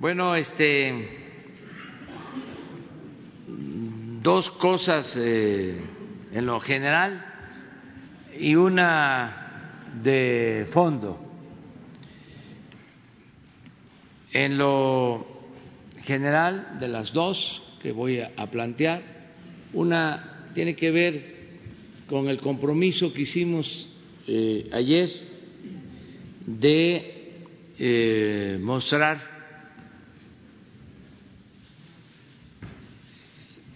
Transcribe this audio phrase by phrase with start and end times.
[0.00, 0.94] Bueno, este,
[4.22, 5.74] dos cosas eh,
[6.32, 7.20] en lo general
[8.38, 11.18] y una de fondo.
[14.30, 15.26] En lo
[16.04, 19.02] general de las dos que voy a plantear,
[19.72, 21.34] una tiene que ver
[22.08, 23.88] con el compromiso que hicimos
[24.28, 25.10] eh, ayer
[26.46, 27.34] de
[27.80, 29.37] eh, mostrar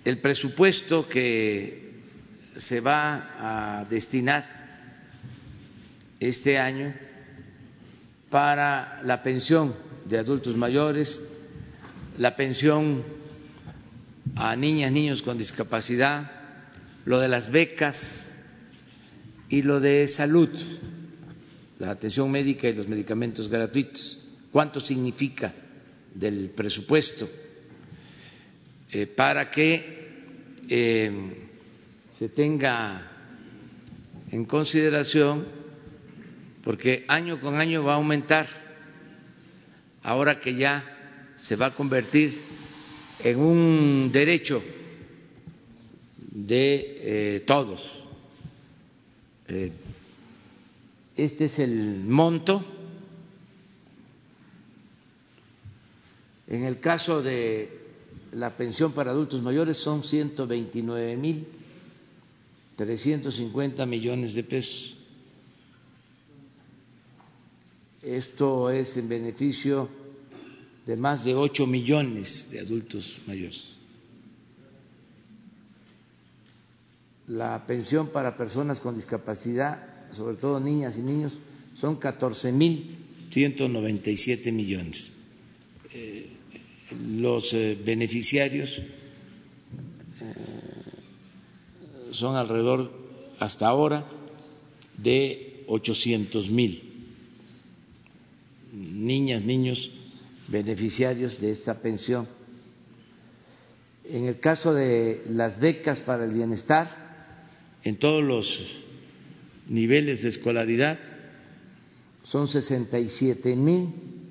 [0.05, 1.93] el presupuesto que
[2.57, 4.63] se va a destinar
[6.19, 6.95] este año
[8.31, 9.75] para la pensión
[10.05, 11.29] de adultos mayores,
[12.19, 13.05] la pensión
[14.35, 16.31] a niñas, niños con discapacidad,
[17.05, 18.35] lo de las becas
[19.49, 20.49] y lo de salud,
[21.79, 24.19] la atención médica y los medicamentos gratuitos.
[24.51, 25.53] ¿Cuánto significa
[26.15, 27.29] del presupuesto?
[28.91, 30.02] Eh, para que
[30.69, 31.49] eh,
[32.11, 33.11] se tenga
[34.31, 35.47] en consideración,
[36.63, 38.47] porque año con año va a aumentar,
[40.03, 40.85] ahora que ya
[41.39, 42.39] se va a convertir
[43.21, 44.63] en un derecho
[46.17, 48.05] de eh, todos.
[51.17, 52.65] este es el monto.
[56.49, 57.82] En el caso de
[58.33, 61.47] la pensión para adultos mayores son 129 mil
[62.77, 64.97] 350 millones de pesos.
[68.01, 69.89] Esto es en beneficio
[70.87, 73.77] de más de 8 millones de adultos mayores.
[77.29, 81.39] La pensión para personas con discapacidad, sobre todo niñas y niños,
[81.77, 82.99] son 14 mil
[83.31, 85.13] 197 millones.
[85.95, 86.32] Eh,
[87.01, 88.85] los eh, beneficiarios eh,
[92.13, 92.91] son alrededor
[93.39, 94.07] hasta ahora
[94.97, 96.93] de 800 mil
[98.73, 99.91] niñas, niños
[100.49, 102.27] beneficiarios de esta pensión.
[104.05, 107.03] En el caso de las becas para el bienestar,
[107.85, 108.81] en todos los
[109.69, 110.99] niveles de escolaridad,
[112.23, 113.89] son 67 mil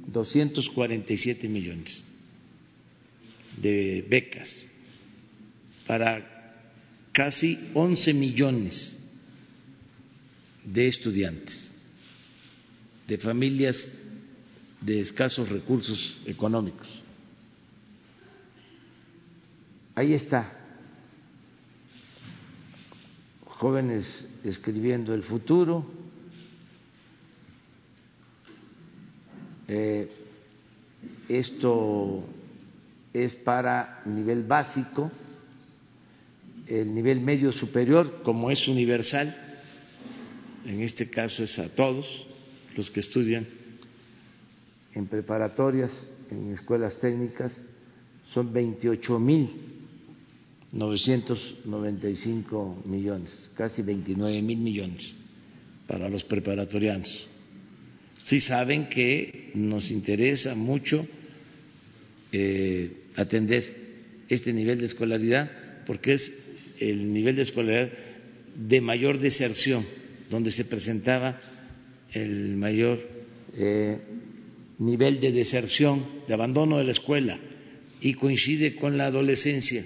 [0.08, 2.11] 247 millones
[3.58, 4.68] de becas
[5.88, 6.28] para
[7.12, 8.98] casi 11 millones
[10.64, 11.72] de estudiantes
[13.12, 13.92] de familias
[14.80, 17.04] de escasos recursos económicos.
[19.94, 20.58] Ahí está,
[23.46, 25.86] jóvenes escribiendo el futuro,
[29.68, 30.10] eh,
[31.28, 32.24] esto
[33.14, 35.12] es para nivel básico,
[36.68, 39.36] el nivel medio superior, como es universal,
[40.66, 42.28] en este caso es a todos
[42.76, 43.46] los que estudian
[44.94, 47.62] en preparatorias, en escuelas técnicas,
[48.26, 49.50] son 28 mil
[50.72, 55.16] 995 millones, casi 29 mil millones
[55.88, 57.28] para los preparatorianos.
[58.24, 61.06] Sí saben que nos interesa mucho
[62.32, 63.64] eh, atender
[64.30, 65.52] este nivel de escolaridad
[65.86, 66.34] porque es
[66.80, 67.92] el nivel de escolaridad
[68.56, 69.86] de mayor deserción,
[70.30, 71.40] donde se presentaba
[72.12, 73.00] el mayor
[73.54, 74.00] eh,
[74.80, 77.40] nivel de deserción, de abandono de la escuela,
[78.02, 79.86] y coincide con la adolescencia,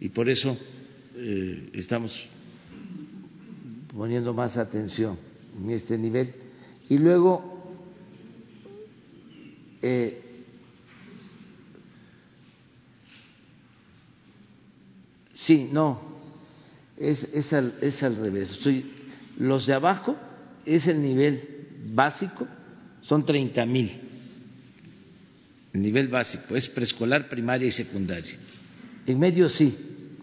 [0.00, 0.58] y por eso
[1.16, 2.28] eh, estamos
[3.94, 5.18] poniendo más atención
[5.60, 6.32] en este nivel.
[6.88, 7.76] Y luego,
[9.82, 10.20] eh,
[15.48, 15.98] Sí, no,
[16.98, 18.50] es, es, al, es al revés.
[18.50, 18.84] Estoy,
[19.38, 20.14] los de abajo
[20.66, 21.40] es el nivel
[21.94, 22.46] básico,
[23.00, 23.90] son 30 mil.
[25.72, 28.36] El nivel básico es preescolar, primaria y secundaria.
[29.06, 29.74] En medio sí,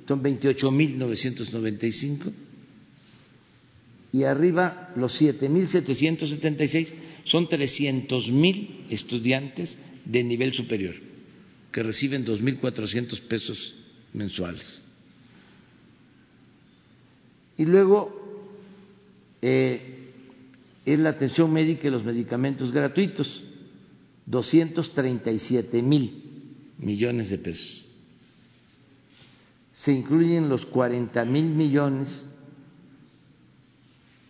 [0.08, 2.32] son 28 mil 995.
[4.12, 10.94] Y arriba los 7.776 son 300 mil estudiantes de nivel superior
[11.72, 13.74] que reciben 2.400 pesos
[14.14, 14.85] mensuales.
[17.58, 18.12] Y luego
[19.42, 20.12] eh,
[20.86, 23.44] es la atención médica y los medicamentos gratuitos,
[24.26, 26.24] 237 mil
[26.78, 27.86] millones de pesos.
[29.72, 32.26] Se incluyen los 40 mil millones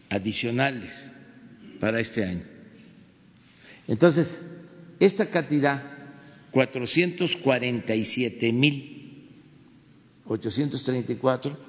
[0.10, 1.12] adicionales
[1.80, 2.44] para este año.
[3.88, 4.42] Entonces,
[5.00, 5.84] esta cantidad
[6.52, 8.92] 447 mil
[10.26, 11.65] 834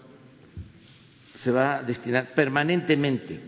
[1.36, 3.38] se va a destinar permanentemente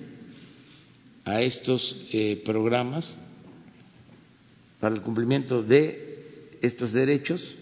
[1.24, 3.16] a estos eh, programas
[4.78, 7.56] para el cumplimiento de estos derechos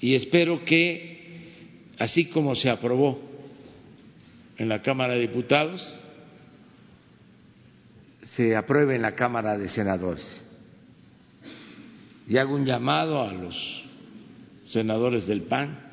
[0.00, 3.20] y espero que, así como se aprobó
[4.56, 5.96] en la Cámara de Diputados,
[8.22, 10.46] se apruebe en la Cámara de Senadores.
[12.26, 13.84] Y hago un llamado a los
[14.66, 15.89] senadores del PAN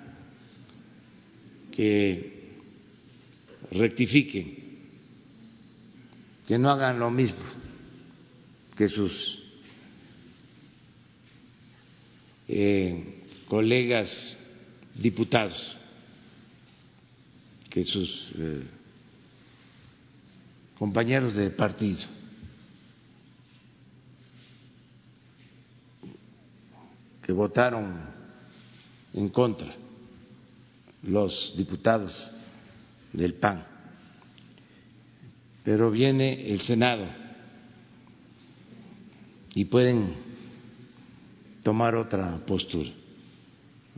[1.78, 2.34] que
[3.70, 4.58] rectifiquen,
[6.48, 7.46] que no hagan lo mismo
[8.76, 9.44] que sus
[12.48, 14.36] eh, colegas
[14.96, 15.78] diputados,
[17.70, 18.64] que sus eh,
[20.80, 22.08] compañeros de partido.
[27.22, 27.94] que votaron
[29.14, 29.87] en contra
[31.08, 32.32] los diputados
[33.14, 33.66] del PAN.
[35.64, 37.06] Pero viene el Senado
[39.56, 40.14] y pueden
[41.64, 42.90] tomar otra postura.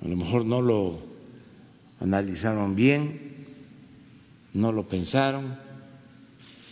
[0.03, 0.99] A lo mejor no lo
[1.99, 3.47] analizaron bien,
[4.53, 5.57] no lo pensaron,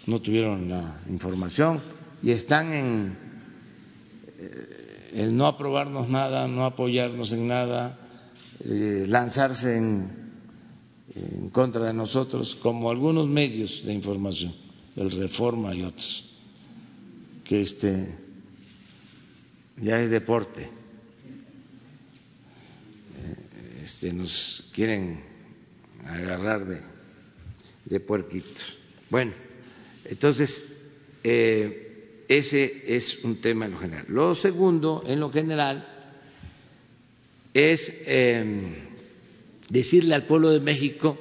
[0.05, 1.81] no tuvieron la información
[2.23, 3.17] y están en
[4.39, 7.99] eh, el no aprobarnos nada, no apoyarnos en nada,
[8.63, 10.26] eh, lanzarse en,
[11.17, 14.53] en contra de nosotros, como algunos medios de información,
[14.95, 16.29] el Reforma y otros,
[17.43, 18.15] que este
[19.77, 20.77] ya es deporte
[23.87, 25.21] este, nos quieren
[26.05, 26.81] agarrar de,
[27.85, 28.61] de puerquitos.
[29.09, 29.31] Bueno,
[30.03, 30.61] entonces,
[31.23, 34.05] eh, ese es un tema en lo general.
[34.09, 35.87] Lo segundo, en lo general,
[37.53, 38.75] es em,
[39.69, 41.17] decirle al pueblo de México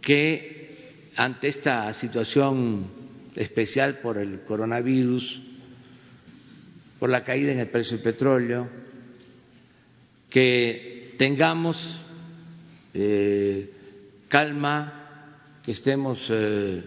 [0.00, 2.86] que ante esta situación
[3.36, 5.40] especial por el coronavirus,
[6.98, 8.68] por la caída en el precio del petróleo,
[10.28, 12.00] que tengamos
[12.92, 13.70] eh,
[14.28, 16.82] calma, que estemos eh,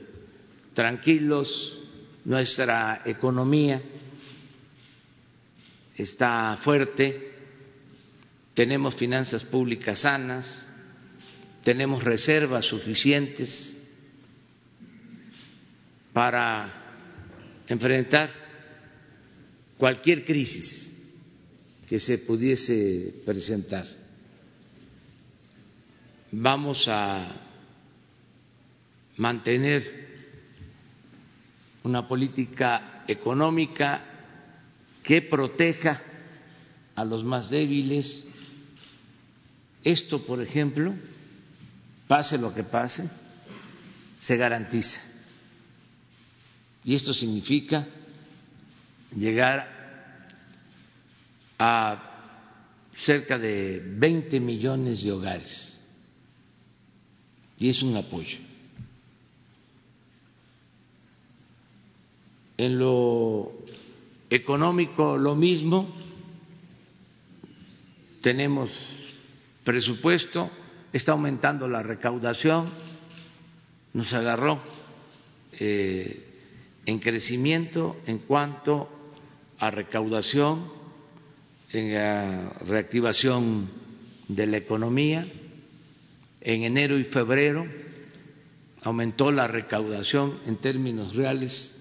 [0.73, 1.79] tranquilos,
[2.25, 3.81] nuestra economía
[5.95, 7.26] está fuerte,
[8.57, 10.67] tenemos finanzas públicas sanas,
[11.63, 13.77] tenemos reservas suficientes
[16.11, 16.73] para
[17.67, 18.33] enfrentar
[19.77, 20.91] cualquier crisis
[21.87, 23.85] que se pudiese presentar
[26.31, 27.31] vamos a
[29.17, 30.07] mantener
[31.83, 34.01] una política económica
[35.03, 36.01] que proteja
[36.95, 38.26] a los más débiles.
[39.87, 40.93] Esto, por ejemplo,
[42.09, 43.09] pase lo que pase,
[44.19, 44.99] se garantiza.
[46.83, 47.87] Y esto significa
[49.15, 50.27] llegar
[51.57, 52.03] a
[52.97, 55.79] cerca de 20 millones de hogares
[57.57, 58.39] y es un apoyo.
[62.57, 63.53] En lo
[64.29, 65.89] económico lo mismo,
[68.21, 69.06] tenemos
[69.67, 70.49] presupuesto,
[70.93, 72.69] está aumentando la recaudación,
[73.91, 74.61] nos agarró
[75.51, 76.23] eh,
[76.85, 78.87] en crecimiento en cuanto
[79.59, 80.71] a recaudación,
[81.73, 83.67] en la reactivación
[84.29, 85.27] de la economía
[86.39, 87.67] en enero y febrero
[88.83, 91.75] aumentó la recaudación en términos reales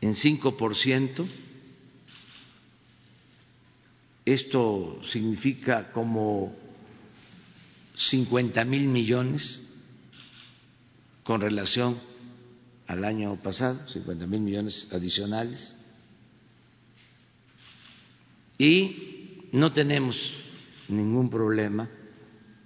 [0.00, 1.26] en 5%.
[4.24, 6.54] Esto significa como
[7.94, 9.68] 50 mil millones
[11.22, 11.98] con relación
[12.86, 15.76] al año pasado, 50 mil millones adicionales.
[18.58, 20.16] Y no tenemos
[20.88, 21.88] ningún problema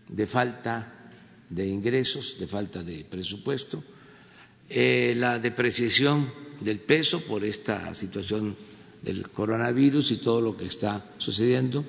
[0.09, 1.11] de falta
[1.51, 3.83] de ingresos, de falta de presupuesto.
[4.69, 8.57] Eh, la depreciación del peso por esta situación
[9.03, 11.85] del coronavirus y todo lo que está sucediendo,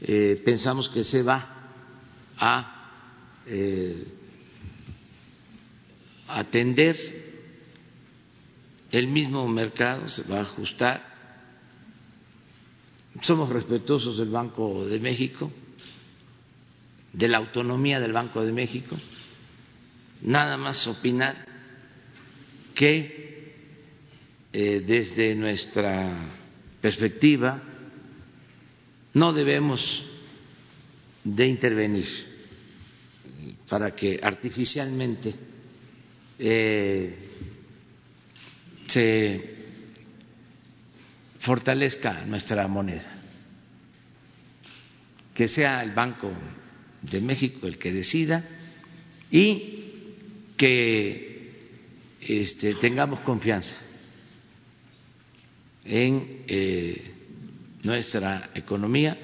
[0.00, 1.60] eh, pensamos que se va
[2.36, 2.80] a
[3.46, 4.04] eh,
[6.28, 6.96] atender
[8.90, 11.10] el mismo mercado, se va a ajustar.
[13.22, 15.50] Somos respetuosos del Banco de México,
[17.12, 18.96] de la autonomía del Banco de México,
[20.22, 21.44] nada más opinar
[22.74, 23.39] que
[24.52, 26.10] eh, desde nuestra
[26.80, 27.62] perspectiva,
[29.14, 30.04] no debemos
[31.22, 32.06] de intervenir
[33.68, 35.34] para que artificialmente
[36.38, 37.14] eh,
[38.88, 39.56] se
[41.38, 43.22] fortalezca nuestra moneda,
[45.32, 46.32] que sea el Banco
[47.02, 48.44] de México el que decida
[49.30, 49.76] y
[50.56, 51.52] que
[52.20, 53.89] este, tengamos confianza
[55.84, 57.14] en eh,
[57.82, 59.16] nuestra economía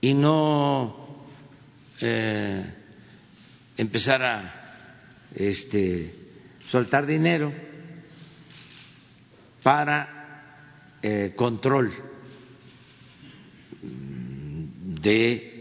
[0.00, 1.24] y no
[2.00, 2.64] eh,
[3.76, 6.14] empezar a este,
[6.64, 7.52] soltar dinero
[9.62, 11.92] para eh, control
[15.00, 15.56] de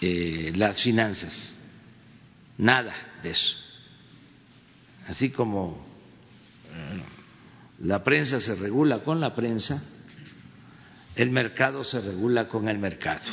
[0.00, 1.56] eh, las finanzas.
[2.58, 3.56] Nada de eso.
[5.08, 5.86] Así como
[7.80, 9.82] la prensa se regula con la prensa,
[11.16, 13.30] el mercado se regula con el mercado.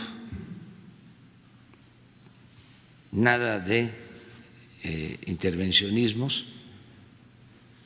[3.12, 3.92] Nada de
[4.84, 6.46] eh, intervencionismos,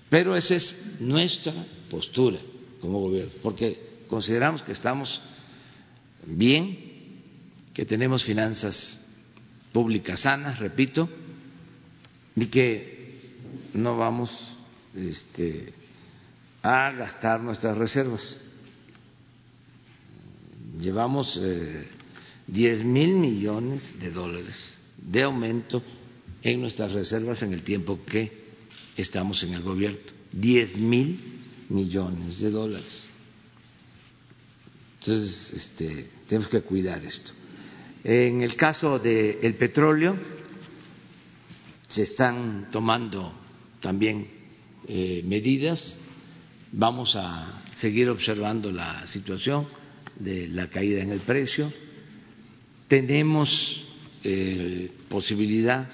[0.09, 1.53] pero esa es nuestra
[1.89, 2.37] postura
[2.79, 5.21] como gobierno, porque consideramos que estamos
[6.25, 6.77] bien,
[7.73, 8.99] que tenemos finanzas
[9.71, 11.09] públicas sanas, repito,
[12.35, 13.31] y que
[13.73, 14.57] no vamos
[14.95, 15.73] este,
[16.63, 18.37] a gastar nuestras reservas.
[20.79, 21.87] Llevamos eh,
[22.47, 25.81] diez mil millones de dólares de aumento
[26.41, 28.31] en nuestras reservas en el tiempo que
[28.95, 29.99] estamos en el gobierno.
[30.31, 31.19] Diez mil
[31.69, 33.09] millones de dólares.
[34.99, 37.31] Entonces, este, tenemos que cuidar esto.
[38.03, 40.15] En el caso del petróleo,
[41.87, 43.33] se están tomando
[43.79, 44.27] también
[44.87, 45.97] eh, medidas.
[46.73, 49.67] Vamos a seguir observando la situación
[50.17, 51.71] de la caída en el precio.
[52.87, 53.83] Tenemos
[54.23, 55.89] eh, posibilidad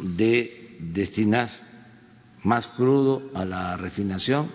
[0.00, 1.50] de destinar
[2.42, 4.50] más crudo a la refinación.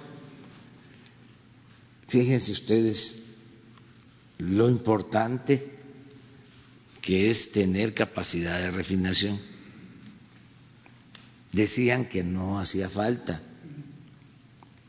[2.08, 3.22] Fíjense ustedes
[4.40, 5.78] lo importante
[7.00, 9.40] que es tener capacidad de refinación.
[11.52, 13.42] Decían que no hacía falta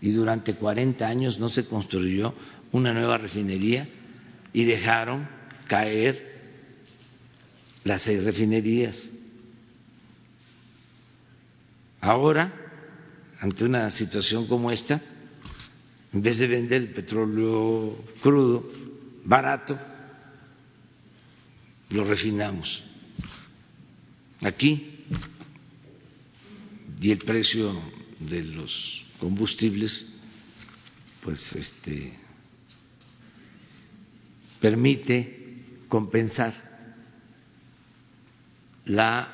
[0.02, 2.34] y durante 40 años no se construyó
[2.72, 3.88] una nueva refinería
[4.52, 5.28] y dejaron
[5.68, 6.32] caer
[7.84, 9.00] las seis refinerías.
[12.00, 12.52] Ahora,
[13.38, 15.00] ante una situación como esta,
[16.12, 18.68] en vez de vender el petróleo crudo,
[19.24, 19.78] barato,
[21.90, 22.82] lo refinamos
[24.40, 25.04] aquí
[27.00, 27.72] y el precio
[28.18, 30.04] de los combustibles
[31.22, 32.12] pues este
[34.60, 36.52] permite compensar
[38.86, 39.28] la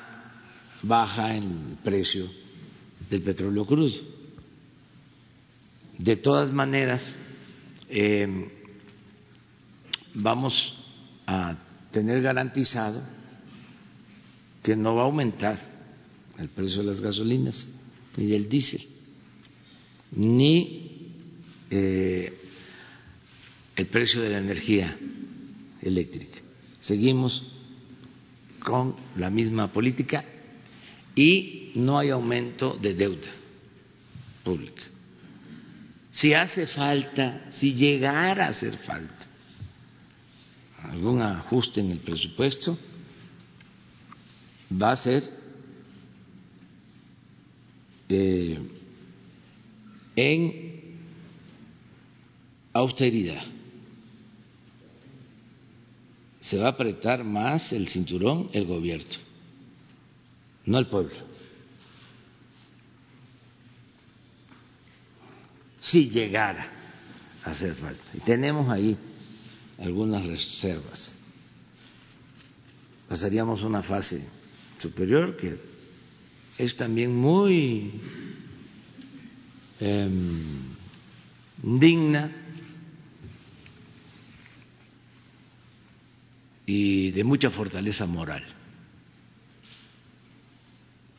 [0.83, 2.29] baja en el precio
[3.09, 3.99] del petróleo crudo.
[5.97, 7.03] De todas maneras,
[7.89, 8.47] eh,
[10.13, 10.85] vamos
[11.25, 11.55] a
[11.89, 13.01] tener garantizado
[14.61, 15.59] que no va a aumentar
[16.37, 17.67] el precio de las gasolinas
[18.17, 18.85] ni del diésel,
[20.11, 21.11] ni
[21.69, 22.33] eh,
[23.75, 24.97] el precio de la energía
[25.81, 26.39] eléctrica.
[26.79, 27.51] Seguimos
[28.59, 30.23] con la misma política
[31.15, 33.29] y no hay aumento de deuda
[34.43, 34.83] pública.
[36.11, 39.27] Si hace falta, si llegara a hacer falta
[40.83, 42.77] algún ajuste en el presupuesto,
[44.71, 45.23] va a ser
[48.07, 48.59] eh,
[50.19, 50.97] en
[52.73, 53.41] austeridad
[56.41, 59.05] se va a apretar más el cinturón el gobierno,
[60.65, 61.15] no el pueblo.
[65.79, 66.69] Si llegara
[67.45, 68.03] a hacer falta.
[68.13, 68.97] Y tenemos ahí
[69.77, 71.15] algunas reservas.
[73.07, 74.27] Pasaríamos una fase
[74.77, 75.57] superior que
[76.57, 78.01] es también muy
[79.79, 80.75] em,
[81.61, 82.31] digna
[86.65, 88.45] y de mucha fortaleza moral.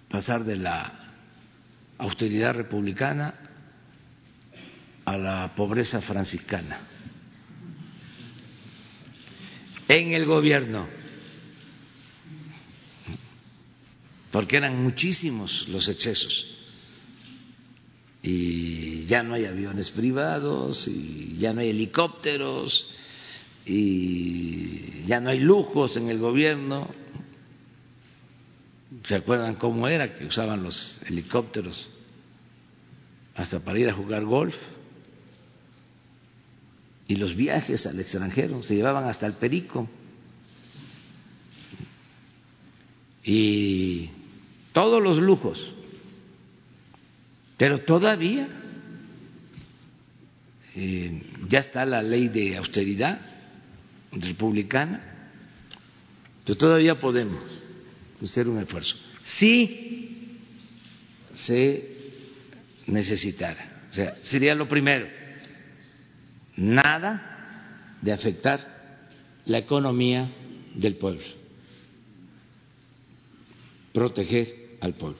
[0.08, 0.92] Pasar de la
[1.98, 3.34] austeridad republicana
[5.04, 6.78] a la pobreza franciscana.
[9.88, 10.86] En el gobierno,
[14.30, 16.59] porque eran muchísimos los excesos.
[18.22, 22.90] Y ya no hay aviones privados y ya no hay helicópteros
[23.64, 26.88] y ya no hay lujos en el gobierno.
[29.04, 31.88] ¿Se acuerdan cómo era que usaban los helicópteros
[33.34, 34.56] hasta para ir a jugar golf?
[37.08, 39.88] Y los viajes al extranjero se llevaban hasta el perico.
[43.24, 44.10] Y
[44.72, 45.74] todos los lujos.
[47.60, 48.48] Pero todavía
[50.74, 53.20] eh, ya está la ley de austeridad
[54.12, 55.28] republicana,
[56.42, 57.38] pero todavía podemos
[58.22, 58.96] hacer un esfuerzo.
[59.22, 60.38] Si
[61.34, 61.96] se
[62.86, 65.06] necesitara, o sea, sería lo primero,
[66.56, 69.10] nada de afectar
[69.44, 70.30] la economía
[70.76, 71.26] del pueblo,
[73.92, 75.18] proteger al pueblo.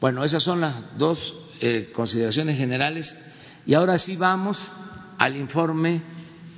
[0.00, 3.16] Bueno, esas son las dos eh, consideraciones generales
[3.66, 4.70] y ahora sí vamos
[5.18, 6.02] al informe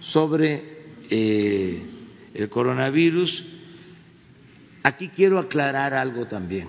[0.01, 0.79] sobre
[1.11, 1.83] eh,
[2.35, 3.45] el coronavirus.
[4.83, 6.69] Aquí quiero aclarar algo también.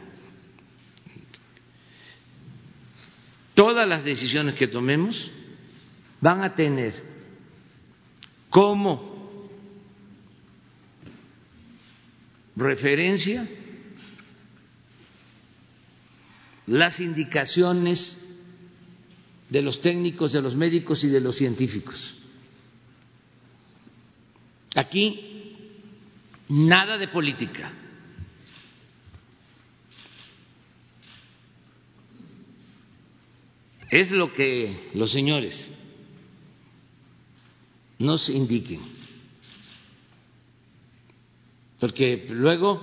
[3.53, 5.29] Todas las decisiones que tomemos
[6.21, 6.93] van a tener
[8.49, 9.49] como
[12.55, 13.47] referencia
[16.69, 18.17] las indicaciones
[19.49, 22.15] de los técnicos, de los médicos y de los científicos.
[24.75, 25.55] Aquí
[26.47, 27.73] nada de política.
[33.89, 35.71] Es lo que los señores
[37.97, 38.81] nos indiquen.
[41.79, 42.79] Porque luego,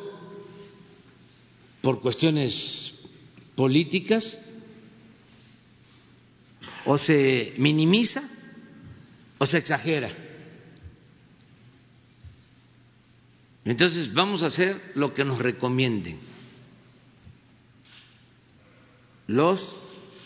[1.81, 2.96] por cuestiones
[3.57, 4.41] políticas,
[6.85, 8.23] o se minimiza
[9.39, 10.11] o se exagera.
[13.65, 16.19] Entonces vamos a hacer lo que nos recomienden
[19.27, 19.77] los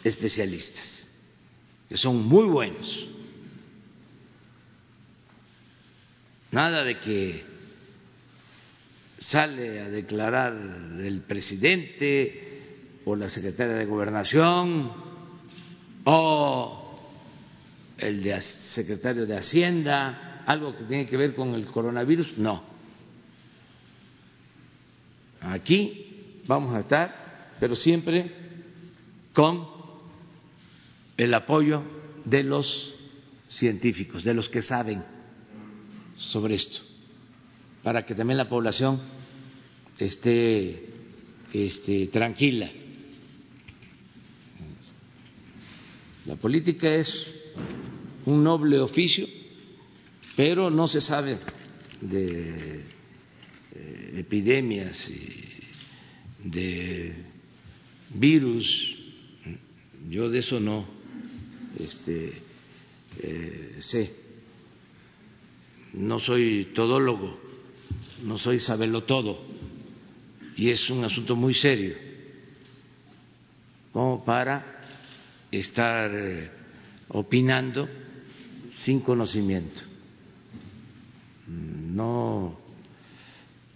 [0.05, 1.09] especialistas,
[1.89, 3.09] que son muy buenos.
[6.53, 7.45] Nada de que
[9.21, 12.50] sale a declarar el presidente
[13.11, 14.93] o la secretaria de gobernación
[16.05, 16.99] o
[17.99, 22.71] el secretario de Hacienda, algo que tiene que ver con el coronavirus, no
[25.41, 28.31] Aquí vamos a estar, pero siempre
[29.33, 29.67] con
[31.17, 31.83] el apoyo
[32.25, 32.93] de los
[33.49, 35.03] científicos, de los que saben
[36.17, 36.81] sobre esto,
[37.83, 39.01] para que también la población
[39.99, 40.89] esté
[42.13, 42.71] tranquila.
[46.31, 47.27] La política es
[48.25, 49.27] un noble oficio,
[50.37, 51.37] pero no se sabe
[52.01, 52.85] de
[53.75, 57.15] eh, epidemias y de
[58.15, 58.97] virus,
[60.09, 60.87] yo de eso no
[61.81, 62.33] este,
[63.19, 64.15] eh, sé,
[65.95, 67.41] no soy todólogo,
[68.23, 69.43] no soy sabelo todo,
[70.57, 71.97] y es un asunto muy serio,
[73.93, 74.80] como para
[75.51, 76.51] estar eh,
[77.09, 77.89] opinando
[78.73, 79.83] sin conocimiento.
[81.49, 82.59] No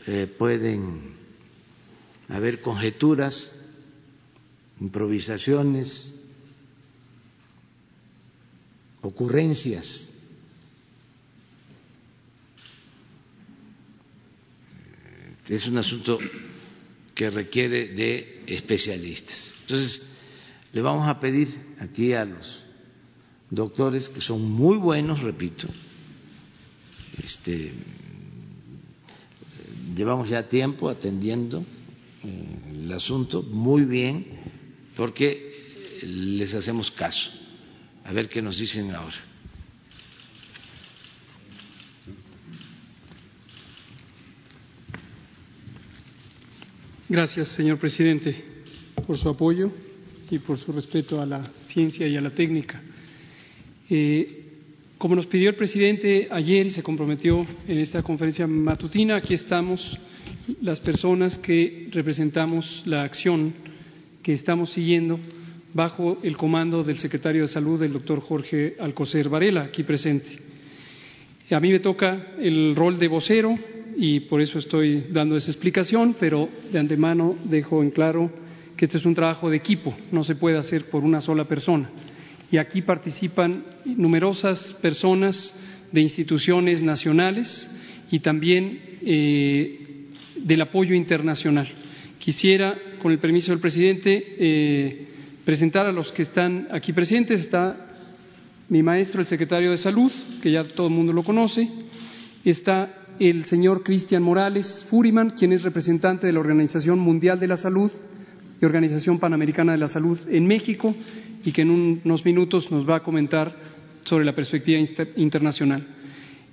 [0.06, 1.14] eh, pueden
[2.28, 3.60] haber conjeturas,
[4.80, 6.20] improvisaciones,
[9.02, 10.10] ocurrencias.
[15.48, 16.18] Es un asunto
[17.14, 19.54] que requiere de especialistas.
[19.62, 20.13] Entonces,
[20.74, 22.64] le vamos a pedir aquí a los
[23.48, 25.68] doctores, que son muy buenos, repito,
[27.22, 27.72] este,
[29.94, 31.64] llevamos ya tiempo atendiendo
[32.24, 34.26] eh, el asunto muy bien
[34.96, 37.30] porque les hacemos caso.
[38.04, 39.16] A ver qué nos dicen ahora.
[47.08, 48.44] Gracias, señor presidente,
[49.06, 49.70] por su apoyo
[50.30, 52.80] y por su respeto a la ciencia y a la técnica.
[53.90, 54.40] Eh,
[54.98, 59.98] como nos pidió el presidente ayer y se comprometió en esta conferencia matutina, aquí estamos
[60.62, 63.52] las personas que representamos la acción
[64.22, 65.18] que estamos siguiendo
[65.74, 70.38] bajo el comando del secretario de Salud, el doctor Jorge Alcocer Varela, aquí presente.
[71.50, 73.58] A mí me toca el rol de vocero
[73.96, 78.30] y por eso estoy dando esa explicación, pero de antemano dejo en claro
[78.84, 81.90] este es un trabajo de equipo, no se puede hacer por una sola persona.
[82.50, 85.54] y aquí participan numerosas personas
[85.90, 87.68] de instituciones nacionales
[88.10, 91.66] y también eh, del apoyo internacional.
[92.18, 95.08] Quisiera, con el permiso del presidente, eh,
[95.44, 97.40] presentar a los que están aquí presentes.
[97.40, 97.88] Está
[98.68, 101.68] mi maestro, el secretario de Salud, que ya todo el mundo lo conoce.
[102.44, 107.56] Está el señor Cristian Morales Furiman, quien es representante de la Organización Mundial de la
[107.56, 107.90] Salud
[108.60, 110.94] y Organización Panamericana de la Salud en México
[111.44, 111.70] y que en
[112.04, 113.54] unos minutos nos va a comentar
[114.04, 114.80] sobre la perspectiva
[115.16, 115.84] internacional.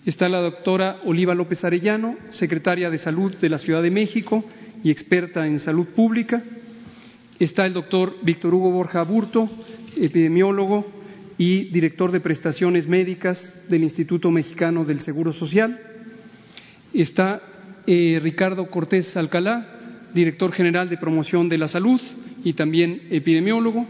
[0.06, 4.44] Está la doctora Oliva López Arellano, secretaria de Salud de la Ciudad de México
[4.84, 6.42] y experta en salud pública.
[7.40, 9.50] Está el doctor Víctor Hugo Borja Burto,
[9.98, 10.86] epidemiólogo
[11.38, 15.80] y director de prestaciones médicas del Instituto Mexicano del Seguro Social.
[16.94, 17.42] Está
[17.88, 19.81] eh, Ricardo Cortés Alcalá,
[20.14, 22.00] director general de promoción de la salud
[22.44, 23.86] y también epidemiólogo.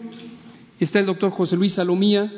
[0.79, 2.31] Está el doctor José Luis Salomía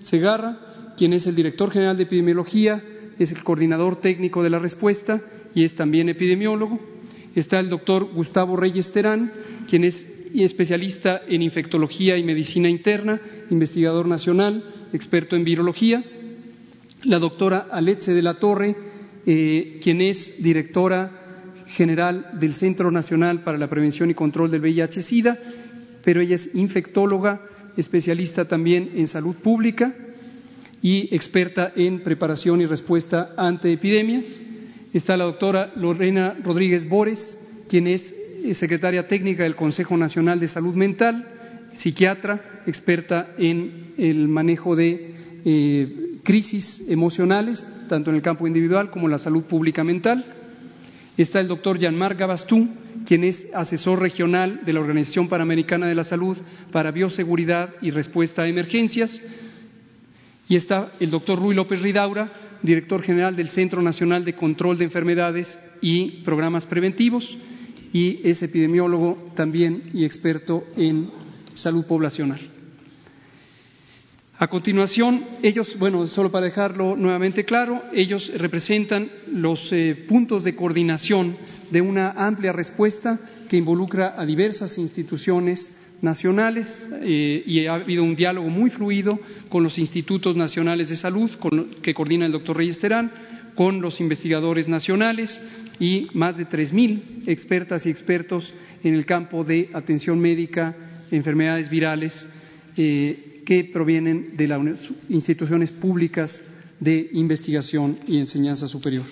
[0.00, 2.82] Segarra, quien es el director general de epidemiología,
[3.18, 5.20] es el coordinador técnico de la respuesta
[5.54, 6.78] y es también epidemiólogo.
[7.34, 9.32] Está el doctor Gustavo Reyes Terán,
[9.68, 13.20] quien es especialista en infectología y medicina interna,
[13.50, 16.04] investigador nacional, experto en virología.
[17.04, 18.76] La doctora Aletze de la Torre,
[19.26, 21.17] eh, quien es directora
[21.68, 25.38] general del Centro Nacional para la Prevención y Control del VIH-Sida,
[26.02, 27.40] pero ella es infectóloga
[27.76, 29.94] especialista también en salud pública
[30.82, 34.42] y experta en preparación y respuesta ante epidemias.
[34.92, 38.14] Está la doctora Lorena Rodríguez Bores, quien es
[38.54, 41.26] secretaria técnica del Consejo Nacional de Salud Mental,
[41.74, 49.06] psiquiatra, experta en el manejo de eh, crisis emocionales, tanto en el campo individual como
[49.06, 50.24] en la salud pública mental.
[51.18, 52.68] Está el doctor Jean-Marc Gabastú,
[53.04, 56.38] quien es asesor regional de la Organización Panamericana de la Salud
[56.70, 59.20] para Bioseguridad y Respuesta a Emergencias.
[60.48, 62.30] Y está el doctor Rui López Ridaura,
[62.62, 67.36] director general del Centro Nacional de Control de Enfermedades y Programas Preventivos,
[67.92, 71.10] y es epidemiólogo también y experto en
[71.52, 72.38] salud poblacional.
[74.40, 80.54] A continuación, ellos, bueno, solo para dejarlo nuevamente claro, ellos representan los eh, puntos de
[80.54, 81.36] coordinación
[81.72, 88.14] de una amplia respuesta que involucra a diversas instituciones nacionales eh, y ha habido un
[88.14, 91.28] diálogo muy fluido con los institutos nacionales de salud
[91.82, 93.10] que coordina el doctor Reyes Terán,
[93.56, 95.42] con los investigadores nacionales
[95.80, 100.76] y más de 3.000 expertas y expertos en el campo de atención médica,
[101.10, 102.28] enfermedades virales,
[102.76, 106.44] eh, que provienen de las instituciones públicas
[106.80, 109.06] de investigación y enseñanza superior.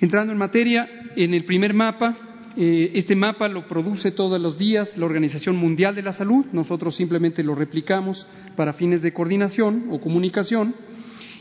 [0.00, 4.96] Entrando en materia, en el primer mapa, eh, este mapa lo produce todos los días
[4.96, 10.00] la Organización Mundial de la Salud, nosotros simplemente lo replicamos para fines de coordinación o
[10.00, 10.74] comunicación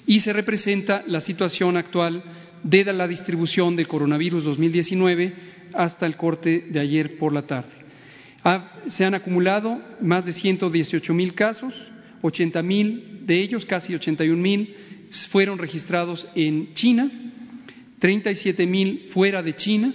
[0.06, 2.24] y se representa la situación actual
[2.62, 5.34] de la distribución del coronavirus 2019
[5.74, 7.89] hasta el corte de ayer por la tarde
[8.90, 14.76] se han acumulado más de 118 mil casos, 80 mil de ellos, casi 81 mil,
[15.32, 17.10] fueron registrados en China,
[18.00, 19.94] 37 mil fuera de China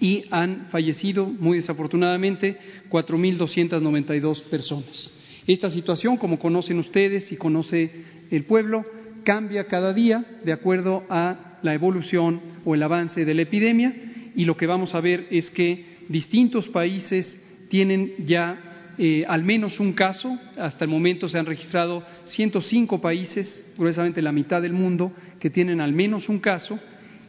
[0.00, 5.12] y han fallecido, muy desafortunadamente, 4.292 personas.
[5.46, 7.90] Esta situación, como conocen ustedes y conoce
[8.30, 8.84] el pueblo,
[9.24, 13.94] cambia cada día de acuerdo a la evolución o el avance de la epidemia
[14.34, 19.80] y lo que vamos a ver es que distintos países tienen ya eh, al menos
[19.80, 20.38] un caso.
[20.58, 25.80] Hasta el momento se han registrado 105 países, gruesamente la mitad del mundo, que tienen
[25.80, 26.78] al menos un caso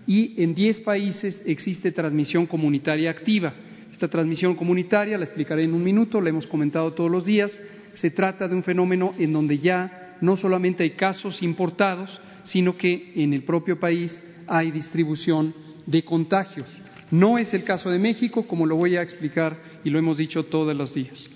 [0.06, 3.54] y en 10 países existe transmisión comunitaria activa.
[3.92, 7.58] Esta transmisión comunitaria, la explicaré en un minuto, la hemos comentado todos los días,
[7.94, 13.14] se trata de un fenómeno en donde ya no solamente hay casos importados, sino que
[13.16, 15.54] en el propio país hay distribución
[15.86, 16.82] de contagios.
[17.12, 20.44] No es el caso de México, como lo voy a explicar y lo hemos dicho
[20.44, 21.30] todos los días.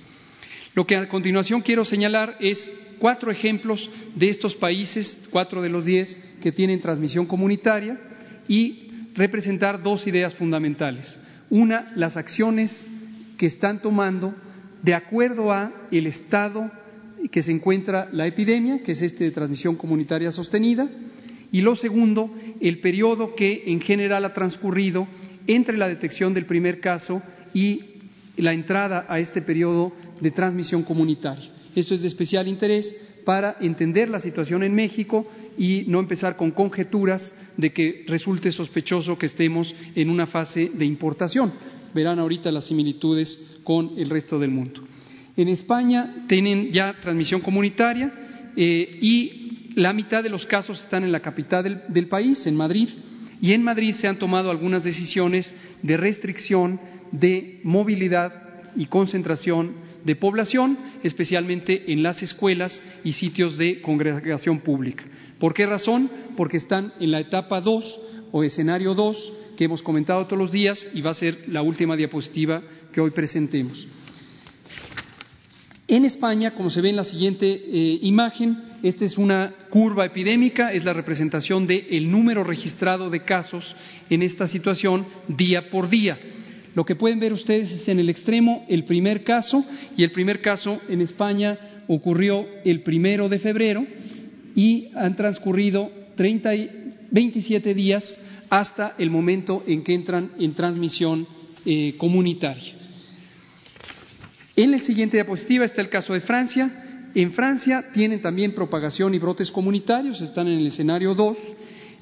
[0.73, 5.85] Lo que a continuación quiero señalar es cuatro ejemplos de estos países, cuatro de los
[5.85, 7.99] diez, que tienen transmisión comunitaria
[8.47, 11.19] y representar dos ideas fundamentales.
[11.49, 12.89] Una, las acciones
[13.37, 14.35] que están tomando
[14.81, 16.69] de acuerdo a el estado
[17.31, 20.87] que se encuentra la epidemia, que es este de transmisión comunitaria sostenida,
[21.51, 22.29] y lo segundo,
[22.59, 25.07] el periodo que en general ha transcurrido
[25.47, 27.21] entre la detección del primer caso
[27.53, 27.94] y
[28.37, 31.49] la entrada a este periodo de transmisión comunitaria.
[31.75, 35.25] Esto es de especial interés para entender la situación en México
[35.57, 40.85] y no empezar con conjeturas de que resulte sospechoso que estemos en una fase de
[40.85, 41.51] importación.
[41.93, 44.83] Verán ahorita las similitudes con el resto del mundo.
[45.35, 48.13] En España tienen ya transmisión comunitaria
[48.55, 52.89] eh, y la mitad de los casos están en la capital del, país, en Madrid,
[53.41, 56.79] y en Madrid se han tomado algunas decisiones de restricción
[57.19, 58.33] de movilidad
[58.75, 59.73] y concentración
[60.03, 65.03] de población, especialmente en las escuelas y sitios de congregación pública.
[65.39, 66.09] ¿Por qué razón?
[66.37, 67.99] Porque están en la etapa 2
[68.31, 71.95] o escenario 2 que hemos comentado todos los días y va a ser la última
[71.95, 72.61] diapositiva
[72.93, 73.87] que hoy presentemos.
[75.87, 80.71] En España, como se ve en la siguiente eh, imagen, esta es una curva epidémica,
[80.73, 83.75] es la representación del número registrado de casos
[84.09, 86.17] en esta situación día por día.
[86.75, 89.65] Lo que pueden ver ustedes es en el extremo el primer caso,
[89.97, 91.57] y el primer caso en España
[91.87, 93.85] ocurrió el primero de febrero
[94.55, 96.51] y han transcurrido 30
[97.11, 101.25] 27 días hasta el momento en que entran en transmisión
[101.65, 102.73] eh, comunitaria.
[104.55, 107.09] En la siguiente diapositiva está el caso de Francia.
[107.13, 111.37] En Francia tienen también propagación y brotes comunitarios, están en el escenario 2,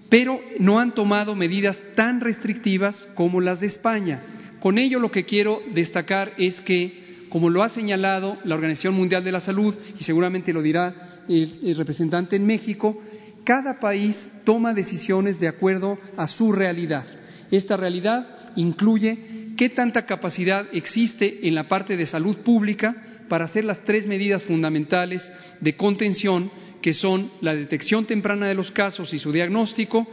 [0.09, 4.21] pero no han tomado medidas tan restrictivas como las de España.
[4.63, 9.21] Con ello lo que quiero destacar es que, como lo ha señalado la Organización Mundial
[9.21, 12.97] de la Salud, y seguramente lo dirá el representante en México,
[13.43, 17.03] cada país toma decisiones de acuerdo a su realidad.
[17.51, 22.95] Esta realidad incluye qué tanta capacidad existe en la parte de salud pública
[23.27, 26.49] para hacer las tres medidas fundamentales de contención,
[26.81, 30.07] que son la detección temprana de los casos y su diagnóstico,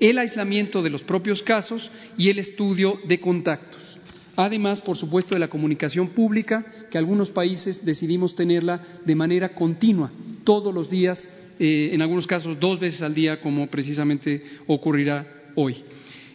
[0.00, 3.98] el aislamiento de los propios casos y el estudio de contactos.
[4.34, 10.10] Además, por supuesto, de la comunicación pública, que algunos países decidimos tenerla de manera continua,
[10.44, 15.76] todos los días, eh, en algunos casos dos veces al día, como precisamente ocurrirá hoy.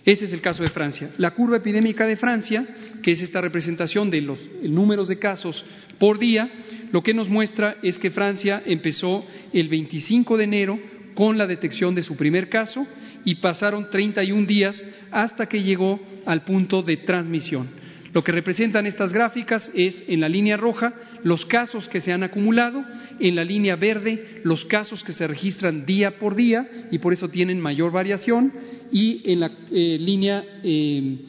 [0.06, 1.10] Ese es el caso de Francia.
[1.18, 2.64] La curva epidémica de Francia,
[3.02, 5.66] que es esta representación de los números de casos
[5.98, 6.52] por día,
[6.92, 10.80] lo que nos muestra es que Francia empezó el 25 de enero
[11.16, 12.86] con la detección de su primer caso
[13.26, 17.68] y pasaron 31 días hasta que llegó al punto de transmisión.
[18.16, 22.24] Lo que representan estas gráficas es en la línea roja los casos que se han
[22.24, 22.82] acumulado,
[23.20, 27.28] en la línea verde los casos que se registran día por día y por eso
[27.28, 28.54] tienen mayor variación
[28.90, 31.26] y en la eh, línea eh,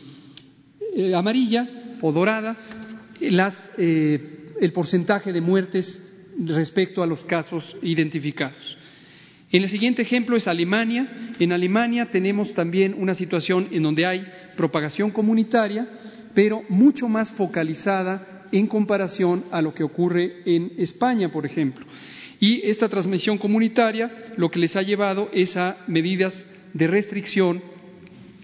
[0.94, 1.68] eh, amarilla
[2.02, 2.56] o dorada
[3.18, 8.78] el porcentaje de muertes respecto a los casos identificados.
[9.52, 11.32] En el siguiente ejemplo es Alemania.
[11.38, 15.88] En Alemania tenemos también una situación en donde hay propagación comunitaria
[16.36, 21.86] pero mucho más focalizada en comparación a lo que ocurre en España, por ejemplo.
[22.38, 27.62] Y esta transmisión comunitaria lo que les ha llevado es a medidas de restricción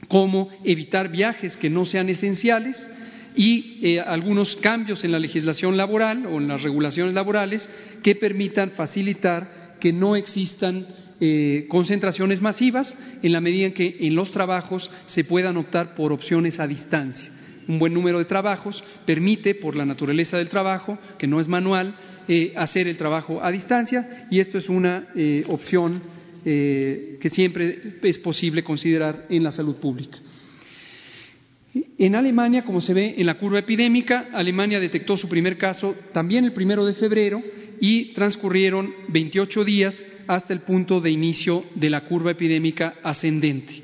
[0.08, 2.88] como evitar viajes que no sean esenciales
[3.36, 7.68] y eh, algunos cambios en la legislación laboral o en las regulaciones laborales
[8.02, 10.86] que permitan facilitar que no existan
[11.18, 16.12] eh, concentraciones masivas en la medida en que en los trabajos se puedan optar por
[16.12, 17.32] opciones a distancia
[17.68, 21.94] un buen número de trabajos, permite, por la naturaleza del trabajo, que no es manual,
[22.26, 26.00] eh, hacer el trabajo a distancia y esto es una eh, opción
[26.44, 30.18] que siempre es posible considerar en la salud pública.
[31.98, 36.44] En Alemania, como se ve en la curva epidémica, Alemania detectó su primer caso también
[36.44, 37.40] el primero de febrero
[37.82, 43.82] y transcurrieron 28 días hasta el punto de inicio de la curva epidémica ascendente.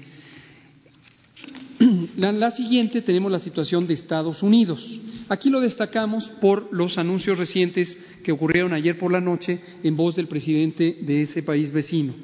[2.17, 5.01] La, la, siguiente tenemos la situación de Estados Unidos.
[5.29, 10.15] Aquí lo destacamos por los anuncios recientes que ocurrieron ayer por la noche en voz
[10.17, 12.15] del presidente de ese país vecino.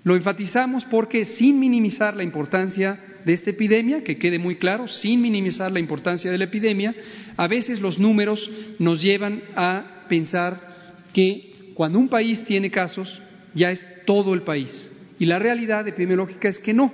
[0.05, 5.21] Lo enfatizamos porque sin minimizar la importancia de esta epidemia, que quede muy claro, sin
[5.21, 6.95] minimizar la importancia de la epidemia,
[7.37, 10.61] a veces los números nos llevan a pensar
[11.13, 13.21] que cuando un país tiene casos,
[13.53, 14.93] ya es todo el país.
[15.19, 16.93] Y la realidad epidemiológica es que no.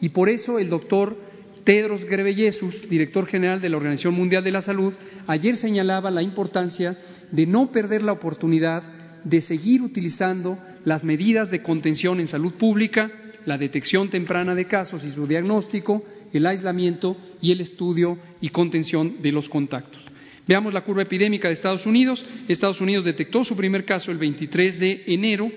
[0.00, 1.16] Y por eso el doctor
[1.64, 4.92] Tedros Ghebreyesus, director general de la Organización Mundial de la Salud,
[5.26, 6.96] ayer señalaba la importancia
[7.30, 8.82] de no perder la oportunidad
[9.24, 13.10] de seguir utilizando las medidas de contención en salud pública,
[13.46, 19.22] la detección temprana de casos y su diagnóstico, el aislamiento y el estudio y contención
[19.22, 20.04] de los contactos.
[20.46, 22.24] Veamos la curva epidémica de Estados Unidos.
[22.48, 25.50] Estados Unidos detectó su primer caso el 23 de enero,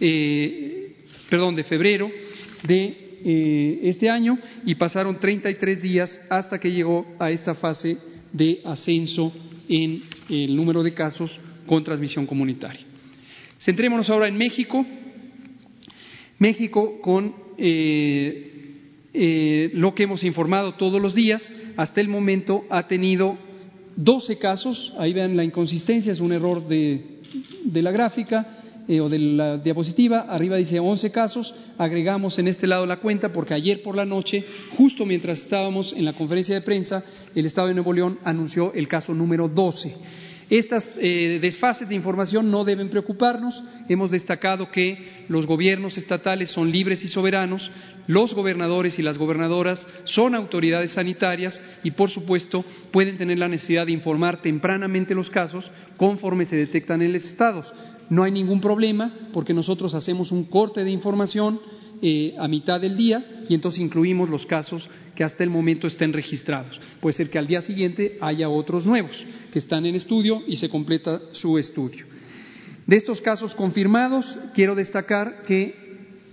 [0.00, 0.73] eh,
[1.34, 2.08] perdón, de febrero
[2.62, 7.98] de eh, este año y pasaron 33 días hasta que llegó a esta fase
[8.32, 9.32] de ascenso
[9.68, 12.82] en el número de casos con transmisión comunitaria.
[13.58, 14.86] Centrémonos ahora en México.
[16.38, 18.52] México con eh,
[19.12, 23.36] eh, lo que hemos informado todos los días, hasta el momento ha tenido
[23.96, 27.02] 12 casos, ahí vean la inconsistencia, es un error de,
[27.72, 32.86] la gráfica eh, o de la diapositiva, arriba dice 11 casos, agregamos en este lado
[32.86, 34.44] la cuenta porque ayer por la noche,
[34.76, 37.02] justo mientras estábamos en la conferencia de prensa,
[37.34, 39.94] el Estado de Nuevo León anunció el caso número 12.
[40.50, 43.64] Estas eh, desfases de información no deben preocuparnos.
[43.88, 47.70] Hemos destacado que los gobiernos estatales son libres y soberanos,
[48.06, 53.86] los gobernadores y las gobernadoras son autoridades sanitarias y, por supuesto, pueden tener la necesidad
[53.86, 57.72] de informar tempranamente los casos conforme se detectan en los estados.
[58.10, 61.60] No hay ningún problema porque nosotros hacemos un corte de información
[62.02, 66.12] eh, a mitad del día y entonces incluimos los casos que hasta el momento estén
[66.12, 66.80] registrados.
[67.00, 70.68] Puede ser que al día siguiente haya otros nuevos que están en estudio y se
[70.68, 72.06] completa su estudio.
[72.86, 75.84] De estos casos confirmados, quiero destacar que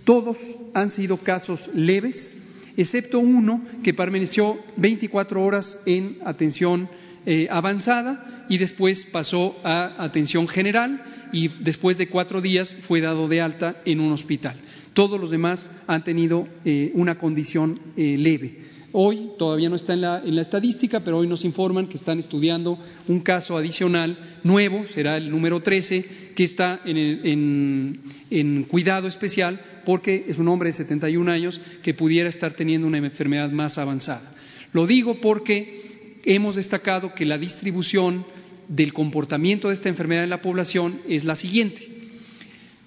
[0.03, 0.37] todos
[0.73, 2.37] han sido casos leves,
[2.75, 6.89] excepto uno que permaneció 24 horas en atención
[7.25, 13.27] eh, avanzada y después pasó a atención general y después de cuatro días fue dado
[13.27, 14.57] de alta en un hospital.
[14.93, 18.57] Todos los demás han tenido eh, una condición eh, leve.
[18.93, 23.21] Hoy todavía no está en la, estadística, pero hoy nos informan que están estudiando un
[23.21, 30.49] caso adicional nuevo, será el número 13, que está en, cuidado especial porque es un
[30.49, 34.33] hombre de 71 años que pudiera estar teniendo una enfermedad más avanzada.
[34.73, 35.90] Lo digo porque
[36.25, 38.25] hemos destacado que la distribución
[38.67, 41.81] del comportamiento de esta enfermedad en la población es la siguiente.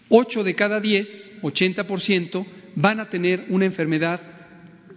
[0.08, 4.20] Ocho de cada diez, 80%, van a tener una enfermedad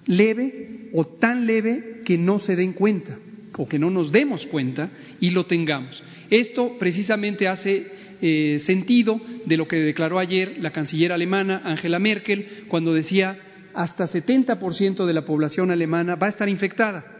[0.05, 3.17] leve o tan leve que no se den cuenta
[3.57, 6.03] o que no nos demos cuenta y lo tengamos.
[6.29, 7.87] Esto precisamente hace
[8.21, 13.39] eh, sentido de lo que declaró ayer la canciller alemana Angela Merkel cuando decía
[13.73, 17.16] hasta 70% de la población alemana va a estar infectada.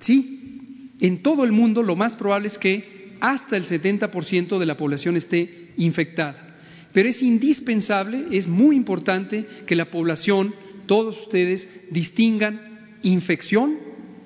[0.00, 4.76] Sí, en todo el mundo lo más probable es que hasta el 70% de la
[4.76, 6.56] población esté infectada.
[6.92, 10.54] Pero es indispensable, es muy importante que la población
[10.86, 13.78] todos ustedes distingan infección,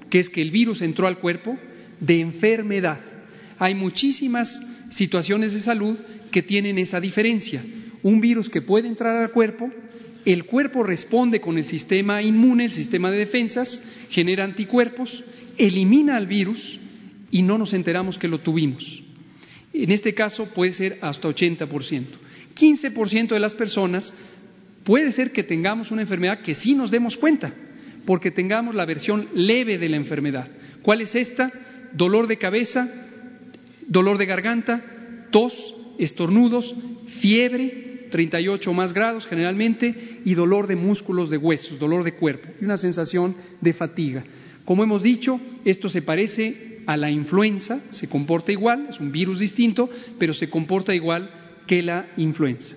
[0.09, 1.59] que es que el virus entró al cuerpo,
[2.01, 3.01] de enfermedad.
[3.59, 5.99] Hay muchísimas situaciones de salud
[6.31, 7.63] que tienen esa diferencia.
[8.03, 9.71] Un virus que puede entrar al cuerpo,
[10.25, 15.25] el cuerpo responde con el sistema inmune, el sistema de defensas, genera anticuerpos,
[15.67, 16.79] elimina al virus
[17.31, 19.03] y no nos enteramos que lo tuvimos.
[19.73, 22.05] En este caso puede ser hasta 80%.
[22.57, 24.13] 15% de las personas
[24.85, 27.53] Puede ser que tengamos una enfermedad que sí nos demos cuenta,
[28.07, 30.51] porque tengamos la versión leve de la enfermedad.
[30.83, 31.53] ¿Cuál es esta?
[31.93, 32.89] Dolor de cabeza,
[33.87, 34.83] dolor de garganta,
[35.31, 36.75] tos, estornudos,
[37.21, 42.49] fiebre, 38 o más grados generalmente, y dolor de músculos de huesos, dolor de cuerpo,
[42.61, 44.25] y una sensación de fatiga.
[44.65, 49.41] Como hemos dicho, esto se parece a la influenza, se comporta igual, es un virus
[49.41, 49.89] distinto,
[50.19, 51.31] pero se comporta igual
[51.67, 52.77] que la influenza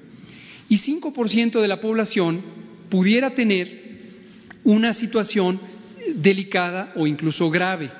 [0.73, 2.41] y 5% de la población
[2.89, 3.83] pudiera tener
[4.63, 5.59] una situación
[6.15, 7.91] delicada o incluso grave.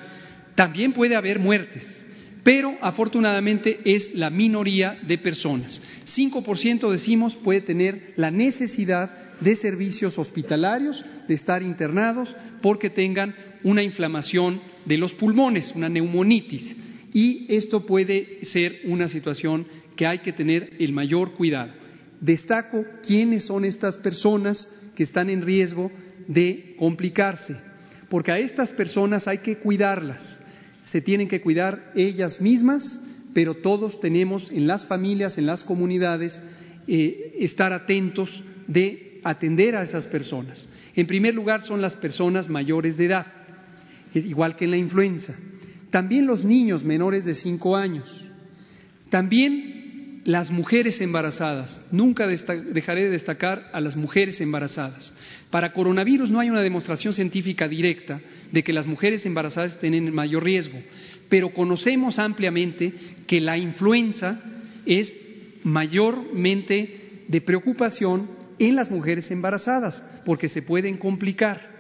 [0.55, 2.05] También puede haber muertes,
[2.43, 5.81] pero afortunadamente es la minoría de personas.
[6.05, 13.84] 5% decimos puede tener la necesidad de servicios hospitalarios, de estar internados porque tengan una
[13.84, 16.76] inflamación de los pulmones, una neumonitis.
[17.14, 21.84] Y esto puede ser una situación que hay que tener el mayor cuidado
[22.24, 25.91] destaco quiénes son estas personas que están en riesgo
[26.28, 27.55] de complicarse.
[28.09, 30.39] porque a estas personas hay que cuidarlas.
[30.84, 33.01] Se tienen que cuidar ellas mismas,
[33.34, 36.39] pero todos tenemos en las familias, en las comunidades,
[36.88, 40.70] eh, estar atentos de atender a esas personas.
[40.95, 43.26] En primer lugar son las personas mayores de edad,
[44.14, 45.36] igual que en la influenza.
[45.89, 48.30] También los niños menores de cinco años.
[49.09, 51.82] También las mujeres embarazadas.
[51.91, 55.14] Nunca dejaré de destacar a las mujeres embarazadas.
[55.49, 60.43] Para coronavirus no hay una demostración científica directa de que las mujeres embarazadas tienen mayor
[60.43, 60.80] riesgo,
[61.30, 62.93] pero conocemos ampliamente
[63.28, 64.41] que la influenza
[64.86, 65.16] es
[65.64, 71.72] mayormente de preocupación en las mujeres embarazadas, porque se pueden complicar.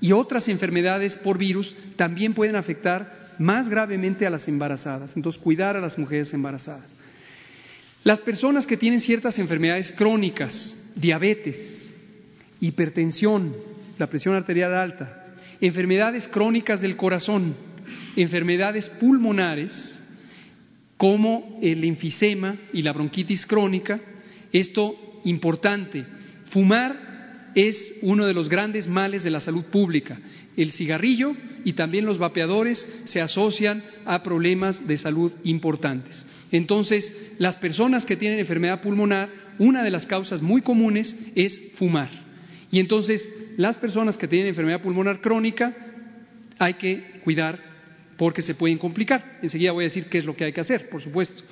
[0.00, 5.16] Y otras enfermedades por virus también pueden afectar más gravemente a las embarazadas.
[5.16, 6.96] Entonces, cuidar a las mujeres embarazadas.
[8.02, 11.94] Las personas que tienen ciertas enfermedades crónicas, diabetes,
[12.60, 13.54] hipertensión,
[13.98, 15.26] la presión arterial alta,
[15.60, 17.54] enfermedades crónicas del corazón,
[18.16, 20.02] enfermedades pulmonares
[20.96, 24.00] como el enfisema y la bronquitis crónica.
[24.52, 26.04] Esto importante,
[26.46, 27.09] fumar
[27.54, 30.18] es uno de los grandes males de la salud pública.
[30.56, 31.34] El cigarrillo
[31.64, 36.26] y también los vapeadores se asocian a problemas de salud importantes.
[36.52, 42.10] Entonces, las personas que tienen enfermedad pulmonar, una de las causas muy comunes es fumar.
[42.70, 45.74] Y entonces las personas que tienen enfermedad pulmonar crónica
[46.58, 47.58] hay que cuidar
[48.16, 49.38] porque se pueden complicar.
[49.42, 51.42] Enseguida voy a decir qué es lo que hay que hacer, por supuesto.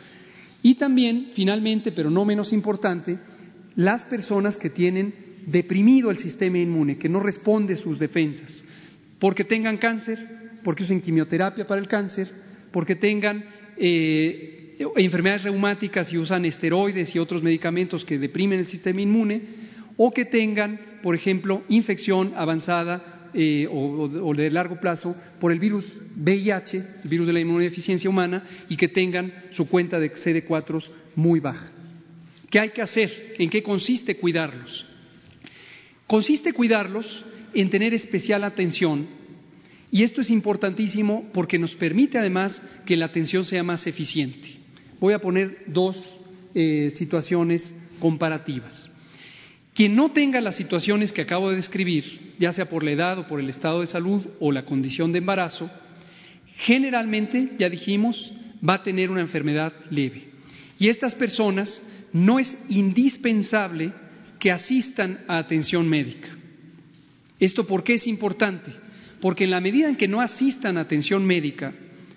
[0.63, 3.19] Y también, finalmente, pero no menos importante,
[3.77, 8.63] las personas que tienen deprimido el sistema inmune, que no responde sus defensas,
[9.19, 10.19] porque tengan cáncer,
[10.63, 12.29] porque usen quimioterapia para el cáncer,
[12.71, 13.45] porque tengan
[13.77, 20.13] eh, enfermedades reumáticas y usan esteroides y otros medicamentos que deprimen el sistema inmune, o
[20.13, 26.77] que tengan, por ejemplo, infección avanzada eh, o, de largo plazo por el virus VIH,
[27.05, 31.71] el virus de la inmunodeficiencia humana, y que tengan su cuenta de CD4 muy baja.
[32.49, 33.35] ¿Qué hay que hacer?
[33.39, 34.87] ¿En qué consiste cuidarlos?
[36.09, 39.07] Consiste cuidarlos en tener especial atención
[39.93, 44.57] y esto es importantísimo porque nos permite además que la atención sea más eficiente.
[45.01, 46.19] Voy a poner dos
[46.55, 48.91] eh, situaciones comparativas.
[49.75, 53.27] Quien no tenga las situaciones que acabo de describir, ya sea por la edad o
[53.27, 55.71] por el estado de salud o la condición de embarazo,
[56.57, 58.33] generalmente, ya dijimos,
[58.67, 60.25] va a tener una enfermedad leve.
[60.79, 61.83] Y estas personas
[62.15, 63.93] no es indispensable
[64.39, 66.29] que asistan a atención médica.
[67.39, 68.71] ¿Esto por qué es importante?
[69.21, 71.73] Porque en la medida en que no asistan a atención médica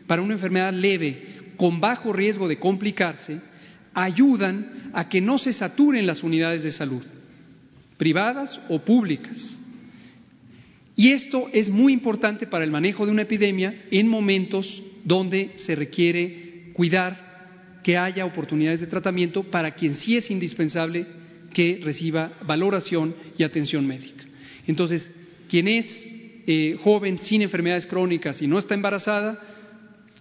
[0.08, 3.40] para una enfermedad leve con bajo riesgo de complicarse,
[3.94, 7.04] ayudan a que no se saturen las unidades de salud
[8.02, 9.60] privadas o públicas.
[10.96, 15.76] Y esto es muy importante para el manejo de una epidemia en momentos donde se
[15.76, 21.06] requiere cuidar que haya oportunidades de tratamiento para quien sí es indispensable
[21.54, 24.24] que reciba valoración y atención médica.
[24.68, 25.14] Entonces,
[25.50, 26.10] quien es
[26.48, 29.40] eh, joven sin enfermedades crónicas y no está embarazada,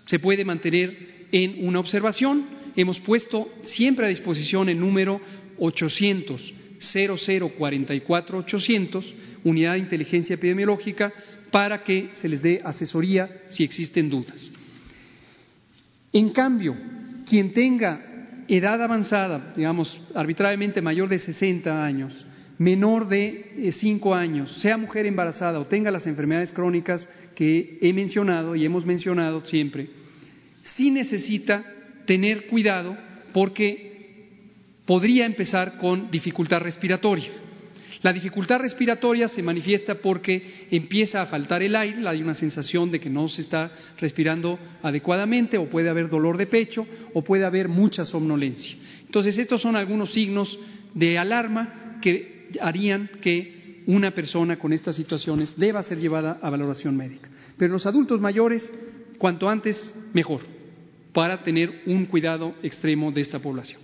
[0.06, 2.44] se puede mantener en una observación.
[2.76, 5.20] Hemos puesto siempre a disposición el número
[5.58, 9.04] 800 0044-800,
[9.44, 11.12] Unidad de Inteligencia Epidemiológica,
[11.50, 14.50] para que se les dé asesoría si existen dudas.
[16.12, 16.76] En cambio,
[17.26, 18.09] quien tenga
[18.56, 22.26] edad avanzada, digamos, arbitrariamente mayor de 60 años,
[22.58, 28.56] menor de 5 años, sea mujer embarazada o tenga las enfermedades crónicas que he mencionado
[28.56, 29.88] y hemos mencionado siempre,
[30.62, 31.64] sí necesita
[32.06, 32.96] tener cuidado
[33.32, 33.90] porque
[34.84, 37.30] podría empezar con dificultad respiratoria.
[38.02, 42.98] La dificultad respiratoria se manifiesta porque empieza a faltar el aire, hay una sensación de
[42.98, 47.68] que no se está respirando adecuadamente o puede haber dolor de pecho o puede haber
[47.68, 48.76] mucha somnolencia.
[49.04, 50.58] Entonces, estos son algunos signos
[50.94, 56.96] de alarma que harían que una persona con estas situaciones deba ser llevada a valoración
[56.96, 57.28] médica.
[57.58, 58.72] Pero los adultos mayores,
[59.18, 60.40] cuanto antes, mejor,
[61.12, 63.80] para tener un cuidado extremo de esta población.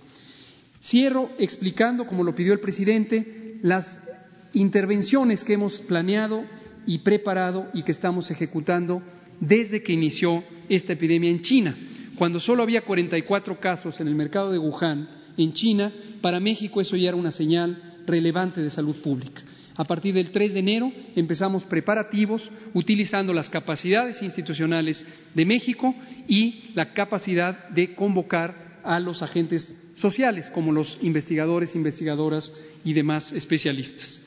[0.81, 4.06] Cierro explicando, como lo pidió el presidente, las
[4.53, 6.43] intervenciones que hemos planeado
[6.85, 9.01] y preparado y que estamos ejecutando
[9.39, 11.75] desde que inició esta epidemia en China.
[12.17, 16.95] Cuando solo había 44 casos en el mercado de Wuhan, en China, para México eso
[16.95, 19.43] ya era una señal relevante de salud pública.
[19.75, 25.93] A partir del 3 de enero empezamos preparativos utilizando las capacidades institucionales de México
[26.27, 32.51] y la capacidad de convocar a los agentes sociales, como los investigadores, investigadoras
[32.83, 34.23] y demás especialistas.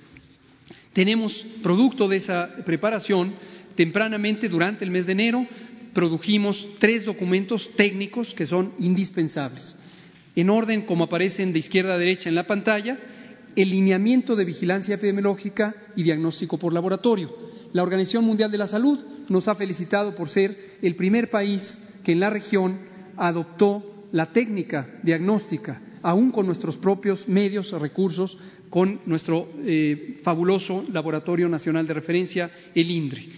[0.92, 3.34] Tenemos, producto de esa preparación,
[3.76, 5.46] tempranamente durante el mes de enero
[5.94, 9.78] produjimos tres documentos técnicos que son indispensables.
[10.36, 12.98] En orden, como aparecen de izquierda a derecha en la pantalla,
[13.56, 17.34] el lineamiento de vigilancia epidemiológica y diagnóstico por laboratorio.
[17.72, 22.12] La Organización Mundial de la Salud nos ha felicitado por ser el primer país que
[22.12, 22.78] en la región
[23.16, 28.38] adoptó la técnica diagnóstica, aún con nuestros propios medios recursos,
[28.68, 33.32] con nuestro eh, fabuloso Laboratorio Nacional de Referencia, el INDRI.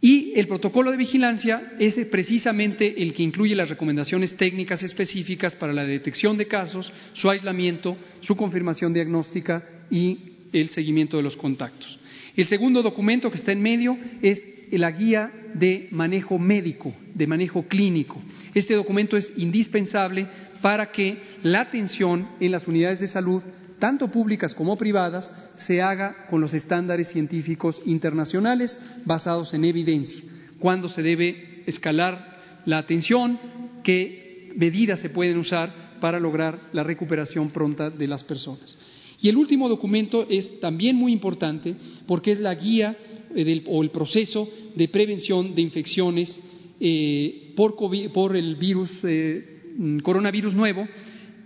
[0.00, 5.72] Y el protocolo de vigilancia es precisamente el que incluye las recomendaciones técnicas específicas para
[5.72, 10.18] la detección de casos, su aislamiento, su confirmación diagnóstica y
[10.52, 11.98] el seguimiento de los contactos.
[12.36, 17.62] El segundo documento que está en medio es la guía de manejo médico, de manejo
[17.66, 18.20] clínico.
[18.54, 20.26] Este documento es indispensable
[20.64, 23.42] para que la atención en las unidades de salud,
[23.78, 30.24] tanto públicas como privadas, se haga con los estándares científicos internacionales basados en evidencia.
[30.58, 33.38] Cuándo se debe escalar la atención,
[33.82, 38.78] qué medidas se pueden usar para lograr la recuperación pronta de las personas.
[39.20, 41.74] Y el último documento es también muy importante
[42.06, 42.96] porque es la guía
[43.36, 46.40] eh, o el proceso de prevención de infecciones
[46.80, 49.53] eh, por, el virus, eh,
[50.02, 50.86] coronavirus nuevo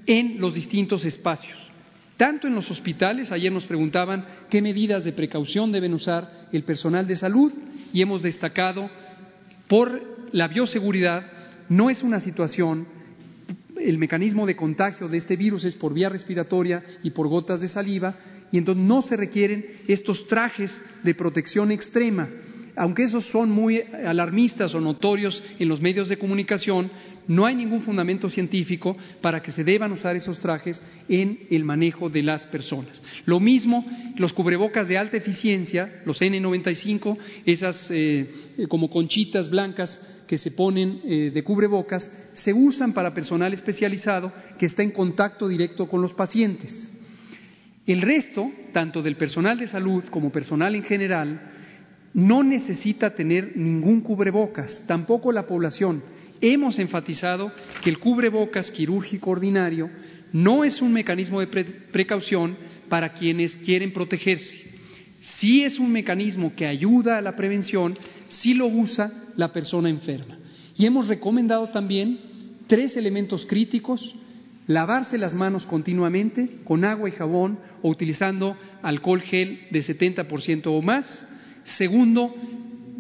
[0.07, 1.57] en los distintos espacios.
[2.16, 7.07] Tanto en los hospitales, ayer nos preguntaban qué medidas de precaución deben usar el personal
[7.07, 7.53] de salud
[7.93, 8.91] y hemos destacado
[9.68, 11.22] por la bioseguridad,
[11.68, 12.87] no es una situación
[13.81, 17.68] el mecanismo de contagio de este virus es por vía respiratoria y por gotas de
[17.68, 18.14] saliva,
[18.51, 22.29] y entonces no se requieren estos trajes de protección extrema.
[22.76, 26.91] Aunque esos son muy alarmistas o notorios en los medios de comunicación,
[27.29, 32.09] no hay ningún fundamento científico para que se deban usar esos trajes en el manejo
[32.09, 33.01] de las personas.
[33.26, 33.85] Lo mismo
[34.16, 38.29] los cubrebocas de alta eficiencia, los N95, esas eh,
[38.68, 44.66] como conchitas blancas que se ponen eh, de cubrebocas se usan para personal especializado que
[44.66, 46.95] está en contacto directo con los pacientes.
[47.87, 51.41] El resto, tanto del personal de salud como personal en general,
[52.12, 56.03] no necesita tener ningún cubrebocas, tampoco la población.
[56.41, 59.91] Hemos enfatizado que el cubrebocas quirúrgico ordinario
[60.32, 62.57] no es un mecanismo de precaución
[62.89, 64.68] para quienes quieren protegerse.
[65.20, 67.97] Sí es un mecanismo que ayuda a la prevención
[68.28, 70.39] si lo usa la persona enferma.
[70.76, 72.20] Y hemos recomendado también
[72.68, 74.14] tres elementos críticos,
[74.66, 80.82] lavarse las manos continuamente con agua y jabón o utilizando alcohol gel de 70% o
[80.82, 81.26] más.
[81.64, 82.34] Segundo,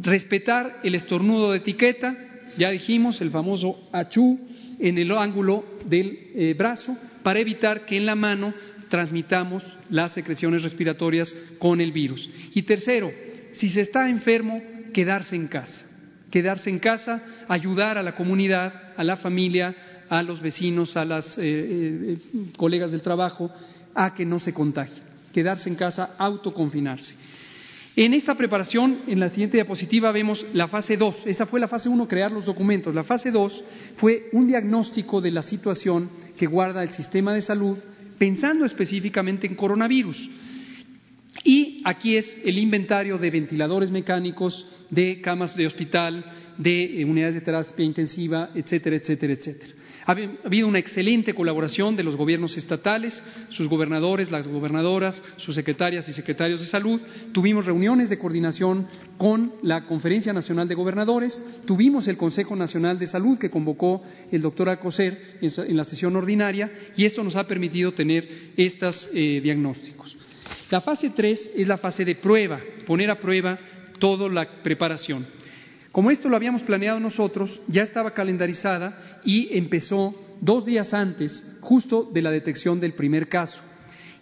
[0.00, 2.16] respetar el estornudo de etiqueta,
[2.58, 4.38] ya dijimos el famoso achú
[4.78, 8.52] en el ángulo del eh, brazo, para evitar que en la mano
[8.88, 12.28] transmitamos las secreciones respiratorias con el virus.
[12.54, 13.10] Y tercero,
[13.52, 15.86] si se está enfermo, quedarse en casa.
[16.30, 19.74] Quedarse en casa, ayudar a la comunidad, a la familia,
[20.08, 22.18] a los vecinos, a las eh, eh,
[22.56, 23.50] colegas del trabajo,
[23.94, 25.04] a que no se contagien.
[25.32, 27.14] Quedarse en casa, autoconfinarse.
[27.98, 31.22] En esta preparación, en la siguiente diapositiva, vemos la fase 2.
[31.26, 32.94] Esa fue la fase 1, crear los documentos.
[32.94, 33.64] La fase 2
[33.96, 37.76] fue un diagnóstico de la situación que guarda el sistema de salud,
[38.16, 40.30] pensando específicamente en coronavirus.
[41.42, 46.24] Y aquí es el inventario de ventiladores mecánicos, de camas de hospital,
[46.56, 49.74] de eh, unidades de terapia intensiva, etcétera, etcétera, etcétera.
[50.08, 56.08] Ha habido una excelente colaboración de los gobiernos estatales, sus gobernadores, las gobernadoras, sus secretarias
[56.08, 56.98] y secretarios de salud.
[57.32, 58.88] Tuvimos reuniones de coordinación
[59.18, 61.60] con la Conferencia Nacional de Gobernadores.
[61.66, 64.02] Tuvimos el Consejo Nacional de Salud que convocó
[64.32, 69.42] el doctor Alcocer en la sesión ordinaria y esto nos ha permitido tener estos eh,
[69.42, 70.16] diagnósticos.
[70.70, 73.58] La fase 3 es la fase de prueba, poner a prueba
[73.98, 75.26] toda la preparación.
[75.92, 82.08] Como esto lo habíamos planeado nosotros, ya estaba calendarizada y empezó dos días antes, justo
[82.12, 83.62] de la detección del primer caso.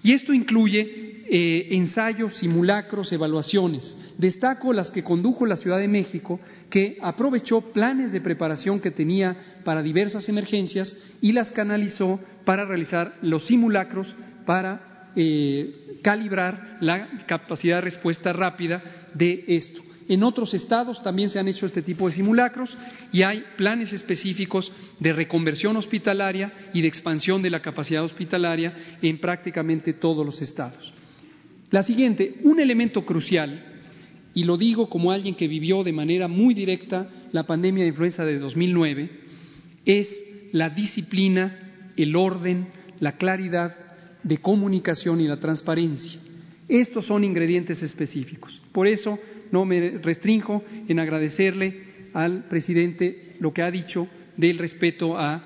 [0.02, 3.96] Y esto incluye eh, ensayos, simulacros, evaluaciones.
[4.16, 6.38] Destaco las que condujo la Ciudad de México,
[6.70, 13.16] que aprovechó planes de preparación que tenía para diversas emergencias y las canalizó para realizar
[13.22, 14.14] los simulacros
[14.44, 19.82] para eh, calibrar la capacidad de respuesta rápida de esto.
[20.08, 22.76] En otros estados también se han hecho este tipo de simulacros
[23.12, 29.18] y hay planes específicos de reconversión hospitalaria y de expansión de la capacidad hospitalaria en
[29.18, 30.92] prácticamente todos los estados.
[31.70, 33.82] La siguiente, un elemento crucial,
[34.32, 38.24] y lo digo como alguien que vivió de manera muy directa la pandemia de influenza
[38.24, 39.10] de 2009,
[39.84, 40.16] es
[40.52, 42.68] la disciplina, el orden,
[43.00, 43.76] la claridad
[44.22, 46.20] de comunicación y la transparencia.
[46.68, 48.60] Estos son ingredientes específicos.
[48.72, 49.18] Por eso
[49.52, 55.42] no me restrinjo en agradecerle al presidente lo que ha dicho del respeto a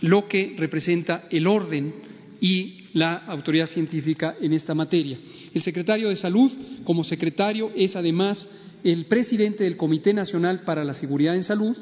[0.00, 1.92] lo que representa el orden
[2.40, 5.18] y la autoridad científica en esta materia.
[5.54, 6.50] El secretario de Salud,
[6.84, 8.48] como secretario, es además
[8.82, 11.76] el presidente del Comité Nacional para la Seguridad en Salud,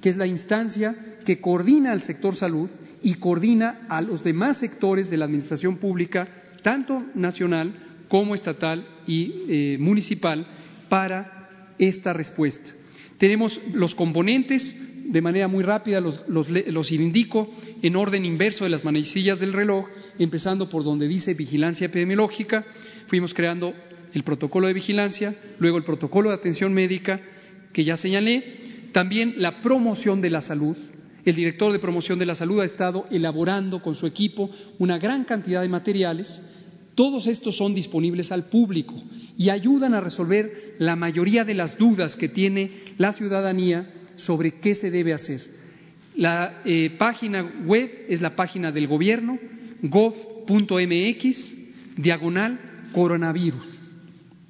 [0.00, 0.94] que es la instancia
[1.24, 2.70] que coordina al sector salud
[3.02, 6.26] y coordina a los demás sectores de la Administración Pública,
[6.62, 7.74] tanto nacional
[8.08, 10.46] como estatal y eh, municipal,
[10.88, 12.72] para esta respuesta.
[13.18, 17.50] Tenemos los componentes, de manera muy rápida los, los, indico
[17.82, 19.86] en orden inverso de las manecillas del reloj,
[20.18, 22.64] empezando por donde dice vigilancia epidemiológica,
[23.06, 23.74] fuimos creando
[24.12, 27.20] el protocolo de vigilancia, luego el protocolo de atención médica
[27.72, 30.76] que ya señalé, también la promoción de la salud.
[31.24, 35.24] El director de promoción de la salud ha estado elaborando con su equipo una gran
[35.24, 36.42] cantidad de materiales.
[36.98, 39.00] Todos estos son disponibles al público
[39.36, 44.74] y ayudan a resolver la mayoría de las dudas que tiene la ciudadanía sobre qué
[44.74, 45.40] se debe hacer.
[46.16, 49.38] La eh, página web es la página del gobierno,
[49.80, 51.56] gov.mx,
[51.96, 52.58] diagonal
[52.92, 53.78] coronavirus.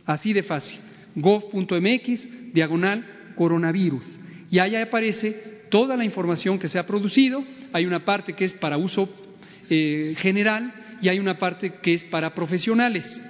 [0.06, 0.80] Así de fácil.
[1.16, 4.18] gov.mx, diagonal coronavirus.
[4.50, 7.44] Y ahí aparece toda la información que se ha producido.
[7.74, 9.06] Hay una parte que es para uso
[9.68, 13.20] eh, general y hay una parte que es para profesionales.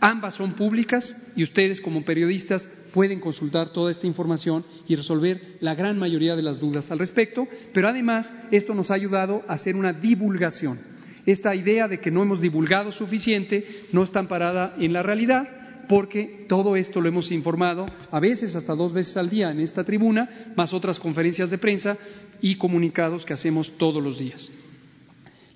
[0.00, 5.74] Ambas son públicas y ustedes como periodistas pueden consultar toda esta información y resolver la
[5.74, 9.74] gran mayoría de las dudas al respecto, pero además esto nos ha ayudado a hacer
[9.74, 10.78] una divulgación.
[11.24, 15.48] Esta idea de que no hemos divulgado suficiente no está amparada en la realidad
[15.88, 19.84] porque todo esto lo hemos informado a veces hasta dos veces al día en esta
[19.84, 21.96] tribuna, más otras conferencias de prensa
[22.40, 24.50] y comunicados que hacemos todos los días.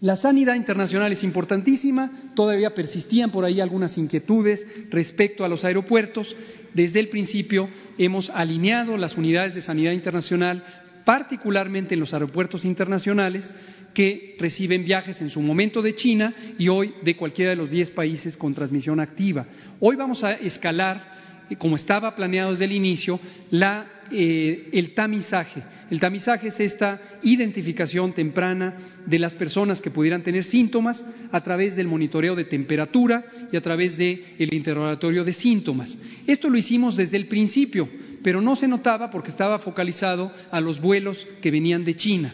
[0.00, 6.34] La sanidad internacional es importantísima, todavía persistían por ahí algunas inquietudes respecto a los aeropuertos.
[6.72, 10.64] Desde el principio hemos alineado las unidades de sanidad internacional,
[11.04, 13.52] particularmente en los aeropuertos internacionales,
[13.92, 17.90] que reciben viajes en su momento de China y hoy de cualquiera de los diez
[17.90, 19.46] países con transmisión activa.
[19.80, 21.20] Hoy vamos a escalar
[21.58, 23.18] como estaba planeado desde el inicio,
[23.50, 25.62] eh, el tamizaje.
[25.90, 31.74] El tamizaje es esta identificación temprana de las personas que pudieran tener síntomas a través
[31.74, 35.98] del monitoreo de temperatura y a través del interrogatorio de síntomas.
[36.28, 37.88] Esto lo hicimos desde el principio,
[38.22, 42.32] pero no se notaba porque estaba focalizado a los vuelos que venían de China.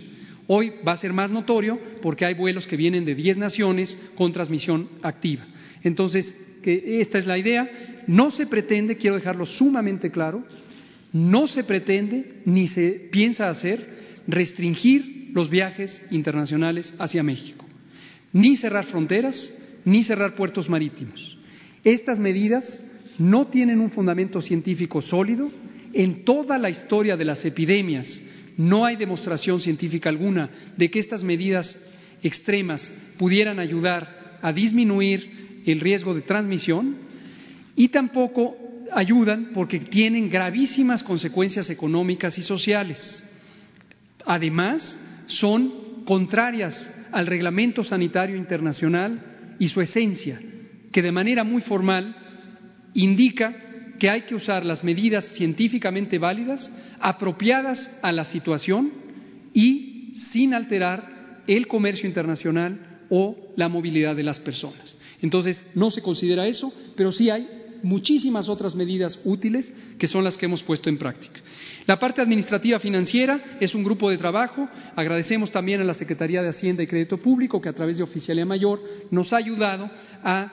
[0.49, 4.33] Hoy va a ser más notorio porque hay vuelos que vienen de 10 naciones con
[4.33, 5.45] transmisión activa.
[5.83, 8.03] Entonces, que esta es la idea.
[8.07, 10.45] No se pretende, quiero dejarlo sumamente claro,
[11.17, 17.65] no se pretende ni se piensa hacer restringir los viajes internacionales hacia México,
[18.33, 19.53] ni cerrar fronteras,
[19.85, 21.39] ni cerrar puertos marítimos.
[21.85, 22.85] Estas medidas
[23.19, 25.51] no tienen un fundamento científico sólido.
[25.95, 28.23] En toda la historia de las epidemias
[28.59, 31.81] no hay demostración científica alguna de que estas medidas
[32.23, 36.97] extremas pudieran ayudar a disminuir el riesgo de transmisión
[37.75, 43.29] y tampoco ayudan porque tienen gravísimas consecuencias económicas y sociales.
[44.25, 50.41] Además, son contrarias al reglamento sanitario internacional y su esencia,
[50.93, 52.17] que de manera muy formal
[52.95, 53.55] indica
[53.99, 58.93] que hay que usar las medidas científicamente válidas, apropiadas a la situación
[59.55, 64.97] y sin alterar el comercio internacional o la movilidad de las personas.
[65.23, 67.49] Entonces, no se considera eso, pero sí hay
[67.83, 71.41] muchísimas otras medidas útiles que son las que hemos puesto en práctica.
[71.87, 74.69] La parte administrativa financiera es un grupo de trabajo.
[74.97, 78.45] Agradecemos también a la Secretaría de Hacienda y Crédito Público que a través de Oficialía
[78.45, 79.91] Mayor nos ha ayudado
[80.23, 80.53] a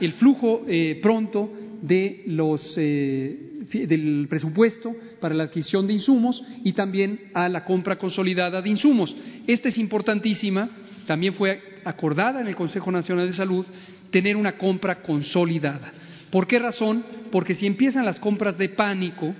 [0.00, 1.52] el flujo eh, pronto
[1.82, 7.98] de los, eh, del presupuesto para la adquisición de insumos y también a la compra
[7.98, 9.14] consolidada de insumos.
[9.46, 10.70] Esta es importantísima
[11.06, 13.66] también fue acordada en el Consejo Nacional de Salud
[14.10, 15.92] tener una compra consolidada.
[16.34, 17.04] ¿Por qué razón?
[17.30, 19.32] Porque si empiezan las compras de pánico,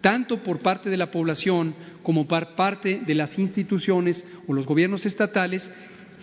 [0.00, 1.74] tanto por parte de la población
[2.04, 5.68] como por parte de las instituciones o los gobiernos estatales,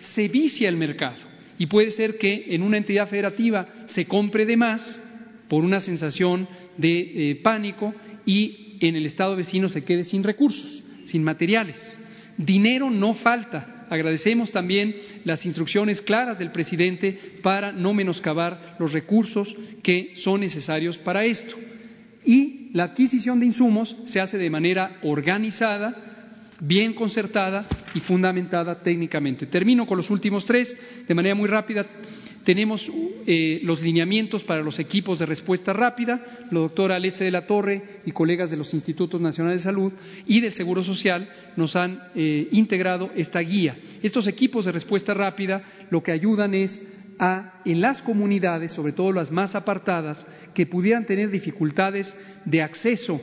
[0.00, 1.18] se vicia el mercado.
[1.58, 5.02] Y puede ser que en una entidad federativa se compre de más
[5.46, 6.48] por una sensación
[6.78, 7.92] de eh, pánico
[8.24, 12.00] y en el estado vecino se quede sin recursos, sin materiales.
[12.38, 19.54] Dinero no falta, Agradecemos también las instrucciones claras del presidente para no menoscabar los recursos
[19.82, 21.56] que son necesarios para esto.
[22.24, 25.94] Y la adquisición de insumos se hace de manera organizada,
[26.60, 29.46] bien concertada y fundamentada técnicamente.
[29.46, 30.76] Termino con los últimos tres,
[31.06, 31.84] de manera muy rápida.
[32.44, 32.90] Tenemos
[33.26, 36.46] eh, los lineamientos para los equipos de respuesta rápida.
[36.50, 39.92] La doctora Alece de la Torre y colegas de los Institutos Nacionales de Salud
[40.26, 43.78] y del Seguro Social nos han eh, integrado esta guía.
[44.02, 46.86] Estos equipos de respuesta rápida lo que ayudan es
[47.18, 52.14] a, en las comunidades, sobre todo las más apartadas, que pudieran tener dificultades
[52.44, 53.20] de acceso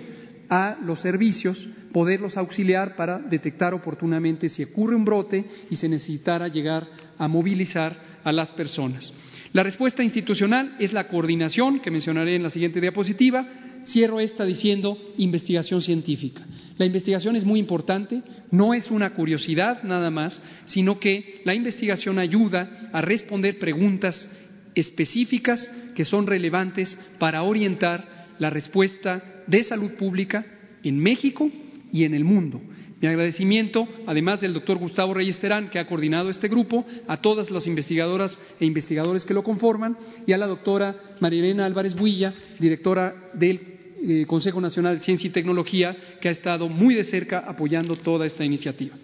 [0.49, 6.47] a los servicios, poderlos auxiliar para detectar oportunamente si ocurre un brote y se necesitara
[6.47, 9.13] llegar a movilizar a las personas.
[9.53, 13.45] La respuesta institucional es la coordinación, que mencionaré en la siguiente diapositiva.
[13.86, 16.41] Cierro esta diciendo investigación científica.
[16.78, 22.17] La investigación es muy importante, no es una curiosidad nada más, sino que la investigación
[22.17, 24.30] ayuda a responder preguntas
[24.74, 30.45] específicas que son relevantes para orientar la respuesta de salud pública
[30.84, 31.51] en México
[31.91, 32.61] y en el mundo.
[33.02, 37.49] Mi agradecimiento, además del doctor Gustavo Reyes Terán, que ha coordinado este grupo, a todas
[37.49, 39.97] las investigadoras e investigadores que lo conforman,
[40.28, 43.60] y a la doctora Marilena Álvarez Builla, directora del
[44.08, 48.28] eh, Consejo Nacional de Ciencia y Tecnología, que ha estado muy de cerca apoyando toda
[48.28, 48.95] esta iniciativa.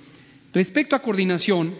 [0.54, 1.74] Respecto a coordinación,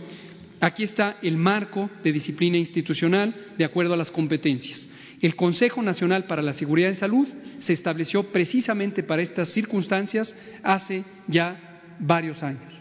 [0.60, 4.90] aquí está el marco de disciplina institucional de acuerdo a las competencias.
[5.22, 7.28] El Consejo Nacional para la Seguridad en Salud
[7.60, 12.74] se estableció precisamente para estas circunstancias hace ya varios años.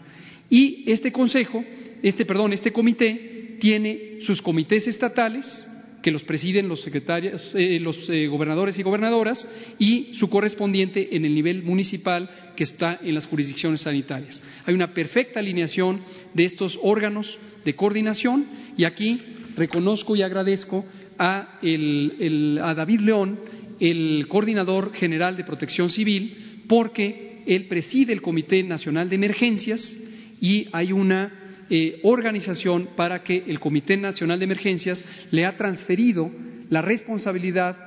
[0.49, 1.63] Y este consejo,
[2.01, 5.67] este perdón, este comité tiene sus comités estatales
[6.01, 9.45] que los presiden los secretarios, eh, los eh, gobernadores y gobernadoras
[9.77, 14.41] y su correspondiente en el nivel municipal que está en las jurisdicciones sanitarias.
[14.65, 16.01] Hay una perfecta alineación
[16.33, 18.45] de estos órganos de coordinación
[18.77, 19.21] y aquí
[19.57, 20.85] reconozco y agradezco
[21.17, 23.39] a, a David León,
[23.79, 29.97] el coordinador general de Protección Civil, porque él preside el Comité Nacional de Emergencias
[30.41, 36.31] y hay una eh, organización para que el Comité Nacional de Emergencias le ha transferido
[36.69, 37.77] la responsabilidad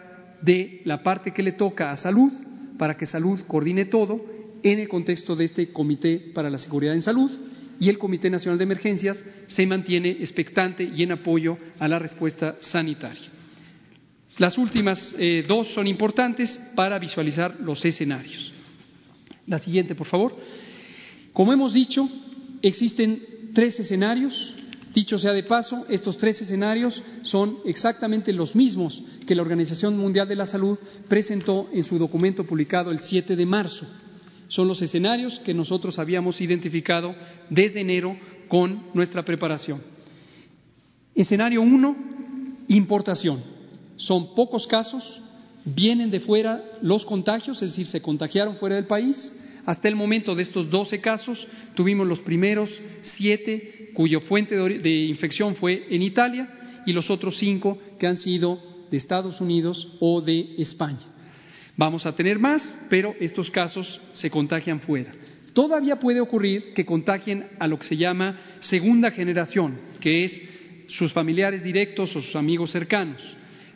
[0.43, 2.33] de la parte que le toca a salud
[2.79, 4.25] para que salud coordine todo
[4.63, 7.31] en el contexto de este Comité para la Seguridad en Salud
[7.79, 12.57] y el Comité Nacional de Emergencias se mantiene expectante y en apoyo a la respuesta
[12.61, 13.29] sanitaria.
[14.37, 18.53] Las últimas eh, dos son importantes para visualizar los escenarios.
[19.51, 20.37] La siguiente, por favor.
[21.33, 22.09] Como hemos dicho,
[22.63, 24.55] existen tres escenarios.
[24.95, 30.29] Dicho sea de paso, estos tres escenarios son exactamente los mismos que la Organización Mundial
[30.29, 30.79] de la Salud
[31.09, 33.87] presentó en su documento publicado el 7 de marzo.
[34.47, 37.17] Son los escenarios que nosotros habíamos identificado
[37.49, 39.83] desde enero con nuestra preparación.
[41.13, 41.97] Escenario 1,
[42.69, 43.41] importación.
[43.97, 45.21] Son pocos casos,
[45.65, 49.40] vienen de fuera los contagios, es decir, se contagiaron fuera del país.
[49.67, 55.55] Hasta el momento de estos 12 casos, tuvimos los primeros siete cuya fuente de infección
[55.57, 60.55] fue en Italia y los otros cinco que han sido de Estados Unidos o de
[60.59, 61.07] España.
[61.77, 65.13] Vamos a tener más, pero estos casos se contagian fuera.
[65.53, 70.41] Todavía puede ocurrir que contagien a lo que se llama segunda generación, que es
[70.89, 73.21] sus familiares directos o sus amigos cercanos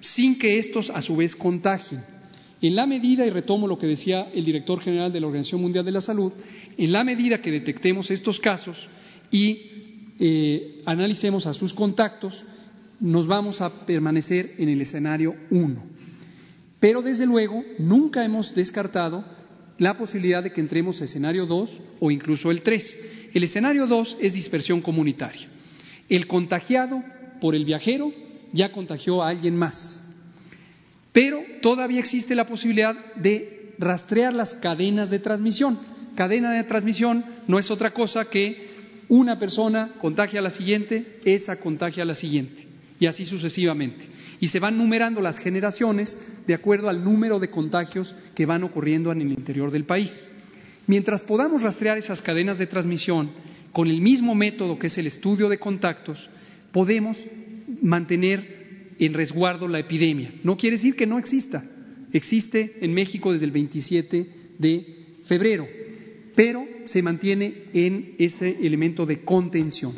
[0.04, 2.02] sin que estos a su vez contagien.
[2.60, 5.84] En la medida, y retomo lo que decía el director general de la Organización Mundial
[5.84, 6.32] de la Salud,
[6.76, 8.88] en la medida que detectemos estos casos
[9.30, 9.60] y
[10.18, 12.44] eh, analicemos a sus contactos,
[13.00, 15.82] nos vamos a permanecer en el escenario 1.
[16.80, 19.24] Pero desde luego nunca hemos descartado
[19.78, 22.98] la posibilidad de que entremos a escenario 2 o incluso el 3.
[23.34, 25.48] El escenario 2 es dispersión comunitaria.
[26.08, 27.02] El contagiado
[27.40, 28.12] por el viajero
[28.52, 30.03] ya contagió a alguien más.
[31.14, 35.78] Pero todavía existe la posibilidad de rastrear las cadenas de transmisión.
[36.16, 38.68] Cadena de transmisión no es otra cosa que
[39.08, 42.66] una persona contagia a la siguiente, esa contagia a la siguiente,
[42.98, 44.08] y así sucesivamente.
[44.40, 49.12] Y se van numerando las generaciones de acuerdo al número de contagios que van ocurriendo
[49.12, 50.10] en el interior del país.
[50.88, 53.30] Mientras podamos rastrear esas cadenas de transmisión
[53.72, 56.28] con el mismo método que es el estudio de contactos,
[56.72, 57.24] podemos
[57.80, 58.63] mantener
[58.98, 60.32] en resguardo la epidemia.
[60.42, 61.64] No quiere decir que no exista.
[62.12, 64.26] Existe en México desde el 27
[64.58, 64.86] de
[65.24, 65.66] febrero,
[66.34, 69.92] pero se mantiene en ese elemento de contención.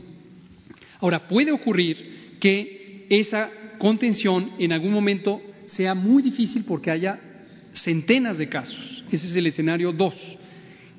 [1.01, 7.21] Ahora, puede ocurrir que esa contención en algún momento sea muy difícil porque haya
[7.73, 9.05] centenas de casos.
[9.11, 10.15] Ese es el escenario 2.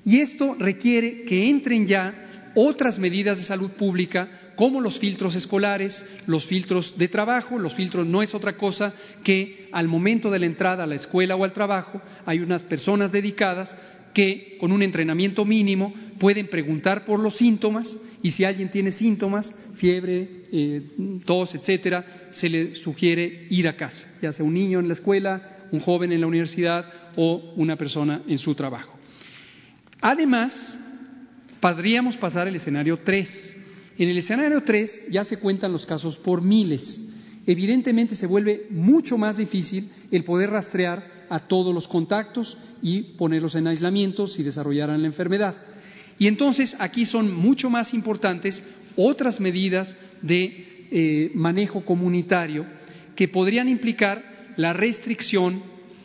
[0.06, 6.04] Y esto requiere que entren ya otras medidas de salud pública como los filtros escolares,
[6.26, 7.58] los filtros de trabajo.
[7.58, 8.94] Los filtros no es otra cosa
[9.24, 13.12] que al momento de la entrada a la escuela o al trabajo hay unas personas
[13.12, 13.74] dedicadas
[14.14, 19.54] que con un entrenamiento mínimo pueden preguntar por los síntomas y si alguien tiene síntomas,
[19.76, 20.82] fiebre, eh,
[21.24, 25.68] tos, etcétera, se le sugiere ir a casa, ya sea un niño en la escuela,
[25.72, 28.98] un joven en la universidad o una persona en su trabajo.
[30.02, 30.80] Además,
[31.60, 33.67] podríamos pasar al escenario 3.
[33.98, 37.02] En el escenario 3 ya se cuentan los casos por miles.
[37.46, 43.56] Evidentemente se vuelve mucho más difícil el poder rastrear a todos los contactos y ponerlos
[43.56, 45.56] en aislamiento si desarrollaran la enfermedad.
[46.20, 48.64] Y entonces aquí son mucho más importantes
[48.96, 52.66] otras medidas de eh, manejo comunitario
[53.16, 55.62] que podrían implicar la restricción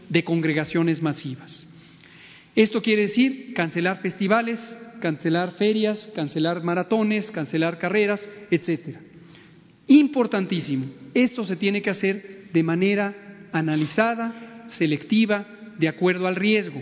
[0.09, 1.67] de congregaciones masivas.
[2.55, 9.01] Esto quiere decir cancelar festivales, cancelar ferias, cancelar maratones, cancelar carreras, etcétera.
[9.89, 10.87] Importantísimo.
[11.13, 15.45] Esto se tiene que hacer de manera analizada, selectiva,
[15.77, 16.81] de acuerdo al riesgo.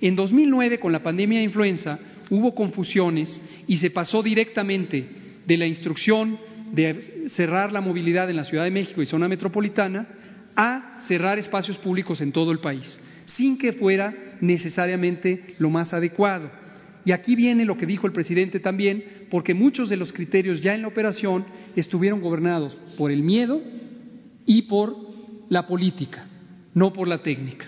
[0.00, 5.06] En 2009, con la pandemia de influenza, hubo confusiones y se pasó directamente
[5.46, 6.38] de la instrucción
[6.72, 10.08] de cerrar la movilidad en la Ciudad de México y zona metropolitana
[10.56, 16.63] a cerrar espacios públicos en todo el país, sin que fuera necesariamente lo más adecuado.
[17.04, 20.74] Y aquí viene lo que dijo el presidente también, porque muchos de los criterios ya
[20.74, 21.44] en la operación
[21.76, 23.60] estuvieron gobernados por el miedo
[24.46, 24.96] y por
[25.48, 26.26] la política,
[26.72, 27.66] no por la técnica.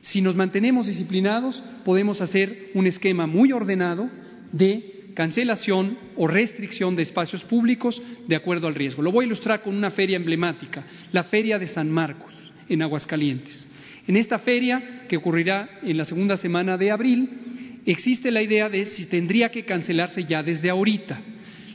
[0.00, 4.08] Si nos mantenemos disciplinados, podemos hacer un esquema muy ordenado
[4.52, 9.02] de cancelación o restricción de espacios públicos de acuerdo al riesgo.
[9.02, 12.34] Lo voy a ilustrar con una feria emblemática, la Feria de San Marcos,
[12.68, 13.66] en Aguascalientes.
[14.06, 17.28] En esta feria, que ocurrirá en la segunda semana de abril,
[17.86, 21.20] existe la idea de si tendría que cancelarse ya desde ahorita.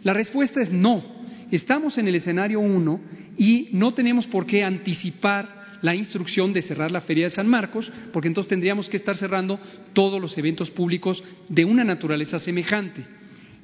[0.04, 1.04] La respuesta es no.
[1.52, 3.02] Estamos en el escenario 1
[3.38, 7.92] y no tenemos por qué anticipar la instrucción de cerrar la Feria de San Marcos,
[8.12, 9.60] porque entonces tendríamos que estar cerrando
[9.94, 13.06] todos los eventos públicos de una naturaleza semejante.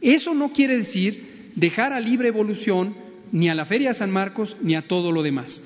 [0.01, 2.95] Eso no quiere decir dejar a libre evolución
[3.31, 5.63] ni a la Feria de San Marcos ni a todo lo demás.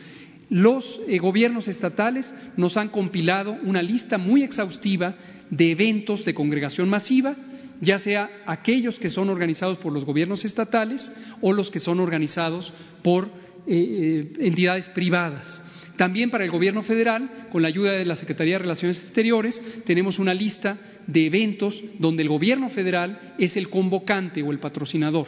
[0.50, 5.16] Los eh, gobiernos estatales nos han compilado una lista muy exhaustiva
[5.50, 7.36] de eventos de congregación masiva,
[7.82, 12.74] ya sea aquellos que son organizados por los gobiernos estatales o los que son organizados
[13.04, 13.30] por eh,
[13.68, 15.62] eh, entidades privadas.
[15.98, 20.20] También para el Gobierno federal, con la ayuda de la Secretaría de Relaciones Exteriores, tenemos
[20.20, 20.78] una lista
[21.08, 25.28] de eventos donde el Gobierno federal es el convocante o el patrocinador.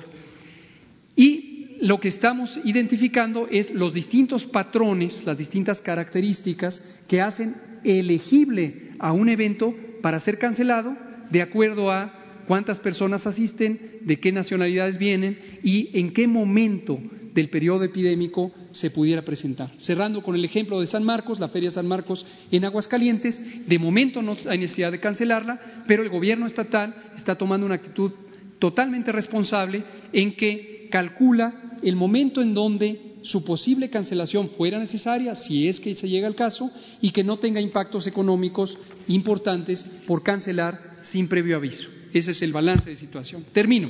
[1.16, 8.92] Y lo que estamos identificando es los distintos patrones, las distintas características que hacen elegible
[9.00, 10.96] a un evento para ser cancelado
[11.30, 12.14] de acuerdo a
[12.48, 17.00] cuántas personas asisten, de qué nacionalidades vienen y en qué momento
[17.34, 19.72] del periodo epidémico se pudiera presentar.
[19.78, 24.24] Cerrando con el ejemplo de San Marcos, la Feria San Marcos en Aguascalientes, de momento
[24.24, 28.12] no hay necesidad de cancelarla, pero el gobierno estatal está tomando una actitud
[28.58, 29.84] totalmente responsable
[30.14, 35.96] en que calcula el momento en donde su posible cancelación fuera necesaria, si es que
[35.96, 36.72] se llega al caso,
[37.02, 41.90] y que no tenga impactos económicos importantes por cancelar sin previo aviso.
[42.14, 43.46] Ese es el balance de situación.
[43.54, 43.90] Termino.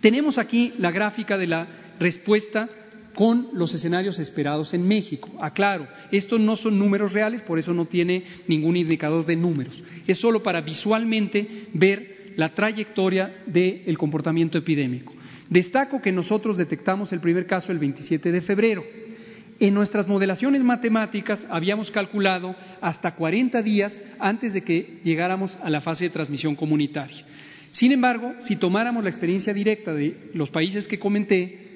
[0.00, 1.68] Tenemos aquí la gráfica de la
[1.98, 2.68] respuesta
[3.14, 5.30] con los escenarios esperados en México.
[5.40, 9.82] Aclaro, estos no son números reales, por eso no tiene ningún indicador de números.
[10.06, 15.15] Es solo para visualmente ver la trayectoria del comportamiento epidémico.
[15.48, 18.84] Destaco que nosotros detectamos el primer caso el 27 de febrero.
[19.58, 25.80] En nuestras modelaciones matemáticas habíamos calculado hasta 40 días antes de que llegáramos a la
[25.80, 27.24] fase de transmisión comunitaria.
[27.70, 31.66] Sin embargo, si tomáramos la experiencia directa de los países que comenté,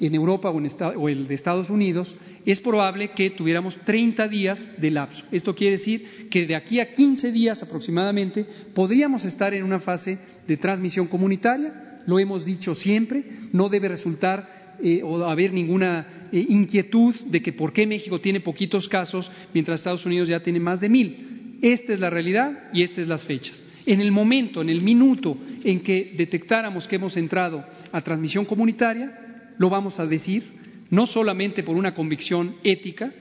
[0.00, 5.24] en Europa o, el de Estados Unidos, es probable que tuviéramos 30 días de lapso.
[5.30, 10.18] Esto quiere decir que de aquí a 15 días aproximadamente podríamos estar en una fase
[10.46, 11.89] de transmisión comunitaria.
[12.10, 17.52] Lo hemos dicho siempre, no debe resultar eh, o haber ninguna eh, inquietud de que
[17.52, 21.58] por qué México tiene poquitos casos mientras Estados Unidos ya tiene más de mil.
[21.62, 23.62] Esta es la realidad y estas son las fechas.
[23.86, 29.54] En el momento, en el minuto en que detectáramos que hemos entrado a transmisión comunitaria,
[29.56, 30.42] lo vamos a decir,
[30.90, 33.12] no solamente por una convicción ética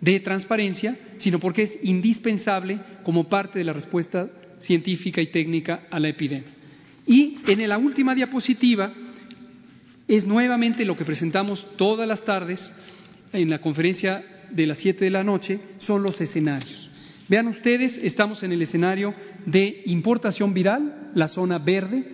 [0.00, 4.28] de transparencia, sino porque es indispensable como parte de la respuesta
[4.58, 6.61] científica y técnica a la epidemia.
[7.06, 8.92] Y en la última diapositiva
[10.06, 12.72] es nuevamente lo que presentamos todas las tardes
[13.32, 16.90] en la conferencia de las siete de la noche, son los escenarios.
[17.28, 19.14] Vean ustedes, estamos en el escenario
[19.46, 22.04] de importación viral, la zona verde,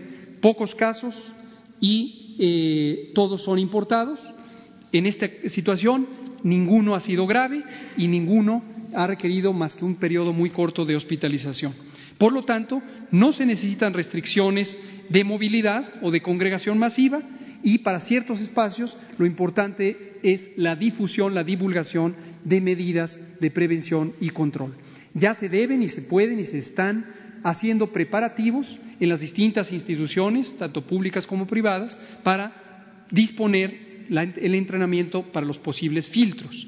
[0.40, 1.34] pocos casos
[1.80, 4.20] y eh, todos son importados.
[4.92, 6.06] En esta situación,
[6.44, 7.64] ninguno ha sido grave
[7.96, 8.62] y ninguno
[8.94, 11.74] ha requerido más que un periodo muy corto de hospitalización.
[12.18, 17.22] Por lo tanto, no se necesitan restricciones de movilidad o de congregación masiva
[17.62, 24.12] y para ciertos espacios lo importante es la difusión, la divulgación de medidas de prevención
[24.20, 24.74] y control.
[25.14, 27.06] Ya se deben y se pueden y se están
[27.44, 35.46] haciendo preparativos en las distintas instituciones, tanto públicas como privadas, para disponer el entrenamiento para
[35.46, 36.66] los posibles filtros.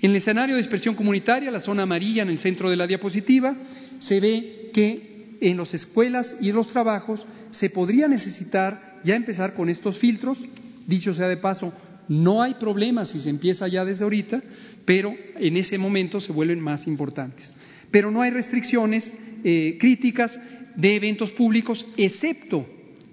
[0.00, 3.54] En el escenario de expresión comunitaria, la zona amarilla en el centro de la diapositiva,
[3.98, 9.68] se ve que en las escuelas y los trabajos se podría necesitar ya empezar con
[9.68, 10.38] estos filtros.
[10.86, 11.72] Dicho sea de paso,
[12.08, 14.42] no hay problema si se empieza ya desde ahorita,
[14.84, 17.54] pero en ese momento se vuelven más importantes.
[17.90, 19.12] Pero no hay restricciones
[19.44, 20.38] eh, críticas
[20.76, 22.66] de eventos públicos, excepto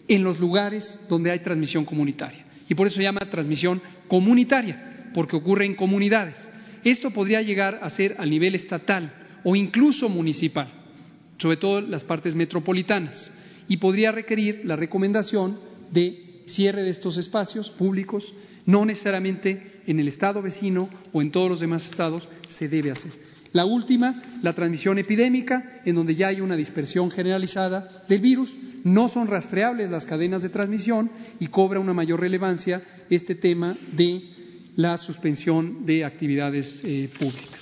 [0.08, 2.46] en los lugares donde hay transmisión comunitaria.
[2.68, 6.50] Y por eso se llama transmisión comunitaria, porque ocurre en comunidades.
[6.84, 10.72] Esto podría llegar a ser a nivel estatal o incluso municipal,
[11.40, 13.36] sobre todo las partes metropolitanas,
[13.68, 15.58] y podría requerir la recomendación
[15.92, 18.34] de cierre de estos espacios públicos,
[18.66, 23.12] no necesariamente en el estado vecino o en todos los demás estados se debe hacer.
[23.52, 28.56] La última, la transmisión epidémica, en donde ya hay una dispersión generalizada del virus.
[28.84, 31.10] No son rastreables las cadenas de transmisión
[31.40, 34.22] y cobra una mayor relevancia este tema de
[34.76, 37.59] la suspensión de actividades eh, públicas.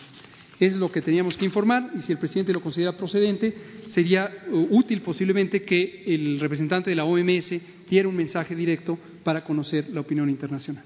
[0.59, 3.53] Es lo que teníamos que informar y si el presidente lo considera procedente,
[3.87, 7.53] sería uh, útil posiblemente que el representante de la OMS
[7.89, 10.83] diera un mensaje directo para conocer la opinión internacional.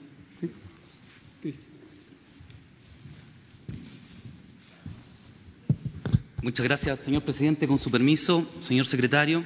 [6.44, 7.68] Muchas gracias, señor presidente.
[7.68, 9.44] Con su permiso, señor secretario,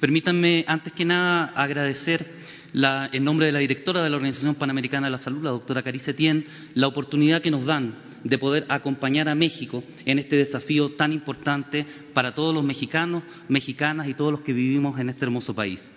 [0.00, 2.26] permítanme, antes que nada, agradecer
[2.72, 6.14] en nombre de la directora de la Organización Panamericana de la Salud, la doctora Carice
[6.14, 7.94] Tien, la oportunidad que nos dan
[8.24, 14.08] de poder acompañar a México en este desafío tan importante para todos los mexicanos, mexicanas
[14.08, 15.90] y todos los que vivimos en este hermoso país.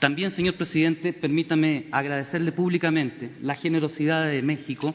[0.00, 4.94] También, señor presidente, permítame agradecerle públicamente la generosidad de México,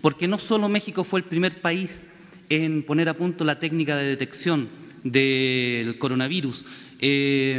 [0.00, 2.02] porque no solo México fue el primer país
[2.48, 4.68] en poner a punto la técnica de detección
[5.04, 6.64] del coronavirus,
[6.98, 7.54] eh,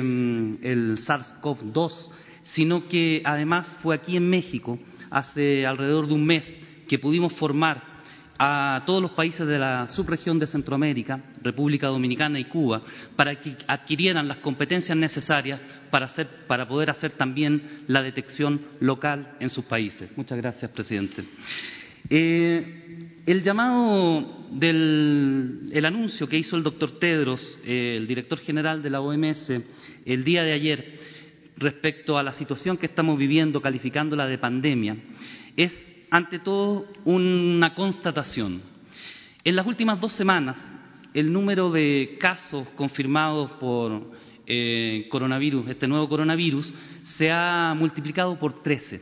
[0.62, 2.12] el SARS-CoV-2,
[2.44, 7.99] sino que además fue aquí en México, hace alrededor de un mes, que pudimos formar
[8.42, 12.82] a todos los países de la subregión de Centroamérica, República Dominicana y Cuba,
[13.18, 15.60] para que adquirieran las competencias necesarias
[15.92, 20.10] para, poder hacer también la detección local en sus países.
[20.16, 21.26] Muchas gracias, presidente.
[22.10, 28.82] Eh, el llamado del el anuncio que hizo el doctor Tedros, eh, el director general
[28.82, 29.52] de la OMS,
[30.06, 31.00] el día de ayer,
[31.58, 34.96] respecto a la situación que estamos viviendo, calificándola de pandemia,
[35.58, 35.74] es
[36.10, 38.62] ante todo una constatación.
[39.44, 40.60] En las últimas dos semanas,
[41.14, 44.12] el número de casos confirmados por
[44.46, 49.02] eh, coronavirus, este nuevo coronavirus, se ha multiplicado por 13.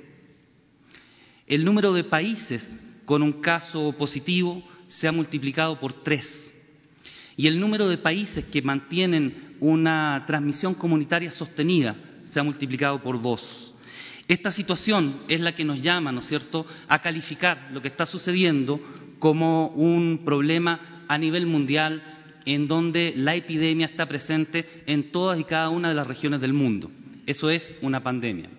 [1.47, 2.67] El número de países
[3.05, 6.53] con un caso positivo se ha multiplicado por tres.
[7.37, 11.95] Y el número de países que mantienen una transmisión comunitaria sostenida
[12.25, 13.66] se ha multiplicado por dos.
[14.27, 18.05] Esta situación es la que nos llama, ¿no es cierto?, a calificar lo que está
[18.05, 18.79] sucediendo
[19.19, 22.03] como un problema a nivel mundial
[22.45, 26.53] en donde la epidemia está presente en todas y cada una de las regiones del
[26.53, 26.91] mundo.
[27.25, 28.49] Eso es una pandemia.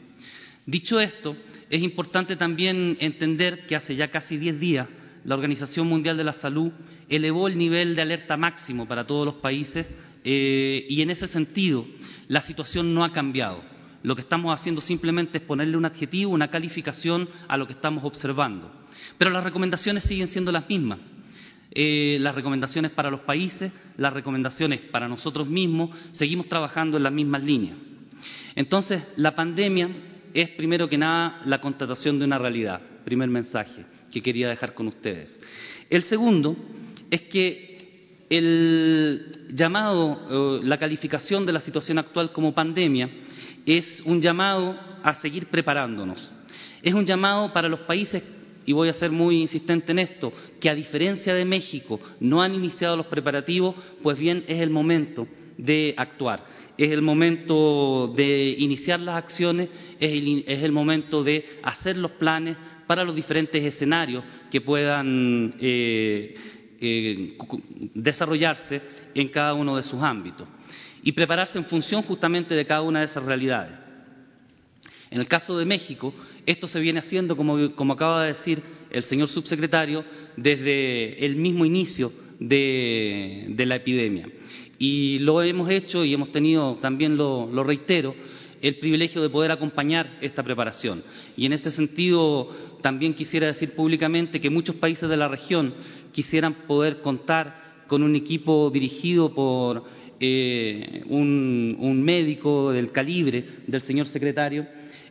[0.65, 1.37] Dicho esto,
[1.71, 4.89] es importante también entender que hace ya casi diez días
[5.25, 6.73] la Organización Mundial de la Salud
[7.09, 9.87] elevó el nivel de alerta máximo para todos los países
[10.25, 11.87] eh, y en ese sentido
[12.29, 13.63] la situación no ha cambiado.
[14.03, 18.05] Lo que estamos haciendo simplemente es ponerle un adjetivo, una calificación a lo que estamos
[18.05, 18.71] observando.
[19.17, 20.99] Pero las recomendaciones siguen siendo las mismas.
[21.73, 27.13] Eh, las recomendaciones para los países, las recomendaciones para nosotros mismos, seguimos trabajando en las
[27.13, 27.77] mismas líneas.
[28.55, 29.91] Entonces, la pandemia
[30.33, 34.89] es primero que nada la constatación de una realidad, primer mensaje que quería dejar con
[34.89, 35.41] ustedes.
[35.91, 36.57] El segundo
[37.11, 43.11] es que el llamado, la calificación de la situación actual como pandemia
[43.77, 46.33] es un llamado a seguir preparándonos.
[46.83, 48.23] Es un llamado para los países,
[48.65, 52.55] y voy a ser muy insistente en esto, que a diferencia de México no han
[52.55, 55.27] iniciado los preparativos, pues bien es el momento
[55.59, 56.45] de actuar
[56.79, 62.57] es el momento de iniciar las acciones, es el, momento de hacer los planes
[62.87, 66.37] para los diferentes escenarios que puedan eh,
[66.81, 67.37] eh,
[67.95, 68.81] desarrollarse
[69.13, 70.47] en cada uno de sus ámbitos
[71.09, 73.73] y prepararse en función justamente de cada una de esas realidades.
[75.11, 76.13] En el caso de México,
[76.45, 80.05] esto se viene haciendo, como, como acaba de decir el señor subsecretario,
[80.37, 84.29] desde el mismo inicio de, la epidemia.
[84.79, 88.15] Y lo hemos hecho y hemos tenido, también lo, lo reitero,
[88.61, 91.03] el privilegio de poder acompañar esta preparación.
[91.39, 95.73] Y en ese sentido, también quisiera decir públicamente que muchos países de la región
[96.13, 104.07] quisieran poder contar con un equipo dirigido por eh, un, médico del calibre del señor
[104.07, 104.67] secretario,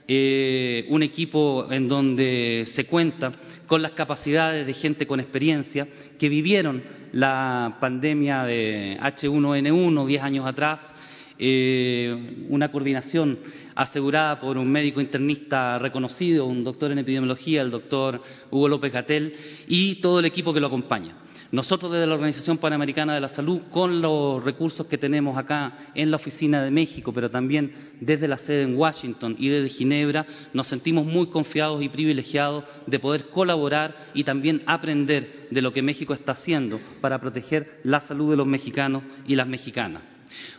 [0.07, 3.31] eh, un equipo en donde se cuenta
[3.65, 5.87] con las capacidades de gente con experiencia
[6.17, 10.93] que vivieron la pandemia de H1N1 diez años atrás,
[11.39, 13.39] eh, una coordinación
[13.75, 19.33] asegurada por un médico internista reconocido, un doctor en epidemiología, el doctor Hugo López Gatel,
[19.67, 21.15] y todo el equipo que lo acompaña.
[21.51, 26.11] Nosotros desde la Organización Panamericana de la Salud, con los recursos que tenemos acá en
[26.11, 27.71] la oficina de México, pero también
[28.01, 32.99] desde la sede en Washington y desde Ginebra, nos sentimos muy confiados y privilegiados de
[32.99, 38.31] poder colaborar y también aprender de lo que México está haciendo para proteger la salud
[38.31, 40.03] de los mexicanos y las mexicanas.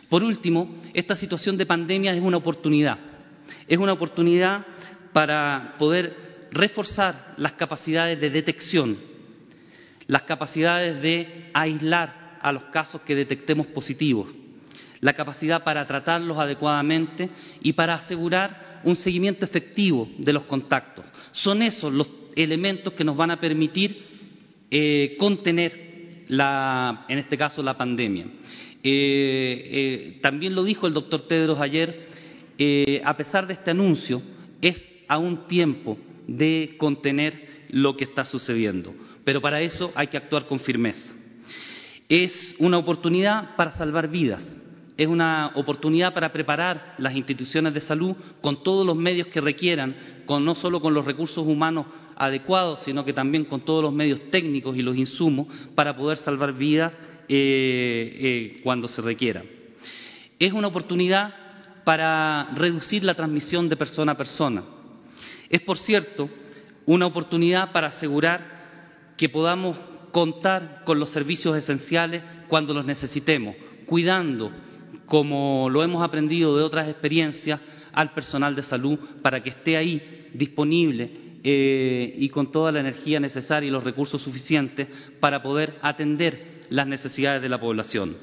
[0.09, 2.97] Por último, esta situación de pandemia es una oportunidad.
[3.67, 4.65] Es una oportunidad
[5.13, 6.15] para poder
[6.51, 8.97] reforzar las capacidades de detección,
[10.09, 14.27] las capacidades de aislar a los casos que detectemos positivos,
[15.01, 17.29] la capacidad para tratarlos adecuadamente
[17.61, 21.05] y para asegurar un seguimiento efectivo de los contactos.
[21.31, 24.03] Son esos los elementos que nos van a permitir
[24.71, 28.25] eh, contener, en este caso, la pandemia.
[28.81, 32.09] Eh, eh, también lo dijo el doctor Tedros ayer,
[33.03, 34.23] a pesar de este anuncio,
[34.59, 40.47] es aún tiempo de contener lo que está sucediendo pero para eso hay que actuar
[40.47, 41.13] con firmeza.
[42.07, 44.59] Es una oportunidad para salvar vidas,
[44.97, 49.95] es una oportunidad para preparar las instituciones de salud con todos los medios que requieran,
[50.27, 51.85] no solo con los recursos humanos
[52.17, 56.53] adecuados, sino que también con todos los medios técnicos y los insumos para poder salvar
[56.53, 56.93] vidas
[57.29, 59.43] eh, eh, cuando se requiera.
[60.37, 61.33] Es una oportunidad
[61.85, 64.63] para reducir la transmisión de persona a persona.
[65.49, 66.29] Es, por cierto,
[66.85, 68.58] una oportunidad para asegurar
[69.19, 69.75] que podamos
[70.13, 73.53] contar con los servicios esenciales cuando los necesitemos,
[73.85, 74.49] cuidando,
[75.05, 77.59] como lo hemos aprendido de otras experiencias,
[77.91, 81.11] al personal de salud para que esté ahí disponible
[81.43, 84.87] eh, y con toda la energía necesaria y los recursos suficientes
[85.19, 88.15] para poder atender las necesidades de la población.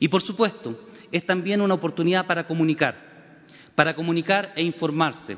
[0.00, 3.42] Y por supuesto, es también una oportunidad para comunicar,
[3.74, 5.36] para comunicar e informarse,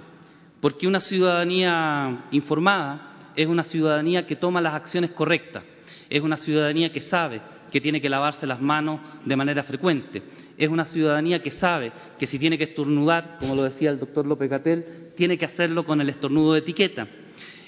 [0.61, 5.63] porque una ciudadanía informada es una ciudadanía que toma las acciones correctas,
[6.09, 10.23] es una ciudadanía que sabe que tiene que lavarse las manos de manera frecuente,
[10.57, 14.27] es una ciudadanía que sabe que si tiene que estornudar, como lo decía el doctor
[14.27, 14.85] López Gatel,
[15.17, 17.09] tiene que hacerlo con el estornudo de etiqueta,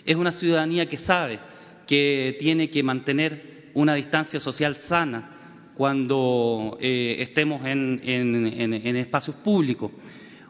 [0.05, 1.41] es una ciudadanía que sabe
[1.87, 9.93] que tiene que mantener una distancia social sana cuando eh, estemos en espacios públicos.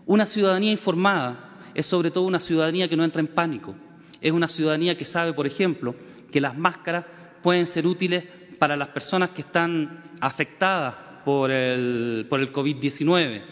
[0.06, 3.74] Una ciudadanía informada es sobre todo una ciudadanía que no entra en pánico,
[4.20, 5.94] es una ciudadanía que sabe, por ejemplo,
[6.30, 7.04] que las máscaras
[7.42, 8.24] pueden ser útiles
[8.58, 10.94] para las personas que están afectadas
[11.24, 13.42] por el, por el COVID-19,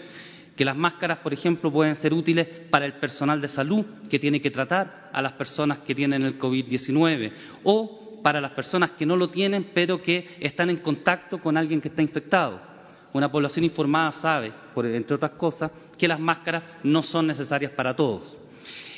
[0.57, 4.41] que las máscaras, por ejemplo, pueden ser útiles para el personal de salud que tiene
[4.41, 7.33] que tratar a las personas que tienen el COVID-19
[7.65, 11.81] o para las personas que no lo tienen pero que están en contacto con alguien
[11.81, 12.61] que está infectado.
[13.13, 18.37] Una población informada sabe, entre otras cosas, que las máscaras no son necesarias para todos.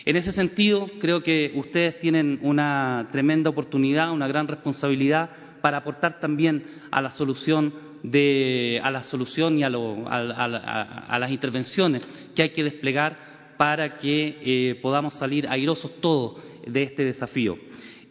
[0.07, 6.21] En ese sentido, creo que ustedes tienen una tremenda oportunidad, una gran responsabilidad para aportar
[6.21, 12.07] también a la solución a la solución y a, las intervenciones
[12.37, 13.17] que hay que desplegar
[13.57, 17.59] para que eh, podamos salir airosos todos de este desafío.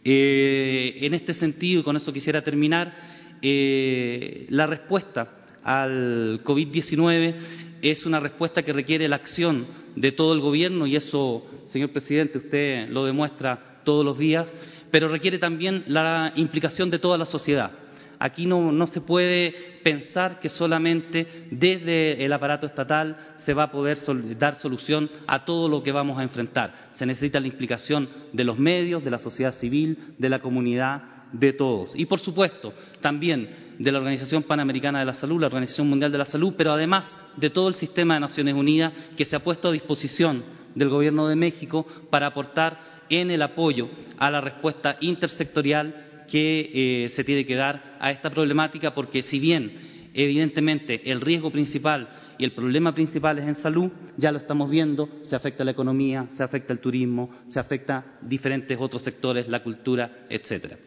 [0.04, 2.94] Eh, en este sentido, y con eso quisiera terminar,
[3.40, 7.34] eh, la respuesta al COVID-19
[7.82, 12.38] es una respuesta que requiere la acción de todo el gobierno y eso, señor presidente,
[12.38, 14.52] usted lo demuestra todos los días,
[14.90, 17.70] pero requiere también la implicación de toda la sociedad.
[18.18, 23.98] Aquí no, se puede pensar que solamente desde el aparato estatal se va a poder
[24.38, 26.72] dar solución a todo lo que vamos a enfrentar.
[26.92, 31.52] Se necesita la implicación de los medios, de la sociedad civil, de la comunidad, de
[31.52, 31.90] todos.
[31.94, 36.18] Y, por supuesto, también de la Organización Panamericana de la Salud, la Organización Mundial de
[36.18, 39.68] la Salud, pero además de todo el sistema de Naciones Unidas que se ha puesto
[39.68, 40.44] a disposición
[40.74, 43.88] del Gobierno de México para aportar en el apoyo
[44.18, 49.38] a la respuesta intersectorial que eh, se tiene que dar a esta problemática, porque si
[49.38, 52.08] bien evidentemente el riesgo principal
[52.38, 56.26] y el problema principal es en salud, ya lo estamos viendo, se afecta la economía,
[56.30, 60.78] se afecta al turismo, se afecta diferentes otros sectores, la cultura, etcétera.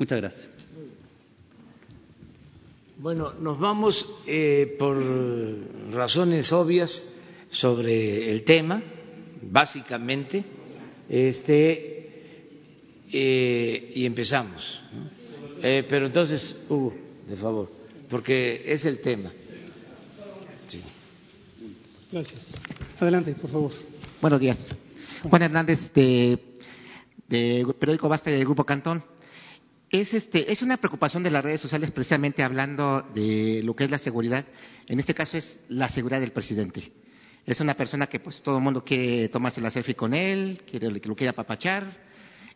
[0.00, 0.48] Muchas gracias.
[2.96, 4.96] Bueno, nos vamos eh, por
[5.92, 7.04] razones obvias
[7.50, 8.82] sobre el tema,
[9.42, 10.42] básicamente,
[11.06, 12.22] este,
[13.12, 14.82] eh, y empezamos.
[15.62, 16.94] Eh, pero entonces, Hugo,
[17.28, 17.70] de favor,
[18.08, 19.30] porque es el tema.
[20.66, 20.80] Sí.
[22.10, 22.62] Gracias.
[22.98, 23.72] Adelante, por favor.
[24.22, 24.70] Buenos días.
[25.28, 26.38] Juan Hernández, de,
[27.28, 29.02] de Periódico Basta del Grupo Cantón.
[29.90, 33.90] Es, este, es una preocupación de las redes sociales precisamente hablando de lo que es
[33.90, 34.44] la seguridad.
[34.86, 36.92] En este caso es la seguridad del presidente.
[37.44, 40.90] Es una persona que pues todo el mundo quiere tomarse la selfie con él, quiere,
[40.90, 41.84] lo quiere apapachar,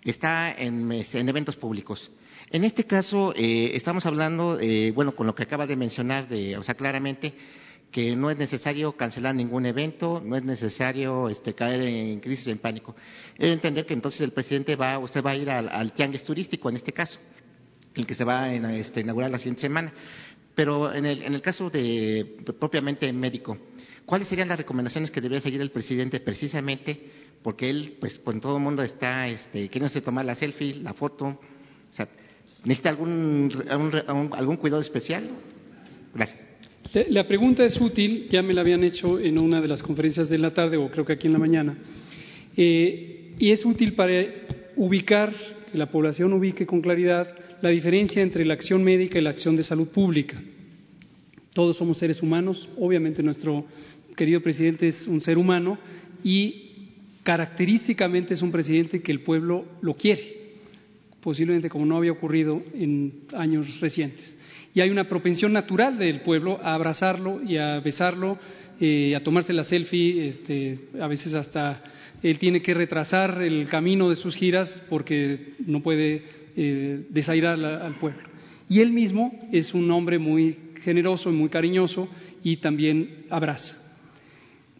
[0.04, 2.08] está en, en eventos públicos.
[2.50, 6.56] En este caso eh, estamos hablando, eh, bueno, con lo que acaba de mencionar, de,
[6.56, 7.34] o sea, claramente
[7.94, 12.58] que no es necesario cancelar ningún evento, no es necesario este, caer en crisis, en
[12.58, 12.96] pánico.
[13.38, 16.74] Es entender que entonces el presidente va, usted va a ir al, tianguis turístico en
[16.74, 17.20] este caso,
[17.94, 19.92] el que se va a este, inaugurar la siguiente semana.
[20.56, 23.56] Pero en el, en el caso de propiamente médico,
[24.04, 27.12] ¿cuáles serían las recomendaciones que debería seguir el presidente precisamente?
[27.44, 31.26] Porque él, pues, todo el mundo está este, queriéndose tomar la selfie, la foto.
[31.26, 31.38] O
[31.90, 32.08] sea,
[32.64, 35.30] ¿necesita algún, algún, algún cuidado especial?
[36.12, 36.53] Gracias.
[37.10, 40.38] La pregunta es útil, ya me la habían hecho en una de las conferencias de
[40.38, 41.76] la tarde o creo que aquí en la mañana,
[42.56, 44.24] eh, y es útil para
[44.76, 45.32] ubicar,
[45.72, 49.56] que la población ubique con claridad la diferencia entre la acción médica y la acción
[49.56, 50.40] de salud pública.
[51.52, 53.66] Todos somos seres humanos, obviamente nuestro
[54.14, 55.78] querido presidente es un ser humano
[56.22, 56.90] y
[57.24, 60.22] característicamente es un presidente que el pueblo lo quiere,
[61.20, 64.36] posiblemente como no había ocurrido en años recientes
[64.74, 68.38] y hay una propensión natural del pueblo a abrazarlo y a besarlo,
[68.80, 71.80] eh, a tomarse la selfie, este, a veces hasta
[72.22, 76.24] él tiene que retrasar el camino de sus giras porque no puede
[76.56, 78.22] eh, desairar al pueblo.
[78.68, 82.08] Y él mismo es un hombre muy generoso y muy cariñoso
[82.42, 83.80] y también abraza.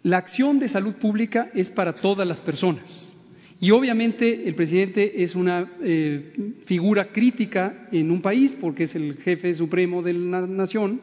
[0.02, 3.13] La acción de salud pública es para todas las personas.
[3.60, 6.32] Y obviamente el presidente es una eh,
[6.64, 11.00] figura crítica en un país porque es el jefe supremo de la nación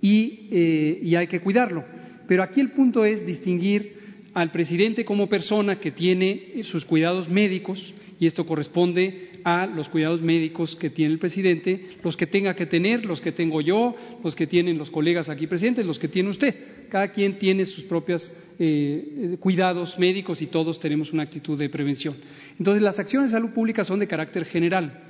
[0.00, 1.84] y, eh, y hay que cuidarlo.
[2.26, 4.02] Pero aquí el punto es distinguir
[4.34, 10.20] al presidente como persona que tiene sus cuidados médicos y esto corresponde a los cuidados
[10.20, 14.34] médicos que tiene el presidente, los que tenga que tener, los que tengo yo, los
[14.34, 16.88] que tienen los colegas aquí presentes, los que tiene usted.
[16.88, 22.14] Cada quien tiene sus propios eh, cuidados médicos y todos tenemos una actitud de prevención.
[22.58, 25.08] Entonces, las acciones de salud pública son de carácter general.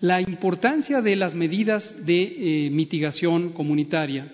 [0.00, 4.32] La importancia de las medidas de eh, mitigación comunitaria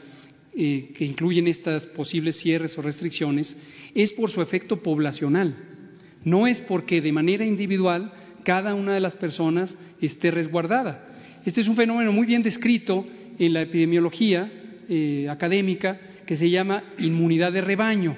[0.54, 3.56] eh, que incluyen estas posibles cierres o restricciones
[3.94, 5.54] es por su efecto poblacional.
[6.24, 8.12] No es porque de manera individual
[8.46, 11.04] cada una de las personas esté resguardada.
[11.44, 13.04] Este es un fenómeno muy bien descrito
[13.40, 14.48] en la epidemiología
[14.88, 18.16] eh, académica que se llama inmunidad de rebaño.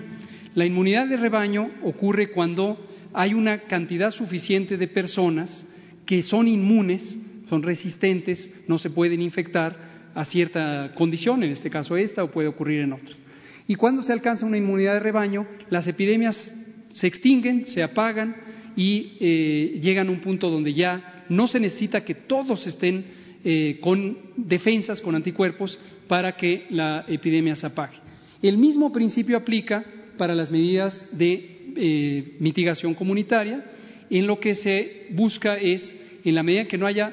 [0.55, 2.79] La inmunidad de rebaño ocurre cuando
[3.15, 5.67] hay una cantidad suficiente de personas
[6.05, 7.17] que son inmunes,
[7.49, 12.49] son resistentes, no se pueden infectar a cierta condición, en este caso esta, o puede
[12.49, 13.19] ocurrir en otras.
[13.67, 16.55] Y cuando se alcanza una inmunidad de rebaño, las epidemias
[16.91, 18.48] se extinguen, se apagan
[18.79, 23.07] y eh, llegan a un punto donde ya no se necesita que todos estén
[23.43, 25.77] eh, con defensas, con anticuerpos,
[26.07, 27.97] para que la epidemia se apague.
[28.41, 29.85] El mismo principio aplica
[30.17, 33.65] para las medidas de eh, mitigación comunitaria,
[34.11, 37.13] en lo que se busca es, en la medida que no haya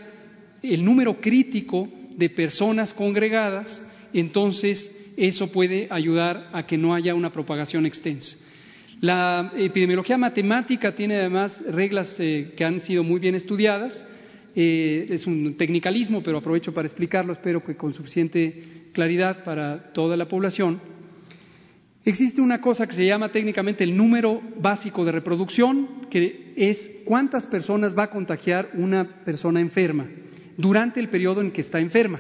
[0.61, 3.81] el número crítico de personas congregadas,
[4.13, 8.37] entonces eso puede ayudar a que no haya una propagación extensa.
[9.06, 14.03] La epidemiología matemática tiene además reglas eh, que han sido muy bien estudiadas.
[14.56, 20.18] Eh, es un tecnicalismo, pero aprovecho para explicarlo, espero que con suficiente claridad para toda
[20.18, 20.82] la población.
[22.03, 27.45] Existe una cosa que se llama técnicamente el número básico de reproducción, que es cuántas
[27.45, 30.10] personas va a contagiar una persona enferma
[30.57, 32.19] durante el periodo en que está enferma.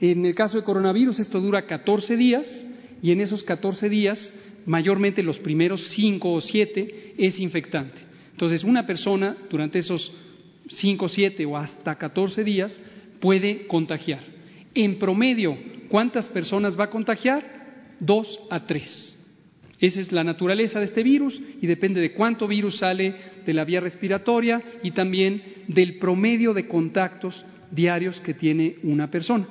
[0.00, 2.66] En el caso de coronavirus esto dura 14 días
[3.00, 4.34] y en esos 14 días
[4.70, 8.02] mayormente los primeros cinco o siete, es infectante.
[8.30, 10.12] Entonces, una persona durante esos
[10.68, 12.80] cinco, siete o hasta catorce días
[13.20, 14.20] puede contagiar.
[14.72, 17.42] En promedio, ¿cuántas personas va a contagiar?
[17.98, 19.16] Dos a tres.
[19.80, 23.64] Esa es la naturaleza de este virus y depende de cuánto virus sale de la
[23.64, 29.48] vía respiratoria y también del promedio de contactos diarios que tiene una persona.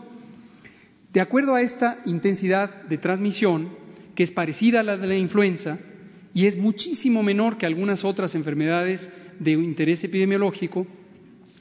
[1.12, 5.80] De acuerdo a esta intensidad de transmisión, que es parecida a la de la influenza
[6.34, 9.10] y es muchísimo menor que algunas otras enfermedades
[9.40, 10.86] de interés epidemiológico,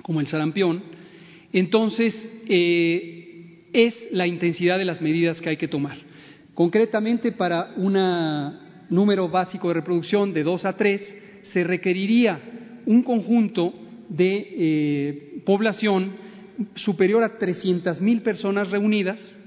[0.02, 0.82] como el sarampión,
[1.52, 5.96] entonces eh, es la intensidad de las medidas que hay que tomar.
[6.54, 7.96] Concretamente, para un
[8.90, 13.72] número básico de reproducción de 2 a 3, se requeriría un conjunto
[14.08, 16.12] de eh, población
[16.74, 19.38] superior a 300 mil personas reunidas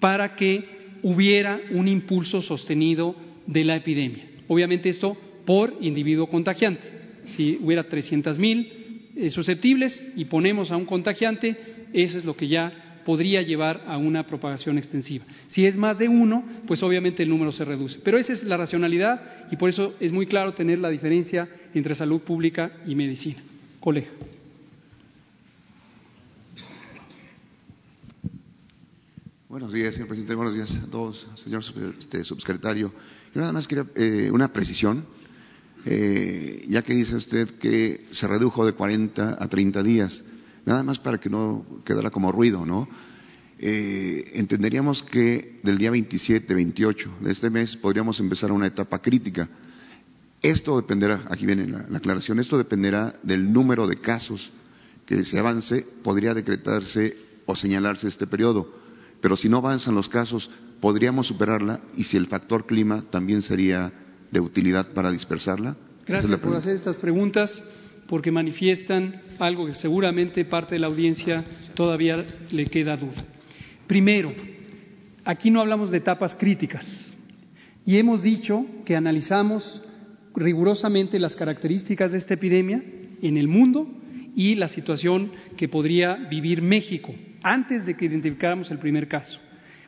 [0.00, 3.14] para que hubiera un impulso sostenido
[3.46, 4.24] de la epidemia.
[4.48, 6.88] Obviamente esto por individuo contagiante.
[7.24, 11.56] Si hubiera 300 mil eh, susceptibles y ponemos a un contagiante,
[11.92, 15.24] eso es lo que ya podría llevar a una propagación extensiva.
[15.48, 17.98] Si es más de uno, pues obviamente el número se reduce.
[18.02, 21.94] Pero esa es la racionalidad y por eso es muy claro tener la diferencia entre
[21.94, 23.42] salud pública y medicina.
[23.80, 24.08] Colega.
[29.52, 30.34] Buenos días, señor presidente.
[30.34, 31.62] Buenos días a todos, señor
[31.98, 32.90] este, subsecretario.
[33.34, 35.04] Yo nada más quería eh, una precisión,
[35.84, 40.24] eh, ya que dice usted que se redujo de 40 a 30 días,
[40.64, 42.88] nada más para que no quedara como ruido, ¿no?
[43.58, 49.50] Eh, entenderíamos que del día 27, 28 de este mes podríamos empezar una etapa crítica.
[50.40, 54.50] Esto dependerá, aquí viene la, la aclaración, esto dependerá del número de casos
[55.04, 58.80] que se avance, podría decretarse o señalarse este periodo.
[59.22, 60.50] Pero si no avanzan los casos,
[60.80, 63.92] podríamos superarla y si el factor clima también sería
[64.32, 65.76] de utilidad para dispersarla.
[66.04, 67.62] Gracias por hacer estas preguntas
[68.08, 71.44] porque manifiestan algo que seguramente parte de la audiencia
[71.74, 73.24] todavía le queda duda.
[73.86, 74.34] Primero,
[75.24, 77.14] aquí no hablamos de etapas críticas
[77.86, 79.82] y hemos dicho que analizamos
[80.34, 82.82] rigurosamente las características de esta epidemia
[83.22, 83.86] en el mundo
[84.34, 89.40] y la situación que podría vivir México antes de que identificáramos el primer caso.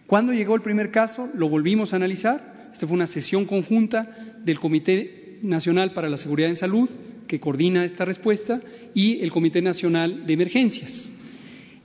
[0.07, 2.71] Cuando llegó el primer caso, lo volvimos a analizar.
[2.73, 4.09] Esta fue una sesión conjunta
[4.45, 6.89] del Comité Nacional para la Seguridad en Salud,
[7.27, 8.61] que coordina esta respuesta,
[8.95, 11.13] y el Comité Nacional de Emergencias.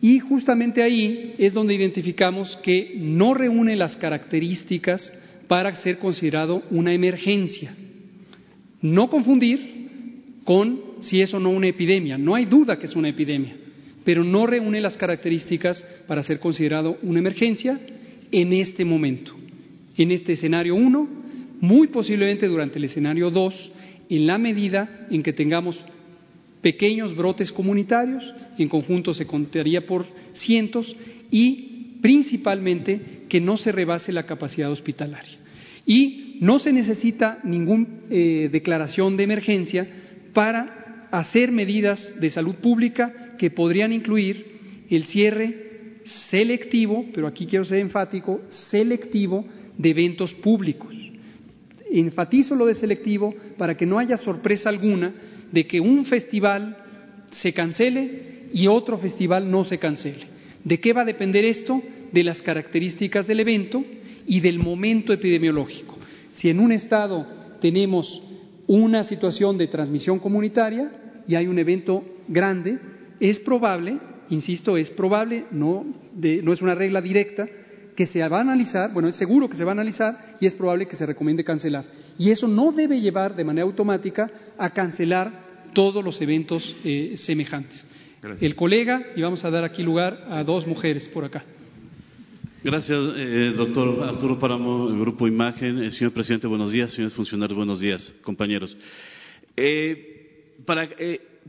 [0.02, 5.14] Y justamente ahí es donde identificamos que no reúne las características
[5.48, 7.76] para ser considerado una emergencia.
[8.82, 12.18] No confundir con si es o no una epidemia.
[12.18, 13.56] No hay duda que es una epidemia,
[14.04, 17.80] pero no reúne las características para ser considerado una emergencia
[18.32, 19.34] en este momento,
[19.98, 21.08] en este escenario 1,
[21.62, 23.72] muy posiblemente durante el escenario 2,
[24.10, 25.84] en la medida en que tengamos
[26.62, 30.96] pequeños brotes comunitarios, en conjunto se contaría por cientos,
[31.32, 35.38] y principalmente que no se rebase la capacidad hospitalaria.
[35.86, 39.88] Y no se necesita ninguna eh, declaración de emergencia
[40.34, 47.64] para hacer medidas de salud pública que podrían incluir el cierre selectivo, pero aquí quiero
[47.64, 49.46] ser enfático, selectivo
[49.78, 50.94] de eventos públicos.
[51.90, 55.14] Enfatizo lo de selectivo para que no haya sorpresa alguna
[55.52, 56.78] de que un festival
[57.32, 60.28] se cancele y otro festival no se cancele.
[60.64, 61.82] ¿De qué va a depender esto?
[62.12, 63.84] De las características del evento
[64.28, 65.98] y del momento epidemiológico.
[66.34, 67.26] Si en un estado
[67.62, 68.22] tenemos
[68.68, 70.92] una situación de transmisión comunitaria
[71.28, 72.78] y hay un evento grande,
[73.20, 77.48] es probable insisto, es probable, no, no es una regla directa,
[77.96, 80.54] que se va a analizar, bueno, es seguro que se va a analizar y es
[80.54, 81.84] probable que se recomiende cancelar.
[82.18, 87.86] Y eso no debe llevar de manera automática a cancelar todos los eventos eh, semejantes.
[88.40, 91.44] El colega, y vamos a dar aquí lugar a dos mujeres por acá.
[92.64, 95.84] Gracias, eh, doctor Arturo Páramo, el Grupo Imagen.
[95.84, 96.92] Eh, señor presidente, buenos días.
[96.92, 98.78] Señores funcionarios, buenos días, compañeros.
[100.66, 100.90] para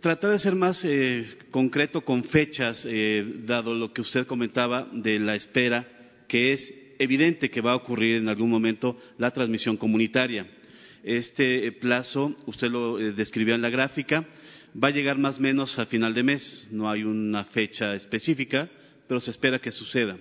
[0.00, 5.18] tratar de ser más eh, concreto con fechas, eh, dado lo que usted comentaba de
[5.18, 5.86] la espera,
[6.28, 10.46] que es evidente que va a ocurrir en algún momento la transmisión comunitaria.
[11.02, 14.26] Este eh, plazo, usted lo describió en la gráfica,
[14.82, 16.68] va a llegar más o menos a final de mes.
[16.70, 18.68] No hay una fecha específica,
[19.08, 20.16] pero se espera que suceda.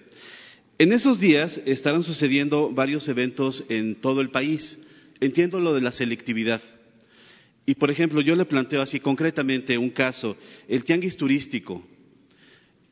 [0.77, 4.79] En esos días estarán sucediendo varios eventos en todo el país.
[5.19, 6.61] Entiendo lo de la selectividad
[7.69, 10.35] y, por ejemplo, yo le planteo así concretamente un caso,
[10.67, 11.85] el tianguis turístico.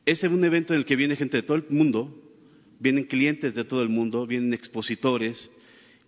[0.06, 2.16] Es un evento en el que viene gente de todo el mundo,
[2.80, 5.49] vienen clientes de todo el mundo, vienen expositores,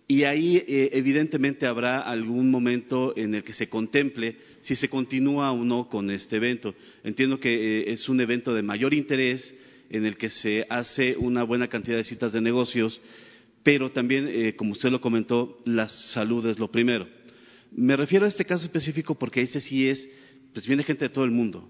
[0.06, 5.50] y ahí eh, evidentemente habrá algún momento en el que se contemple si se continúa
[5.50, 6.76] o no con este evento.
[7.02, 9.52] Entiendo que eh, es un evento de mayor interés
[9.90, 13.00] en el que se hace una buena cantidad de citas de negocios,
[13.64, 17.08] pero también, eh, como usted lo comentó, la salud es lo primero.
[17.72, 20.08] Me refiero a este caso específico porque ese sí es,
[20.52, 21.68] pues viene gente de todo el mundo,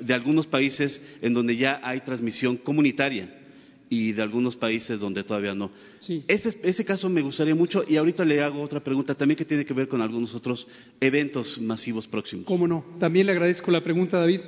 [0.00, 3.42] de algunos países en donde ya hay transmisión comunitaria
[3.88, 5.70] y de algunos países donde todavía no.
[6.26, 9.64] Ese, ese, caso me gustaría mucho y ahorita le hago otra pregunta también que tiene
[9.64, 10.66] que ver con algunos otros
[11.00, 12.46] eventos masivos próximos.
[12.46, 12.84] Cómo no.
[12.98, 14.40] También le agradezco la pregunta, David,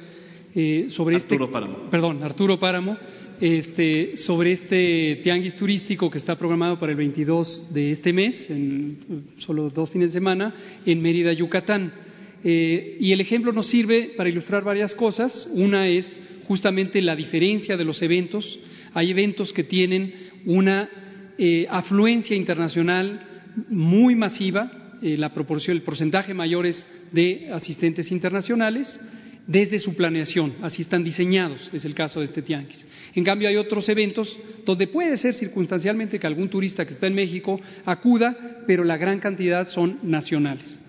[0.55, 1.52] eh, sobre Arturo este.
[1.52, 1.90] Páramo.
[1.90, 2.97] Perdón, Arturo Páramo,
[3.40, 8.98] este, sobre este tianguis turístico que está programado para el 22 de este mes, en
[9.38, 10.54] solo dos fines de semana,
[10.84, 11.92] en Mérida, Yucatán.
[12.44, 15.48] Eh, y el ejemplo nos sirve para ilustrar varias cosas.
[15.52, 18.58] Una es justamente la diferencia de los eventos.
[18.94, 20.14] Hay eventos que tienen
[20.44, 20.88] una
[21.36, 23.20] eh, afluencia internacional
[23.68, 28.98] muy masiva, eh, la proporción, el porcentaje mayor es de asistentes internacionales
[29.47, 32.85] desde su planeación, así están diseñados, es el caso de este tianguis.
[33.14, 37.14] En cambio, hay otros eventos donde puede ser circunstancialmente que algún turista que está en
[37.14, 40.81] México acuda, pero la gran cantidad son nacionales.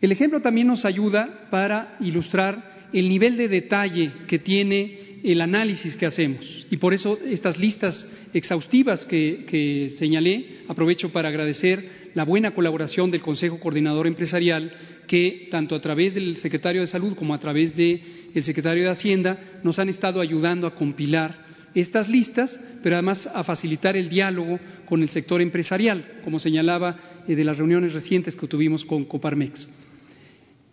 [0.00, 5.96] El ejemplo también nos ayuda para ilustrar el nivel de detalle que tiene el análisis
[5.96, 6.66] que hacemos.
[6.70, 13.10] Y por eso estas listas exhaustivas que, que señalé, aprovecho para agradecer la buena colaboración
[13.10, 14.72] del Consejo Coordinador Empresarial
[15.10, 18.00] que tanto a través del secretario de Salud como a través del
[18.42, 23.96] secretario de Hacienda nos han estado ayudando a compilar estas listas, pero además a facilitar
[23.96, 28.84] el diálogo con el sector empresarial, como señalaba eh, de las reuniones recientes que tuvimos
[28.84, 29.68] con Coparmex.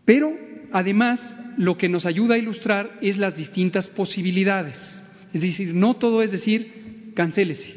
[0.06, 0.38] Pero
[0.72, 5.04] además lo que nos ayuda a ilustrar es las distintas posibilidades.
[5.34, 7.74] Es decir, no todo es decir, cancélese.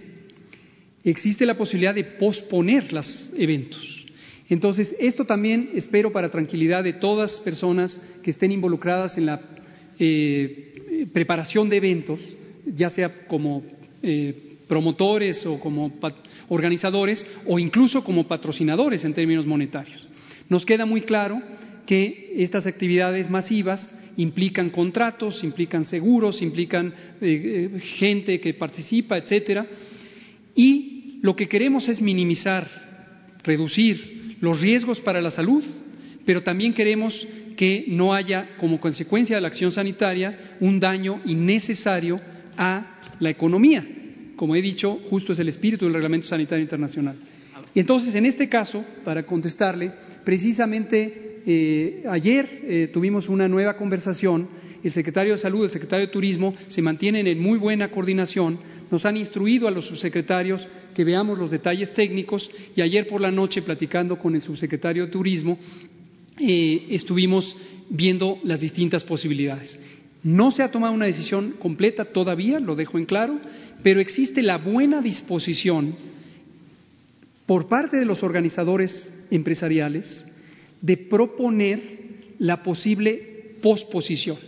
[1.04, 3.99] Existe la posibilidad de posponer los eventos.
[4.50, 9.40] Entonces, esto también espero para tranquilidad de todas las personas que estén involucradas en la
[9.96, 12.36] eh, preparación de eventos,
[12.66, 13.62] ya sea como
[14.02, 15.92] eh, promotores o como
[16.48, 20.08] organizadores o incluso como patrocinadores en términos monetarios.
[20.48, 21.40] Nos queda muy claro
[21.86, 29.64] que estas actividades masivas implican contratos, implican seguros, implican eh, gente que participa, etcétera,
[30.56, 32.66] y lo que queremos es minimizar,
[33.44, 34.09] reducir
[34.40, 35.64] los riesgos para la salud,
[36.24, 37.26] pero también queremos
[37.56, 42.20] que no haya, como consecuencia de la acción sanitaria, un daño innecesario
[42.56, 43.86] a la economía.
[44.36, 47.16] Como he dicho, justo es el espíritu del Reglamento Sanitario Internacional.
[47.74, 49.92] Y entonces, en este caso, para contestarle,
[50.24, 54.48] precisamente eh, ayer eh, tuvimos una nueva conversación.
[54.82, 58.58] El secretario de Salud, el secretario de Turismo se mantienen en muy buena coordinación
[58.90, 63.30] nos han instruido a los subsecretarios que veamos los detalles técnicos y ayer por la
[63.30, 65.58] noche, platicando con el subsecretario de Turismo,
[66.38, 67.56] eh, estuvimos
[67.88, 69.78] viendo las distintas posibilidades.
[70.22, 73.38] No se ha tomado una decisión completa todavía, lo dejo en claro,
[73.82, 75.94] pero existe la buena disposición
[77.46, 80.24] por parte de los organizadores empresariales
[80.80, 82.00] de proponer
[82.38, 84.38] la posible posposición.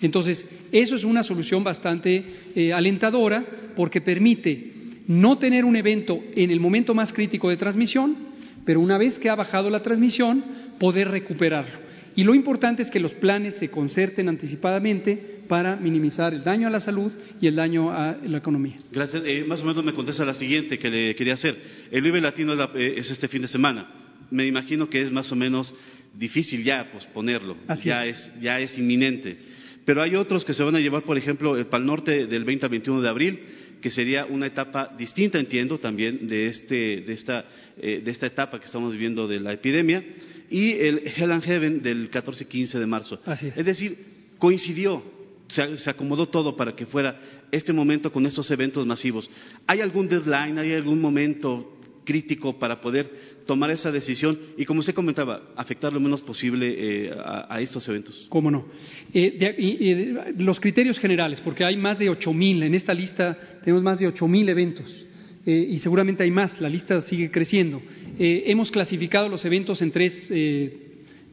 [0.00, 0.44] Entonces,
[0.74, 2.24] eso es una solución bastante
[2.56, 3.44] eh, alentadora
[3.76, 4.72] porque permite
[5.06, 8.16] no tener un evento en el momento más crítico de transmisión,
[8.64, 10.42] pero una vez que ha bajado la transmisión,
[10.80, 11.84] poder recuperarlo.
[12.16, 16.70] Y lo importante es que los planes se concerten anticipadamente para minimizar el daño a
[16.70, 18.76] la salud y el daño a la economía.
[18.90, 19.22] Gracias.
[19.24, 21.56] Eh, más o menos me contesta la siguiente que le quería hacer.
[21.92, 23.88] El Vive Latino es, eh, es este fin de semana.
[24.30, 25.72] Me imagino que es más o menos
[26.16, 27.56] difícil ya posponerlo.
[27.84, 28.32] ya es.
[28.40, 29.36] ya es inminente.
[29.84, 32.66] Pero hay otros que se van a llevar, por ejemplo, el Pal Norte del 20
[32.66, 33.40] al 21 de abril,
[33.80, 37.44] que sería una etapa distinta, entiendo, también de, este, de, esta,
[37.76, 40.02] eh, de esta etapa que estamos viviendo de la epidemia,
[40.50, 43.20] y el Hell and Heaven del 14-15 de marzo.
[43.26, 43.64] es.
[43.64, 43.98] decir,
[44.38, 45.02] coincidió,
[45.48, 47.20] se, se, acomodó todo para que fuera
[47.50, 49.30] este momento con estos eventos masivos.
[49.66, 51.74] ¿Hay algún deadline, hay algún momento
[52.04, 57.14] crítico para poder tomar esa decisión y, como usted comentaba, afectar lo menos posible eh,
[57.14, 58.26] a, estos eventos.
[58.28, 58.66] ¿Cómo no?
[59.12, 64.08] Eh, los criterios generales, porque hay más de 8.000, en esta lista tenemos más de
[64.08, 65.06] 8.000 eventos
[65.46, 67.82] eh, y seguramente hay más, la lista sigue creciendo.
[68.18, 70.32] hemos clasificado los eventos en tres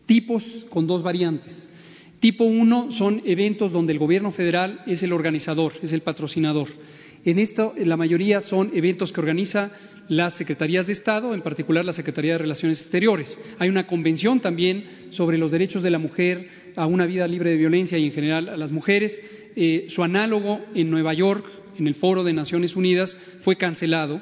[0.06, 1.68] tipos con dos variantes.
[2.20, 6.68] Tipo uno son eventos donde el gobierno federal es el organizador, es el patrocinador.
[7.24, 9.72] En esto, la mayoría son eventos que organiza
[10.12, 13.40] las secretarías de Estado, en particular la Secretaría de Relaciones Exteriores.
[13.60, 17.56] Hay una convención también sobre los derechos de la mujer a una vida libre de
[17.56, 19.22] violencia y en general a las mujeres.
[19.56, 21.46] Eh, su análogo en Nueva York,
[21.80, 24.22] en el Foro de Naciones Unidas, fue cancelado,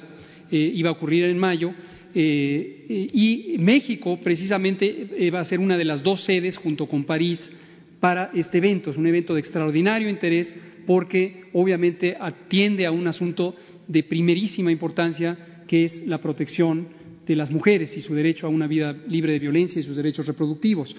[0.51, 1.73] eh, iba a ocurrir en mayo.
[2.13, 7.51] Eh, y México precisamente va a ser una de las dos sedes junto con París
[7.99, 8.91] para este evento.
[8.91, 10.53] Es un evento de extraordinario interés
[10.85, 13.55] porque obviamente atiende a un asunto
[13.87, 16.87] de primerísima importancia que es la protección
[17.27, 20.25] de las mujeres y su derecho a una vida libre de violencia y sus derechos
[20.25, 20.95] reproductivos.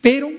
[0.00, 0.30] Pero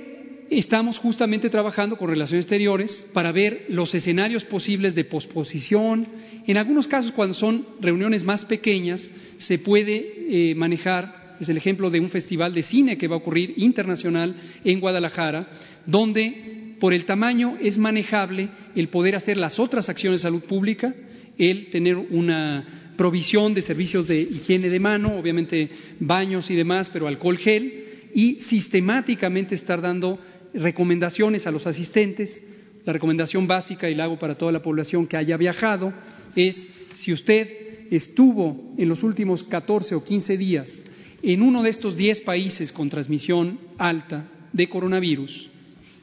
[0.49, 6.07] estamos justamente trabajando con relaciones exteriores para ver los escenarios posibles de posposición.
[6.47, 11.91] En algunos casos, cuando son reuniones más pequeñas, se puede eh, manejar, es el ejemplo
[11.91, 15.47] de un festival de cine que va a ocurrir internacional en Guadalajara,
[15.85, 20.95] donde por el tamaño es manejable el poder hacer las otras acciones de salud pública,
[21.37, 27.07] el tener una provisión de servicios de higiene de mano, obviamente baños y demás, pero
[27.07, 30.19] alcohol gel, y sistemáticamente estar dando
[30.53, 32.41] recomendaciones a los asistentes.
[32.85, 35.93] La recomendación básica, y la hago para toda la población que haya viajado,
[36.35, 37.47] es si usted
[37.91, 40.83] estuvo en los últimos 14 o 15 días
[41.21, 45.49] en uno de estos 10 países con transmisión alta de coronavirus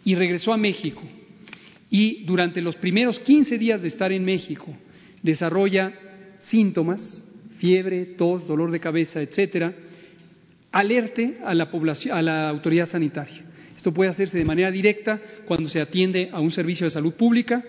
[0.04, 1.02] y regresó a México
[1.90, 4.74] y durante los primeros 15 días de estar en México
[5.22, 5.92] desarrolla
[6.38, 7.24] síntomas,
[7.58, 9.72] fiebre, tos, dolor de cabeza, etcétera,
[10.72, 13.42] alerte a la, población, a la autoridad sanitaria.
[13.76, 17.62] Esto puede hacerse de manera directa cuando se atiende a un servicio de salud pública.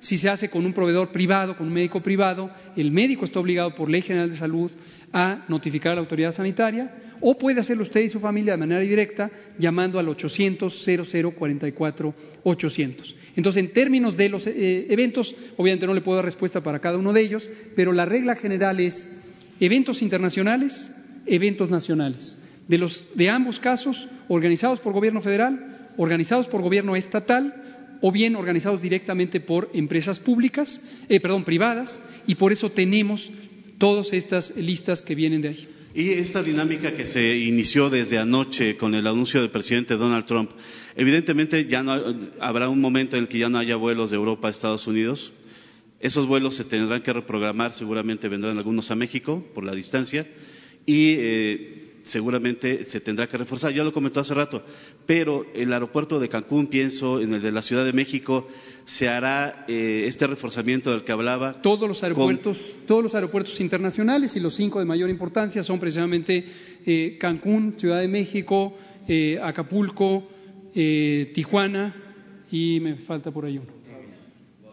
[0.00, 3.74] Si se hace con un proveedor privado, con un médico privado, el médico está obligado
[3.74, 4.70] por Ley General de Salud
[5.12, 6.90] a notificar a la autoridad sanitaria
[7.20, 12.14] o puede hacerlo usted y su familia de manera directa llamando al 800 0044
[12.44, 13.14] 800.
[13.38, 16.98] Entonces, en términos de los eh, eventos, obviamente no le puedo dar respuesta para cada
[16.98, 19.08] uno de ellos, pero la regla general es
[19.60, 20.90] eventos internacionales,
[21.24, 22.36] eventos nacionales.
[22.66, 27.54] De, los, de ambos casos, organizados por gobierno federal, organizados por gobierno estatal
[28.00, 33.30] o bien organizados directamente por empresas públicas, eh, perdón, privadas, y por eso tenemos
[33.78, 35.68] todas estas listas que vienen de ahí.
[35.98, 40.48] Y esta dinámica que se inició desde anoche con el anuncio del presidente Donald Trump,
[40.94, 41.92] evidentemente ya no
[42.38, 45.32] habrá un momento en el que ya no haya vuelos de Europa a Estados Unidos.
[45.98, 50.24] Esos vuelos se tendrán que reprogramar, seguramente vendrán algunos a México por la distancia
[50.86, 51.77] y eh,
[52.08, 53.72] seguramente se tendrá que reforzar.
[53.72, 54.62] Ya lo comentó hace rato,
[55.06, 58.48] pero el aeropuerto de Cancún, pienso, en el de la Ciudad de México,
[58.84, 61.60] se hará eh, este reforzamiento del que hablaba.
[61.62, 66.44] Todos los aeropuertos, todos los aeropuertos internacionales y los cinco de mayor importancia son precisamente
[66.84, 68.76] eh, Cancún, Ciudad de México,
[69.06, 70.28] eh, Acapulco,
[70.72, 71.94] Tijuana
[72.52, 73.72] y me falta por ahí uno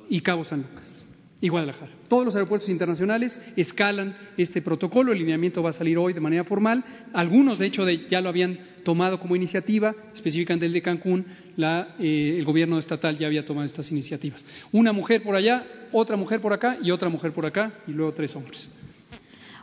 [0.07, 1.04] y Cabo San Lucas
[1.41, 1.91] y Guadalajara.
[2.07, 6.43] Todos los aeropuertos internacionales escalan este protocolo, el lineamiento va a salir hoy de manera
[6.43, 6.83] formal.
[7.13, 11.25] Algunos, de hecho, ya lo habían tomado como iniciativa, específicamente el de Cancún,
[11.57, 14.45] eh, el gobierno estatal ya había tomado estas iniciativas.
[14.71, 18.13] Una mujer por allá, otra mujer por acá y otra mujer por acá y luego
[18.13, 18.69] tres hombres.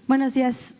[0.07, 0.74] Buenos días,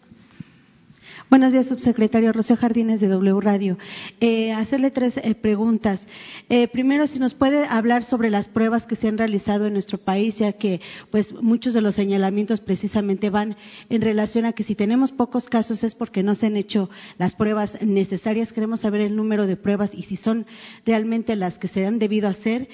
[1.33, 3.79] Buenos días, subsecretario Rocío Jardines de W Radio.
[4.21, 6.07] Eh, hacerle tres eh, preguntas.
[6.51, 9.97] Eh, primero, si nos puede hablar sobre las pruebas que se han realizado en nuestro
[9.97, 13.57] país, ya que pues muchos de los señalamientos precisamente van
[13.89, 17.35] en relación a que si tenemos pocos casos es porque no se han hecho las
[17.35, 18.53] pruebas necesarias.
[18.53, 20.45] Queremos saber el número de pruebas y si son
[20.85, 22.69] realmente las que se han debido hacer.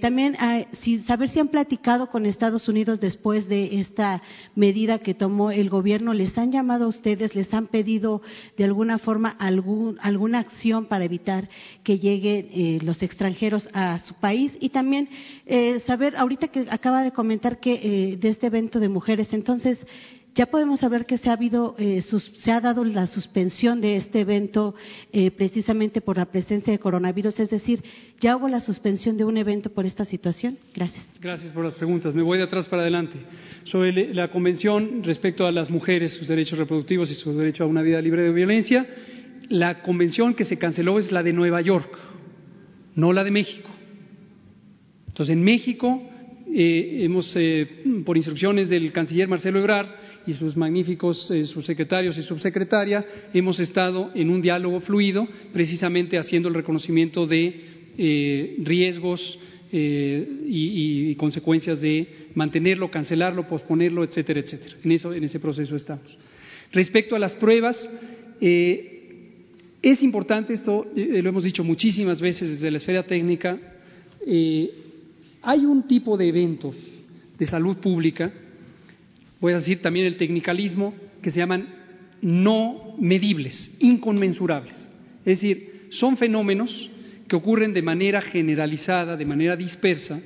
[0.00, 0.64] también ah,
[1.06, 4.22] saber si han platicado con Estados Unidos después de esta
[4.56, 6.14] medida que tomó el gobierno.
[6.14, 7.36] ¿Les han llamado a ustedes?
[7.36, 11.48] ¿Les han pedido de alguna forma alguna acción para evitar
[11.82, 15.08] que lleguen eh, los extranjeros a su país y también
[15.46, 19.86] eh, saber ahorita que acaba de comentar que eh, de este evento de mujeres entonces
[20.34, 24.74] ya podemos saber que se ha habido, se ha dado la suspensión de este evento
[25.36, 27.82] precisamente por la presencia de coronavirus, es decir,
[28.18, 30.58] ya hubo la suspensión de un evento por esta situación.
[30.74, 31.18] Gracias.
[31.20, 32.14] Gracias por las preguntas.
[32.14, 33.18] Me voy de atrás para adelante
[33.64, 37.82] sobre la Convención respecto a las mujeres, sus derechos reproductivos y su derecho a una
[37.82, 38.86] vida libre de violencia.
[39.48, 41.98] La convención que se canceló es la de Nueva York,
[42.94, 43.68] no la de México.
[45.08, 46.02] Entonces, en México
[46.52, 47.66] eh, hemos, eh,
[48.04, 49.88] por instrucciones del canciller Marcelo Ebrard
[50.26, 56.48] y sus magníficos eh, subsecretarios y subsecretaria, hemos estado en un diálogo fluido, precisamente haciendo
[56.48, 57.70] el reconocimiento de
[58.58, 59.38] riesgos
[59.74, 64.76] eh, y, consecuencias de mantenerlo, cancelarlo, posponerlo, etcétera, etcétera.
[64.84, 66.18] En, eso, en ese proceso estamos.
[66.72, 67.88] Respecto a las pruebas,
[68.38, 69.14] eh,
[69.80, 73.58] es importante esto, eh, lo hemos dicho muchísimas veces desde la esfera técnica,
[75.40, 77.00] hay un tipo de eventos
[77.38, 78.30] de salud pública,
[79.42, 81.68] voy a decir también el tecnicalismo, que se llaman
[82.22, 84.88] no medibles, inconmensurables.
[85.24, 86.90] Es decir, son fenómenos
[87.26, 90.22] que ocurren de manera generalizada, de manera dispersa,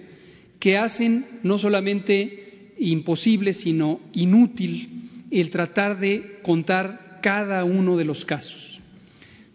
[0.60, 8.26] que hacen no solamente imposible, sino inútil el tratar de contar cada uno de los
[8.26, 8.80] casos.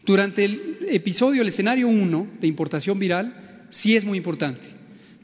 [0.03, 4.67] Durante el episodio, el escenario 1 de importación viral, sí es muy importante,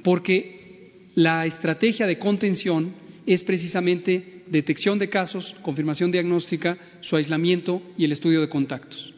[0.03, 8.05] porque la estrategia de contención es precisamente detección de casos, confirmación diagnóstica, su aislamiento y
[8.05, 9.13] el estudio de contactos.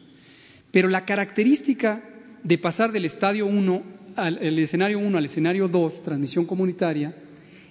[0.72, 2.02] Pero la característica
[2.42, 7.14] de pasar del estadio 1 al escenario 1 al escenario 2, transmisión comunitaria,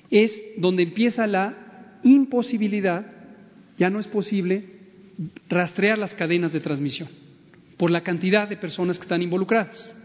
[0.09, 3.05] es donde empieza la imposibilidad,
[3.77, 4.63] ya no es posible
[5.49, 7.09] rastrear las cadenas de transmisión
[7.77, 9.95] por la cantidad de personas que están involucradas.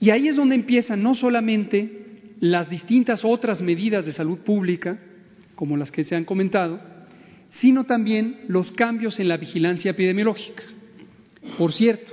[0.00, 2.03] Y ahí es donde empiezan no solamente
[2.44, 4.98] las distintas otras medidas de salud pública,
[5.54, 6.78] como las que se han comentado,
[7.48, 10.62] sino también los cambios en la vigilancia epidemiológica.
[11.56, 12.12] Por cierto,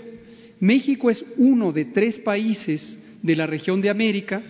[0.61, 4.41] México es uno de tres países de la región de América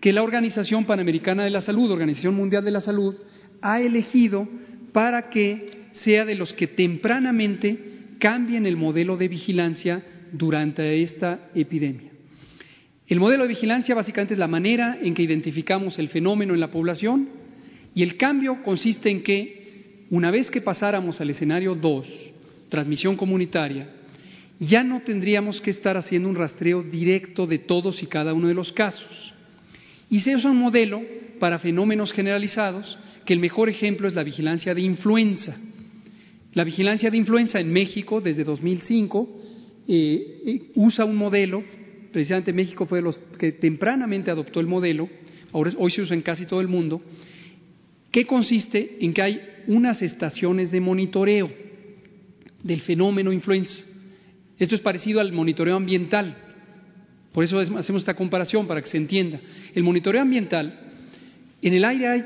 [0.00, 3.14] que la Organización Panamericana de la Salud, Organización Mundial de la Salud,
[3.60, 4.48] ha elegido
[4.92, 12.11] para que sea de los que tempranamente cambien el modelo de vigilancia durante esta epidemia.
[13.12, 16.70] El modelo de vigilancia básicamente es la manera en que identificamos el fenómeno en la
[16.70, 17.28] población
[17.94, 22.08] y el cambio consiste en que una vez que pasáramos al escenario 2,
[22.70, 23.86] transmisión comunitaria,
[24.58, 28.54] ya no tendríamos que estar haciendo un rastreo directo de todos y cada uno de
[28.54, 29.34] los casos.
[30.08, 31.02] Y se usa un modelo
[31.38, 35.60] para fenómenos generalizados, que el mejor ejemplo es la vigilancia de influenza.
[36.54, 39.28] La vigilancia de influenza en México desde 2005
[39.86, 41.62] eh, eh, usa un modelo,
[42.12, 45.08] precisamente México fue de los que tempranamente adoptó el modelo,
[45.52, 47.02] hoy se usa en casi todo el mundo,
[48.10, 51.50] que consiste en que hay unas estaciones de monitoreo
[52.62, 53.84] del fenómeno influenza.
[54.58, 56.36] Esto es parecido al monitoreo ambiental,
[57.32, 59.40] por eso hacemos esta comparación para que se entienda.
[59.74, 60.78] El monitoreo ambiental,
[61.62, 62.24] en el aire hay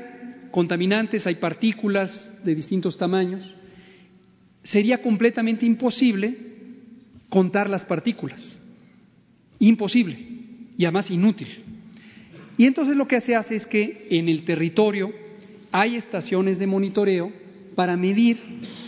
[0.51, 3.55] contaminantes, hay partículas de distintos tamaños,
[4.63, 6.37] sería completamente imposible
[7.29, 8.59] contar las partículas.
[9.59, 10.17] Imposible
[10.77, 11.47] y además inútil.
[12.57, 15.11] Y entonces lo que se hace es que en el territorio
[15.71, 17.31] hay estaciones de monitoreo
[17.75, 18.37] para medir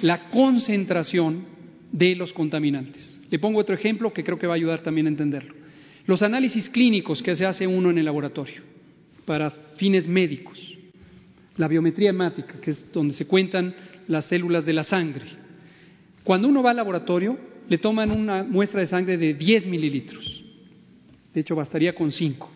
[0.01, 1.45] la concentración
[1.91, 3.19] de los contaminantes.
[3.29, 5.53] Le pongo otro ejemplo que creo que va a ayudar también a entenderlo.
[6.05, 8.61] Los análisis clínicos que se hace uno en el laboratorio
[9.25, 10.77] para fines médicos.
[11.57, 13.75] La biometría hemática, que es donde se cuentan
[14.07, 15.25] las células de la sangre
[16.29, 17.37] cuando uno va al laboratorio,
[17.67, 20.38] le toman una muestra de sangre de 10 mililitros.
[21.33, 22.49] De hecho, bastaría con 5.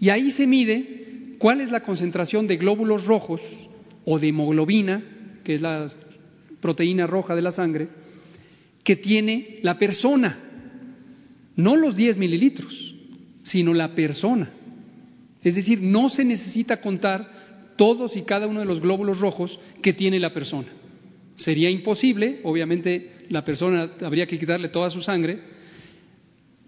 [0.00, 3.40] Y ahí se mide cuál es la concentración de glóbulos rojos
[4.04, 5.02] o de hemoglobina,
[5.44, 5.86] que es la
[6.60, 7.88] proteína roja de la sangre,
[8.84, 10.38] que tiene la persona.
[11.56, 12.94] No los 10 mililitros,
[13.42, 14.50] sino la persona.
[15.42, 17.28] Es decir, no se necesita contar
[17.76, 20.68] todos y cada uno de los glóbulos rojos que tiene la persona.
[21.34, 25.40] Sería imposible, obviamente la persona habría que quitarle toda su sangre,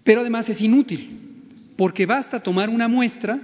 [0.05, 1.09] pero además es inútil,
[1.75, 3.41] porque basta tomar una muestra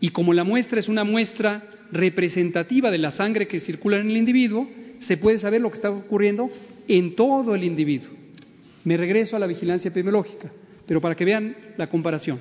[0.00, 4.16] y como la muestra es una muestra representativa de la sangre que circula en el
[4.16, 4.70] individuo,
[5.00, 6.50] se puede saber lo que está ocurriendo
[6.86, 8.10] en todo el individuo.
[8.84, 10.52] Me regreso a la vigilancia epidemiológica,
[10.86, 12.40] pero para que vean la comparación.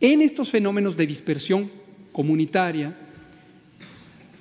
[0.00, 1.70] En estos fenómenos de dispersión
[2.10, 2.96] comunitaria,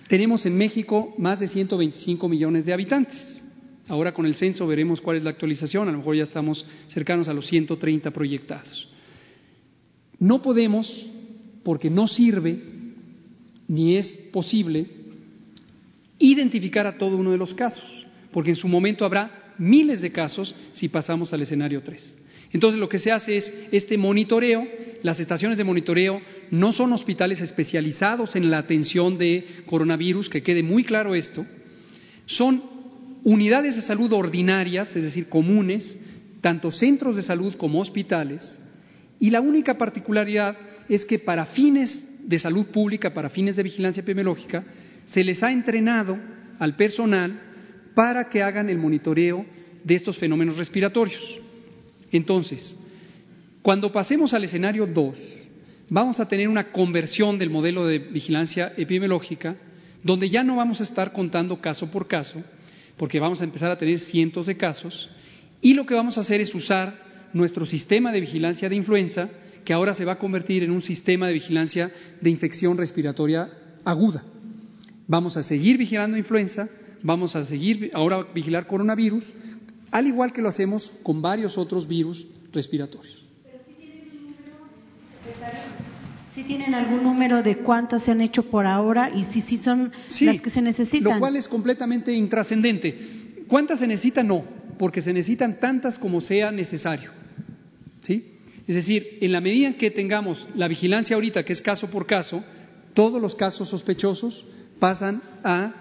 [0.07, 3.43] tenemos en México más de 125 millones de habitantes.
[3.88, 7.27] Ahora con el censo veremos cuál es la actualización, a lo mejor ya estamos cercanos
[7.27, 8.89] a los 130 proyectados.
[10.19, 11.05] No podemos,
[11.64, 12.61] porque no sirve
[13.68, 14.88] ni es posible,
[16.19, 20.55] identificar a todo uno de los casos, porque en su momento habrá miles de casos
[20.72, 22.18] si pasamos al escenario 3.
[22.53, 24.65] Entonces lo que se hace es este monitoreo,
[25.01, 30.64] las estaciones de monitoreo no son hospitales especializados en la atención de coronavirus, que quede
[30.64, 31.45] muy claro esto,
[32.26, 32.72] son
[33.23, 35.97] unidades de salud ordinarias, es decir, comunes,
[36.41, 38.59] tanto centros de salud como hospitales,
[39.19, 40.57] y la única particularidad
[40.89, 44.63] es que para fines de salud pública, para fines de vigilancia epidemiológica,
[45.05, 46.17] se les ha entrenado
[46.59, 47.39] al personal
[47.95, 49.45] para que hagan el monitoreo
[49.83, 51.41] de estos fenómenos respiratorios.
[52.11, 52.75] Entonces,
[53.61, 55.43] cuando pasemos al escenario 2,
[55.89, 59.55] vamos a tener una conversión del modelo de vigilancia epidemiológica,
[60.03, 62.43] donde ya no vamos a estar contando caso por caso,
[62.97, 65.09] porque vamos a empezar a tener cientos de casos,
[65.61, 69.29] y lo que vamos a hacer es usar nuestro sistema de vigilancia de influenza,
[69.63, 71.91] que ahora se va a convertir en un sistema de vigilancia
[72.21, 73.49] de infección respiratoria
[73.85, 74.23] aguda.
[75.07, 76.69] Vamos a seguir vigilando influenza,
[77.01, 79.33] vamos a seguir ahora vigilar coronavirus,
[79.91, 83.22] al igual que lo hacemos con varios otros virus respiratorios.
[86.34, 89.91] ¿Sí tienen algún número de cuántas se han hecho por ahora y si sí son
[90.22, 91.14] las que se necesitan?
[91.14, 92.97] Lo cual es completamente intrascendente.
[93.47, 94.27] ¿Cuántas se necesitan?
[94.27, 94.43] No,
[94.80, 97.11] porque se necesitan tantas como sea necesario.
[98.01, 98.39] ¿Sí?
[98.65, 102.07] Es decir, en la medida en que tengamos la vigilancia ahorita, que es caso por
[102.07, 102.43] caso,
[102.95, 104.45] todos los casos sospechosos
[104.80, 105.73] pasan a,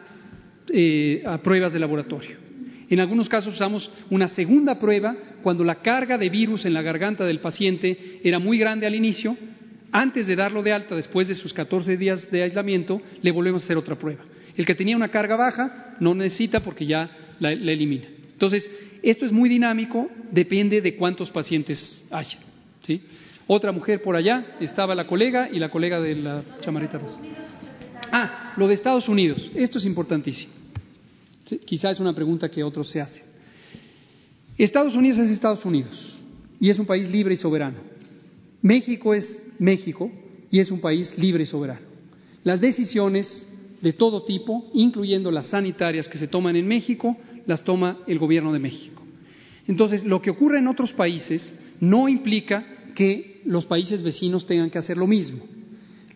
[0.68, 2.36] eh, a pruebas de laboratorio.
[2.90, 7.24] En algunos casos usamos una segunda prueba cuando la carga de virus en la garganta
[7.24, 9.34] del paciente era muy grande al inicio.
[9.92, 13.64] Antes de darlo de alta, después de sus 14 días de aislamiento, le volvemos a
[13.66, 14.24] hacer otra prueba.
[14.56, 18.06] El que tenía una carga baja no necesita porque ya la, elimina.
[18.32, 18.70] Entonces,
[19.02, 22.38] esto es muy dinámico, depende de cuántos pacientes haya.
[23.46, 27.18] Otra mujer por allá, estaba la colega y la colega de la chamarita rosa.
[28.10, 29.50] Ah, lo de Estados Unidos.
[29.54, 30.52] Esto es importantísimo.
[31.66, 33.24] Quizá es una pregunta que otros se hacen.
[34.56, 36.18] Estados Unidos es Estados Unidos
[36.60, 37.91] y es un país libre y soberano.
[38.62, 40.10] México es México
[40.50, 41.86] y es un país libre y soberano.
[42.44, 43.48] Las decisiones
[43.80, 47.16] de todo tipo, incluyendo las sanitarias que se toman en México,
[47.46, 49.02] las toma el gobierno de México.
[49.66, 52.64] Entonces, lo que ocurre en otros países no implica
[52.94, 55.42] que los países vecinos tengan que hacer lo mismo.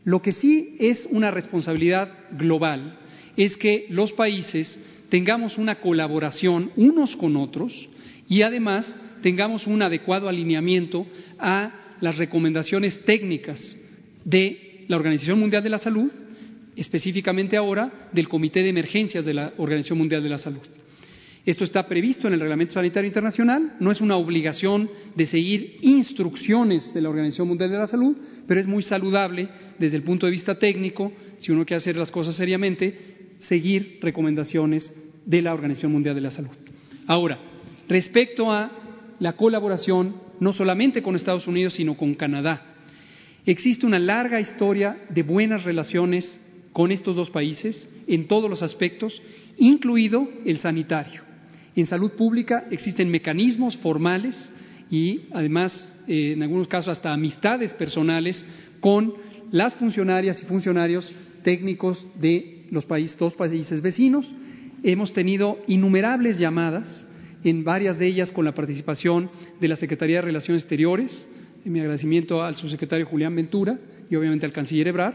[0.05, 2.99] Lo que sí es una responsabilidad global
[3.37, 4.79] es que los países
[5.09, 7.89] tengamos una colaboración unos con otros
[8.29, 11.07] y además tengamos un adecuado alineamiento
[11.39, 13.79] a las recomendaciones técnicas
[14.25, 16.11] de la Organización Mundial de la Salud,
[16.77, 20.63] específicamente ahora del Comité de Emergencias de la Organización Mundial de la Salud.
[21.47, 26.93] Esto está previsto en el Reglamento Sanitario Internacional, no es una obligación de seguir instrucciones
[26.93, 28.17] de la Organización Mundial de la Salud,
[28.49, 29.49] pero es muy saludable
[29.79, 32.99] desde el punto de vista técnico, si uno quiere hacer las cosas seriamente,
[33.39, 34.93] seguir recomendaciones
[35.25, 36.51] de la Organización Mundial de la Salud.
[37.07, 37.39] Ahora,
[37.89, 42.75] respecto a la colaboración no solamente con Estados Unidos, sino con Canadá.
[43.45, 46.41] Existe una larga historia de buenas relaciones
[46.73, 49.23] con estos dos países en todos los aspectos,
[49.57, 51.23] incluido el sanitario.
[51.75, 54.53] En salud pública existen mecanismos formales
[54.91, 58.47] y además, eh, en algunos casos, hasta amistades personales
[58.81, 59.15] con
[59.53, 64.33] las funcionarias y funcionarios técnicos de los países, dos países vecinos.
[64.83, 67.07] Hemos tenido innumerables llamadas
[67.45, 69.31] en varias de ellas con la participación
[69.61, 71.29] de la Secretaría de Relaciones Exteriores,
[71.65, 73.79] en mi agradecimiento al subsecretario Julián Ventura
[74.11, 75.15] y obviamente al canciller Ebrard,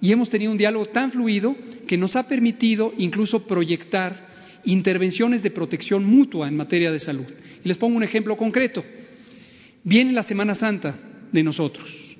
[0.00, 1.54] y hemos tenido un diálogo tan fluido
[1.86, 4.28] que nos ha permitido incluso proyectar
[4.64, 7.26] intervenciones de protección mutua en materia de salud.
[7.64, 8.84] Y les pongo un ejemplo concreto.
[9.84, 10.96] Viene la Semana Santa
[11.30, 12.12] de nosotros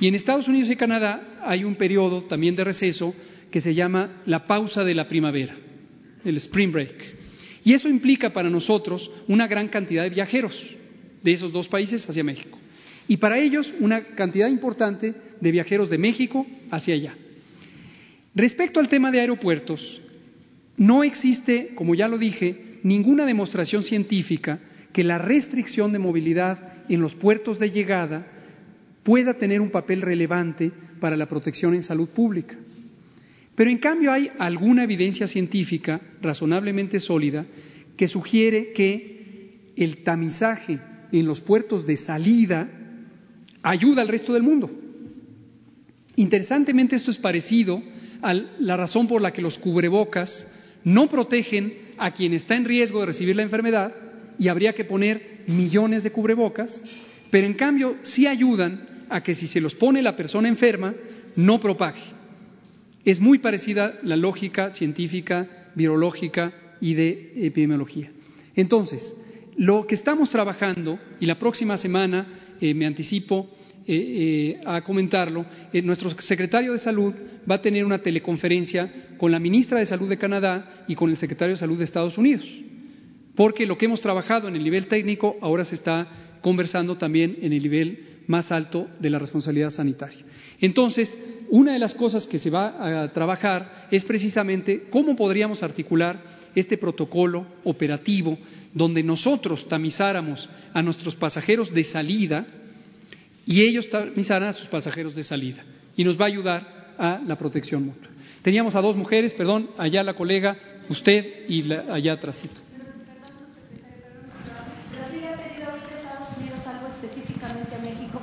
[0.00, 3.14] y en Estados Unidos y Canadá hay un periodo también de receso
[3.50, 5.56] que se llama la pausa de la primavera,
[6.24, 7.17] el spring break.
[7.68, 10.74] Y eso implica para nosotros una gran cantidad de viajeros
[11.22, 12.58] de esos dos países hacia México.
[13.06, 17.14] Y para ellos una cantidad importante de viajeros de México hacia allá.
[18.34, 20.00] Respecto al tema de aeropuertos,
[20.78, 24.60] no existe, como ya lo dije, ninguna demostración científica
[24.94, 28.26] que la restricción de movilidad en los puertos de llegada
[29.02, 32.56] pueda tener un papel relevante para la protección en salud pública.
[33.58, 37.44] Pero en cambio hay alguna evidencia científica razonablemente sólida
[37.96, 40.78] que sugiere que el tamizaje
[41.10, 42.70] en los puertos de salida
[43.60, 44.70] ayuda al resto del mundo.
[46.14, 47.82] Interesantemente esto es parecido
[48.22, 50.46] a la razón por la que los cubrebocas
[50.84, 53.92] no protegen a quien está en riesgo de recibir la enfermedad
[54.38, 56.80] y habría que poner millones de cubrebocas,
[57.28, 60.94] pero en cambio sí ayudan a que si se los pone la persona enferma
[61.34, 62.17] no propague.
[63.04, 68.10] Es muy parecida la lógica científica, virológica y de epidemiología.
[68.54, 69.14] Entonces,
[69.56, 72.26] lo que estamos trabajando, y la próxima semana
[72.60, 73.50] eh, me anticipo
[73.86, 75.46] eh, eh, a comentarlo,
[75.82, 77.14] nuestro secretario de Salud
[77.50, 81.16] va a tener una teleconferencia con la ministra de Salud de Canadá y con el
[81.16, 82.46] secretario de Salud de Estados Unidos,
[83.34, 86.08] porque lo que hemos trabajado en el nivel técnico ahora se está
[86.40, 90.24] conversando también en el nivel más alto de la responsabilidad sanitaria.
[90.60, 91.16] Entonces,
[91.50, 96.76] una de las cosas que se va a trabajar es precisamente cómo podríamos articular este
[96.76, 98.36] protocolo operativo
[98.74, 102.46] donde nosotros tamizáramos a nuestros pasajeros de salida
[103.46, 105.64] y ellos tamizaran a sus pasajeros de salida.
[105.96, 108.10] Y nos va a ayudar a la protección mutua.
[108.42, 110.56] Teníamos a dos mujeres, perdón, allá la colega,
[110.88, 112.60] usted y la, allá atrásito.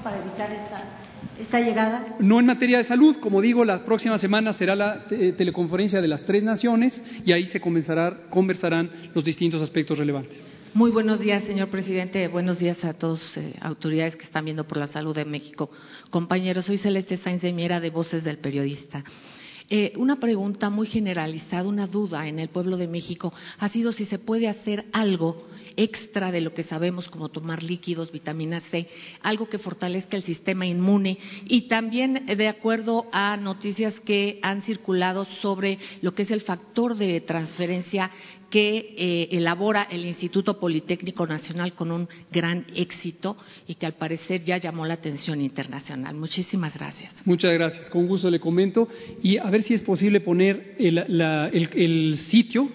[0.06, 1.05] para evitar esta
[1.40, 2.16] esta llegada?
[2.20, 6.08] No en materia de salud, como digo, la próxima semana será la eh, teleconferencia de
[6.08, 10.42] las tres naciones y ahí se conversarán los distintos aspectos relevantes.
[10.74, 12.28] Muy buenos días, señor presidente.
[12.28, 15.70] Buenos días a todas eh, autoridades que están viendo por la salud de México.
[16.10, 19.04] Compañeros, soy Celeste Sainz de Miera de Voces del Periodista.
[19.70, 24.06] Eh, una pregunta muy generalizada, una duda en el pueblo de México ha sido si
[24.06, 25.48] se puede hacer algo
[25.78, 28.88] extra de lo que sabemos, como tomar líquidos, vitamina C,
[29.22, 35.26] algo que fortalezca el sistema inmune y también de acuerdo a noticias que han circulado
[35.26, 38.12] sobre lo que es el factor de transferencia
[38.50, 43.36] que eh, elabora el Instituto Politécnico Nacional con un gran éxito
[43.68, 46.16] y que al parecer ya llamó la atención internacional.
[46.16, 47.22] Muchísimas gracias.
[47.26, 47.90] Muchas gracias.
[47.90, 48.88] Con gusto le comento
[49.22, 52.70] y a ver si es posible poner el, sitio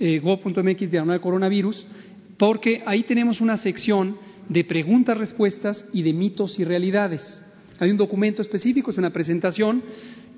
[0.00, 1.86] eh, go.mx diagonal coronavirus
[2.38, 4.16] porque ahí tenemos una sección
[4.48, 7.44] de preguntas-respuestas y de mitos y realidades.
[7.80, 9.82] Hay un documento específico, es una presentación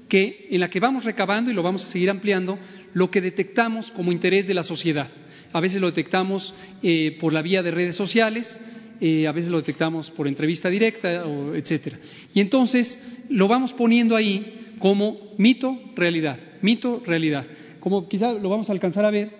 [0.09, 2.59] que, en la que vamos recabando y lo vamos a seguir ampliando
[2.95, 5.09] lo que detectamos como interés de la sociedad.
[5.53, 6.53] A veces lo detectamos
[6.83, 8.61] eh, por la vía de redes sociales,
[9.01, 11.25] eh, a veces lo detectamos por entrevista directa,
[11.55, 11.99] etcétera.
[12.35, 17.47] Y entonces lo vamos poniendo ahí como mito, realidad, mito, realidad.
[17.79, 19.40] Como quizá lo vamos a alcanzar a ver,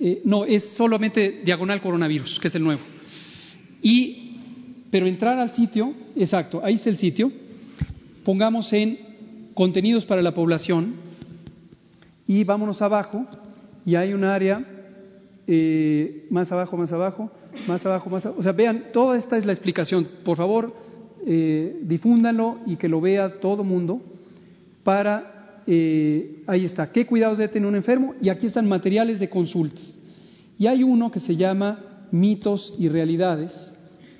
[0.00, 2.82] eh, no, es solamente diagonal coronavirus, que es el nuevo.
[3.82, 4.36] Y,
[4.90, 7.32] pero entrar al sitio, exacto, ahí está el sitio,
[8.24, 8.98] pongamos en
[9.54, 10.94] contenidos para la población
[12.26, 13.26] y vámonos abajo
[13.84, 14.64] y hay un área
[15.46, 17.30] eh, más abajo, más abajo,
[17.66, 18.40] más abajo, más abajo.
[18.40, 20.06] O sea, vean, toda esta es la explicación.
[20.22, 20.74] Por favor,
[21.26, 24.00] eh, difúndanlo y que lo vea todo mundo
[24.84, 25.37] para,
[25.70, 29.94] eh, ahí está, qué cuidados debe tener un enfermo y aquí están materiales de consultas.
[30.58, 33.76] Y hay uno que se llama mitos y realidades.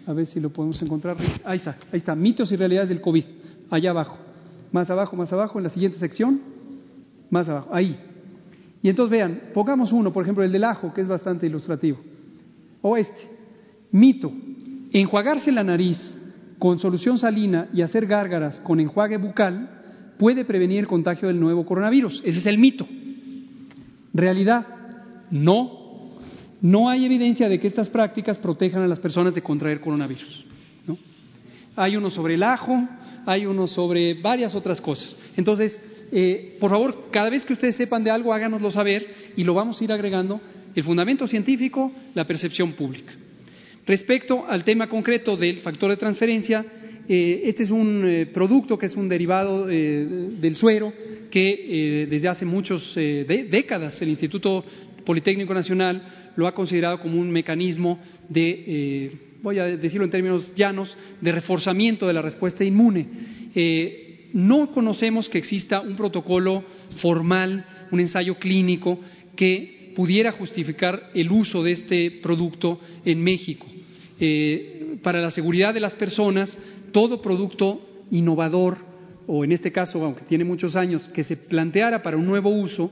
[0.07, 1.17] A ver si lo podemos encontrar.
[1.45, 3.25] Ahí está, ahí está, mitos y realidades del COVID,
[3.71, 4.19] allá abajo.
[4.73, 6.39] Más abajo, más abajo, en la siguiente sección,
[7.31, 7.99] más abajo, ahí.
[8.83, 11.97] Y entonces vean, pongamos uno, por ejemplo, el del ajo, que es bastante ilustrativo.
[12.83, 13.23] O este,
[13.91, 14.31] mito,
[14.93, 16.19] enjuagarse la nariz
[16.59, 19.78] con solución salina y hacer gárgaras con enjuague bucal
[20.19, 22.23] puede prevenir el contagio del nuevo coronavirus.
[22.25, 22.87] Ese es el mito.
[24.13, 24.67] Realidad,
[25.31, 25.79] no.
[26.61, 30.45] No hay evidencia de que estas prácticas protejan a las personas de contraer coronavirus.
[30.87, 30.99] ¿no?
[31.77, 32.89] Hay uno sobre el ajo,
[33.25, 35.17] hay uno sobre varias otras cosas.
[35.37, 39.55] Entonces, eh, por favor, cada vez que ustedes sepan de algo, háganoslo saber y lo
[39.55, 40.41] vamos a ir agregando
[40.75, 43.13] el fundamento científico, la percepción pública.
[43.87, 46.65] Respecto al tema concreto del factor de transferencia,
[47.11, 50.07] eh, este es un eh, producto que es un derivado eh,
[50.39, 50.93] del suero
[51.31, 54.65] que desde hace muchas décadas el Instituto
[55.05, 57.99] Politécnico Nacional lo ha considerado como un mecanismo
[58.31, 59.13] de,
[59.43, 63.07] voy a decirlo en términos llanos, de reforzamiento de la respuesta inmune.
[64.33, 66.65] no conocemos que exista un protocolo
[66.97, 68.99] formal, un ensayo clínico
[69.37, 73.67] que pudiera justificar el uso de este producto en México.
[75.03, 76.57] para la seguridad de las personas,
[76.93, 78.79] todo producto innovador,
[79.27, 82.91] o en este caso, aunque tiene muchos años, que se planteara para un nuevo uso,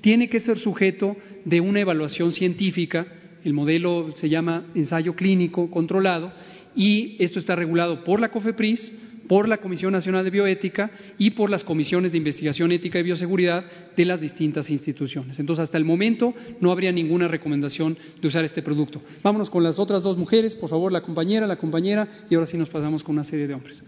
[0.00, 3.06] tiene que ser sujeto de una evaluación científica.
[3.44, 6.32] El modelo se llama ensayo clínico controlado
[6.74, 8.92] y esto está regulado por la COFEPRIS,
[9.28, 13.64] por la Comisión Nacional de Bioética y por las comisiones de investigación ética y bioseguridad
[13.96, 15.38] de las distintas instituciones.
[15.38, 19.02] Entonces, hasta el momento no habría ninguna recomendación de usar este producto.
[19.22, 22.56] Vámonos con las otras dos mujeres, por favor, la compañera, la compañera, y ahora sí
[22.56, 23.82] nos pasamos con una serie de hombres.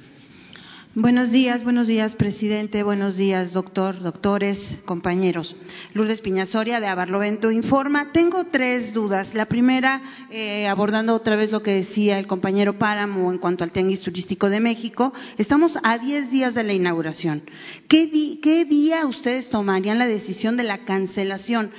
[1.01, 2.83] Buenos días, buenos días, presidente.
[2.83, 5.55] Buenos días, doctor, doctores, compañeros.
[5.95, 8.11] Lourdes Piñasoria de Abarlovento Informa.
[8.11, 9.33] Tengo tres dudas.
[9.33, 13.71] La primera, eh, abordando otra vez lo que decía el compañero Páramo en cuanto al
[13.71, 15.13] Tianguis Turístico de México.
[15.37, 17.45] Estamos a diez días de la inauguración.
[17.87, 18.11] ¿Qué,
[18.43, 21.71] ¿Qué día ustedes tomarían la decisión de la cancelación?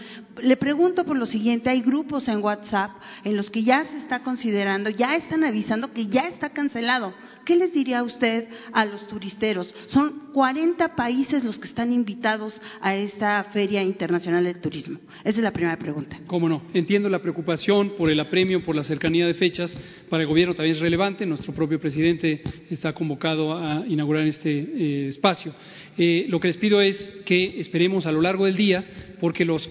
[0.41, 2.91] Le pregunto por lo siguiente, hay grupos en WhatsApp
[3.23, 7.13] en los que ya se está considerando, ya están avisando que ya está cancelado.
[7.45, 9.73] ¿Qué les diría usted a los turisteros?
[9.87, 14.99] Son 40 países los que están invitados a esta Feria Internacional del Turismo.
[15.21, 16.19] Esa es la primera pregunta.
[16.27, 16.61] Cómo no.
[16.75, 19.75] Entiendo la preocupación por el apremio, por la cercanía de fechas.
[20.09, 21.25] Para el gobierno también es relevante.
[21.25, 25.51] Nuestro propio presidente está convocado a inaugurar este eh, espacio.
[25.97, 28.85] Eh, lo que les pido es que esperemos a lo largo del día,
[29.19, 29.67] porque los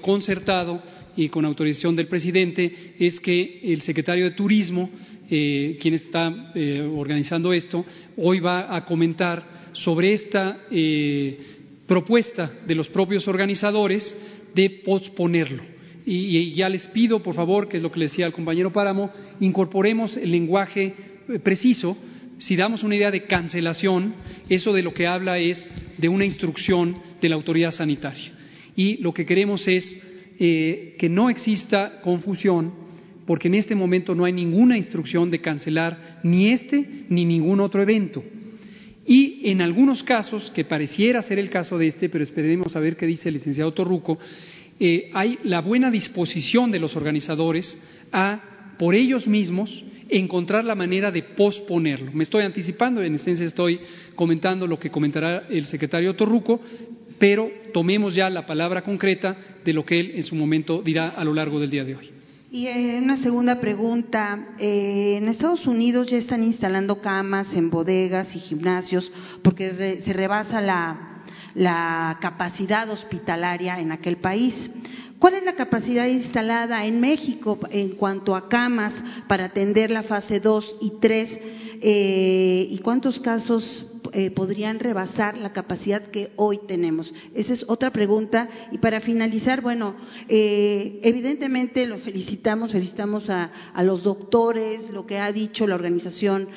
[1.15, 4.89] y con autorización del presidente es que el secretario de Turismo,
[5.31, 7.85] eh, quien está eh, organizando esto,
[8.16, 10.59] hoy va a comentar sobre esta
[11.87, 14.16] propuesta de los propios organizadores
[14.55, 15.62] de posponerlo.
[16.07, 19.11] Y, ya les pido, por favor, que es lo que le decía al compañero Páramo,
[19.41, 20.95] incorporemos el lenguaje
[21.43, 21.97] preciso
[22.39, 24.15] si damos una idea de cancelación,
[24.49, 25.69] eso de lo que habla es
[25.99, 28.33] de una instrucción de la autoridad sanitaria.
[28.75, 30.01] Y lo que queremos es
[30.39, 32.73] eh, que no exista confusión,
[33.27, 37.82] porque en este momento no hay ninguna instrucción de cancelar ni este ni ningún otro
[37.82, 38.23] evento.
[39.05, 42.97] Y en algunos casos, que pareciera ser el caso de este, pero esperemos a ver
[42.97, 44.19] qué dice el licenciado Torruco,
[44.78, 47.82] eh, hay la buena disposición de los organizadores
[48.12, 52.12] a, por ellos mismos, encontrar la manera de posponerlo.
[52.12, 53.81] Me estoy anticipando, en esencia estoy
[54.15, 56.60] comentando lo que comentará el secretario Torruco,
[57.19, 61.24] pero tomemos ya la palabra concreta de lo que él en su momento dirá a
[61.24, 62.11] lo largo del día de hoy.
[62.51, 62.66] Y
[62.97, 64.55] una segunda pregunta.
[64.59, 69.12] Eh, en Estados Unidos ya están instalando camas en bodegas y gimnasios
[69.43, 70.62] porque se rebasa
[71.55, 74.70] la capacidad hospitalaria en aquel país.
[75.19, 78.95] ¿Cuál es la capacidad instalada en México en cuanto a camas
[79.27, 81.40] para atender la fase 2 y 3?
[81.80, 87.12] Eh, ¿Y cuántos casos eh, podrían rebasar la capacidad que hoy tenemos?
[87.34, 88.48] Esa es otra pregunta.
[88.72, 89.96] Y para finalizar, bueno,
[90.28, 93.50] eh, evidentemente lo felicitamos, felicitamos a,
[93.82, 96.48] los doctores, lo que ha dicho la Organización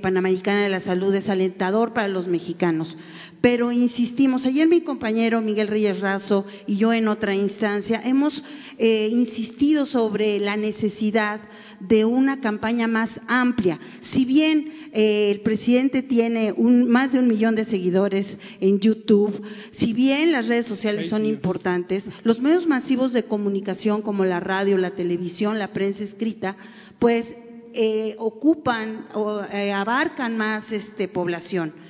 [0.00, 2.96] Panamericana de la Salud es alentador para los mexicanos
[3.42, 8.42] pero insistimos, ayer mi compañero Miguel Reyes Razo y yo en otra instancia hemos
[8.78, 11.40] eh, insistido sobre la necesidad
[11.80, 13.80] de una campaña más amplia.
[14.00, 19.42] Si bien eh, el presidente tiene más de un millón de seguidores en YouTube,
[19.72, 24.78] si bien las redes sociales son importantes, los medios masivos de comunicación como la radio,
[24.78, 26.56] la televisión, la prensa escrita,
[27.00, 27.34] pues
[27.74, 31.81] eh, ocupan o abarcan más este, población.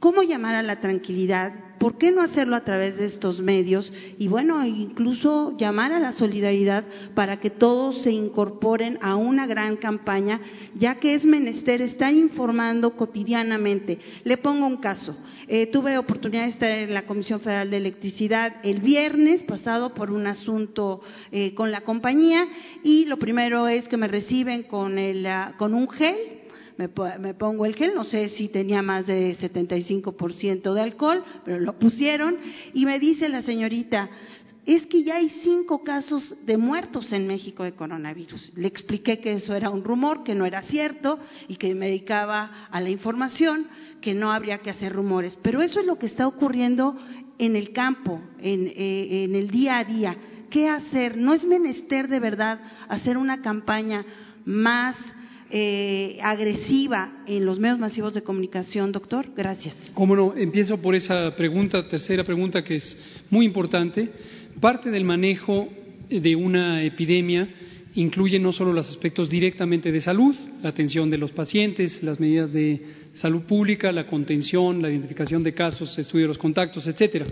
[0.00, 1.52] ¿Cómo llamar a la tranquilidad?
[1.78, 3.92] ¿Por qué no hacerlo a través de estos medios?
[4.16, 9.76] Y bueno, incluso llamar a la solidaridad para que todos se incorporen a una gran
[9.76, 10.40] campaña,
[10.74, 13.98] ya que es menester estar informando cotidianamente.
[14.24, 15.18] Le pongo un caso.
[15.48, 20.10] Eh, tuve oportunidad de estar en la Comisión Federal de Electricidad el viernes pasado por
[20.10, 22.48] un asunto eh, con la compañía
[22.82, 26.39] y lo primero es que me reciben con, el, ah, con un gel
[26.88, 31.78] me, pongo el gel, no sé si tenía más de 75% de alcohol, pero lo
[31.78, 32.38] pusieron
[32.72, 34.08] y me dice la señorita,
[34.64, 38.52] es que ya hay cinco casos de muertos en México de coronavirus.
[38.56, 42.68] Le expliqué que eso era un rumor, que no era cierto y que me dedicaba
[42.70, 43.66] a la información,
[44.00, 45.38] que no habría que hacer rumores.
[45.42, 46.96] Pero eso es lo que está ocurriendo
[47.38, 50.16] en el campo, en, eh, en el día a día.
[50.50, 51.16] ¿Qué hacer?
[51.16, 54.04] No es menester de verdad hacer una campaña
[54.44, 54.96] más
[55.50, 59.26] eh, agresiva en los medios masivos de comunicación, doctor?
[59.36, 59.90] Gracias.
[59.94, 62.96] Cómo no, empiezo por esa pregunta, tercera pregunta que es
[63.30, 64.10] muy importante.
[64.60, 65.68] Parte del manejo
[66.08, 67.48] de una epidemia
[67.94, 72.52] incluye no solo los aspectos directamente de salud, la atención de los pacientes, las medidas
[72.52, 72.80] de
[73.14, 77.26] salud pública, la contención, la identificación de casos, estudio de los contactos, etcétera.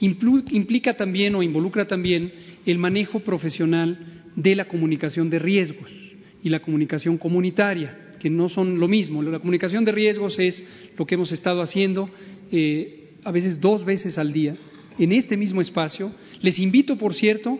[0.00, 2.32] Implica también o involucra también
[2.64, 6.05] el manejo profesional de la comunicación de riesgos
[6.42, 9.22] y la comunicación comunitaria, que no son lo mismo.
[9.22, 10.64] La comunicación de riesgos es
[10.96, 12.08] lo que hemos estado haciendo
[12.50, 14.54] eh, a veces dos veces al día
[14.98, 16.10] en este mismo espacio.
[16.40, 17.58] Les invito, por cierto,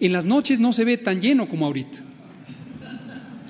[0.00, 2.04] en las noches no se ve tan lleno como ahorita.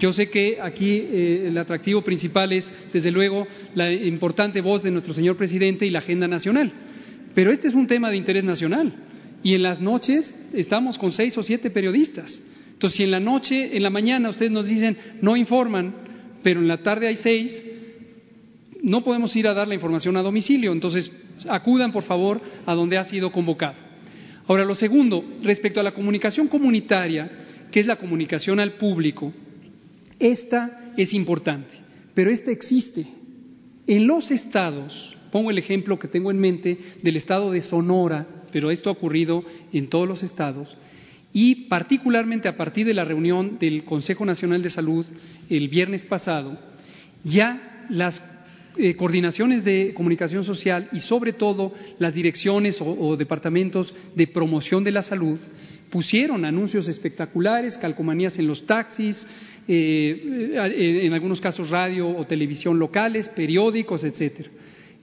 [0.01, 4.93] Yo sé que aquí eh, el atractivo principal es, desde luego, la importante voz de
[4.93, 6.73] nuestro señor presidente y la agenda nacional.
[7.35, 8.93] Pero este es un tema de interés nacional.
[9.43, 12.43] Y en las noches estamos con seis o siete periodistas.
[12.79, 15.93] Entonces, si en la noche, en la mañana ustedes nos dicen no informan,
[16.45, 17.65] pero en la tarde hay seis,
[18.85, 20.71] no podemos ir a dar la información a domicilio.
[20.71, 21.11] Entonces,
[21.49, 23.75] acudan por favor a donde ha sido convocado.
[24.47, 27.29] Ahora, lo segundo, respecto a la comunicación comunitaria,
[27.73, 29.33] que es la comunicación al público,
[30.21, 31.79] esta es importante,
[32.15, 33.05] pero esta existe.
[33.89, 38.71] En los estados, pongo el ejemplo que tengo en mente del estado de Sonora, pero
[38.71, 39.43] esto ha ocurrido
[39.73, 40.77] en todos los estados,
[41.33, 45.07] y particularmente a partir de la reunión del Consejo Nacional de Salud
[45.51, 46.59] el viernes pasado,
[47.25, 48.23] ya las
[48.77, 54.93] eh, coordinaciones de comunicación social y sobre todo las direcciones o, departamentos de promoción de
[54.93, 55.39] la salud
[55.91, 59.27] pusieron anuncios espectaculares, calcomanías en los taxis,
[59.67, 64.51] eh, eh, en algunos casos radio o televisión locales, periódicos, etcétera.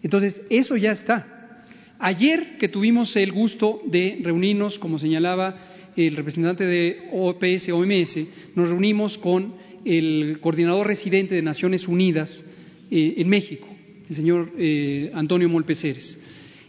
[0.01, 1.63] Entonces, eso ya está.
[1.99, 5.57] Ayer que tuvimos el gusto de reunirnos, como señalaba
[5.95, 8.17] el representante de OPS, OMS,
[8.55, 9.53] nos reunimos con
[9.85, 12.43] el coordinador residente de Naciones Unidas
[12.91, 13.67] eh, en México,
[14.09, 16.19] el señor eh, Antonio Molpeceres.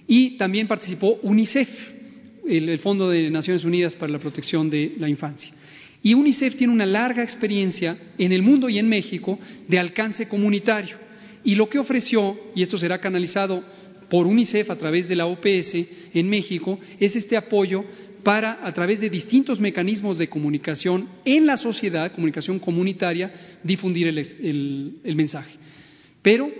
[0.06, 1.68] Y también participó UNICEF,
[2.46, 5.50] el, Fondo de Naciones Unidas para la Protección de la Infancia.
[6.02, 10.96] Y UNICEF tiene una larga experiencia en el mundo y en México de alcance comunitario.
[11.42, 13.64] Y lo que ofreció, y esto será canalizado
[14.08, 15.74] por UNICEF a través de la OPS
[16.14, 17.84] en México, es este apoyo
[18.26, 23.30] para, a través de distintos mecanismos de comunicación en la sociedad, comunicación comunitaria,
[23.62, 25.56] difundir el, mensaje.
[26.22, 26.50] Pero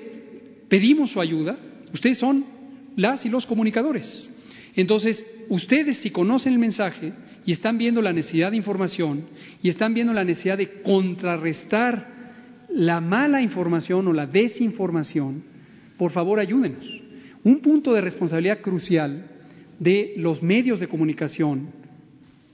[0.69, 1.59] pedimos su ayuda,
[1.93, 2.45] ustedes son
[2.95, 4.33] las y los comunicadores.
[4.77, 7.13] Entonces, ustedes si conocen el mensaje
[7.45, 9.25] y están viendo la necesidad de información
[9.61, 15.43] y están viendo la necesidad de contrarrestar la mala información o la desinformación,
[15.99, 16.87] por favor ayúdenos.
[17.43, 19.33] Un punto de responsabilidad crucial
[19.79, 21.71] de los medios de comunicación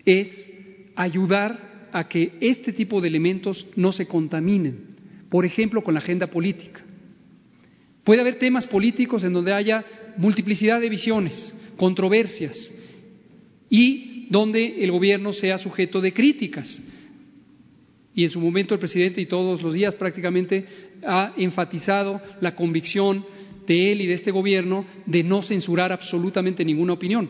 [0.05, 0.51] es
[0.97, 4.97] ayudar a que este tipo de elementos no se contaminen,
[5.28, 6.81] por ejemplo, con la agenda política.
[8.05, 9.85] Puede haber temas políticos en donde haya
[10.16, 12.73] multiplicidad de visiones, controversias,
[13.70, 16.82] y donde el gobierno sea sujeto de críticas.
[18.15, 20.66] Y en su momento el presidente y todos los días prácticamente
[21.07, 23.24] ha enfatizado la convicción
[23.67, 27.29] de él y de este gobierno de no censurar absolutamente ninguna opinión.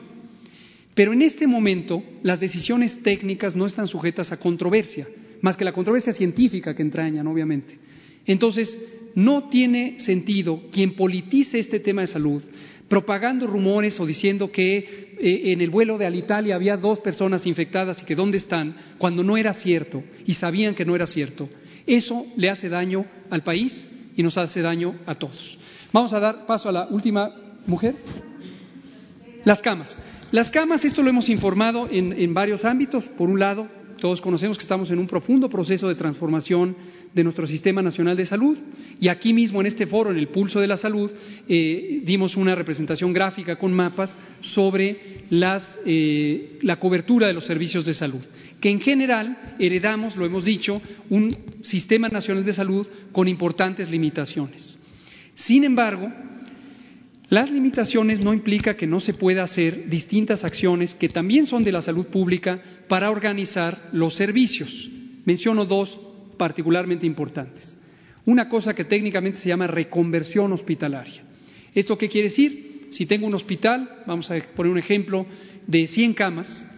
[0.94, 5.08] Pero en este momento las decisiones técnicas no están sujetas a controversia,
[5.40, 7.78] más que la controversia científica que entrañan, obviamente.
[8.26, 8.78] Entonces,
[9.14, 12.42] no tiene sentido quien politice este tema de salud,
[12.88, 18.02] propagando rumores o diciendo que eh, en el vuelo de Alitalia había dos personas infectadas
[18.02, 21.48] y que dónde están, cuando no era cierto y sabían que no era cierto.
[21.86, 25.58] Eso le hace daño al país y nos hace daño a todos.
[25.92, 27.30] Vamos a dar paso a la última
[27.66, 27.94] mujer.
[29.44, 29.96] Las camas.
[30.30, 33.04] Las camas, esto lo hemos informado en, varios ámbitos.
[33.04, 33.68] Por un lado,
[34.00, 36.74] todos conocemos que estamos en un profundo proceso de transformación
[37.12, 38.56] de nuestro Sistema Nacional de Salud
[38.98, 41.10] y aquí mismo en este foro, en el Pulso de la Salud,
[41.46, 45.26] eh, dimos una representación gráfica con mapas sobre
[45.84, 48.22] eh, la cobertura de los servicios de salud,
[48.58, 54.78] que en general heredamos, lo hemos dicho, un Sistema Nacional de Salud con importantes limitaciones.
[55.34, 56.12] Sin embargo,
[57.28, 61.72] las limitaciones no implican que no se pueda hacer distintas acciones que también son de
[61.72, 64.90] la salud pública para organizar los servicios.
[65.24, 65.98] Menciono dos
[66.36, 67.78] particularmente importantes.
[68.26, 71.22] Una cosa que técnicamente se llama reconversión hospitalaria.
[71.74, 72.88] ¿Esto qué quiere decir?
[72.90, 75.26] Si tengo un hospital, vamos a poner un ejemplo,
[75.66, 76.68] de 100 camas,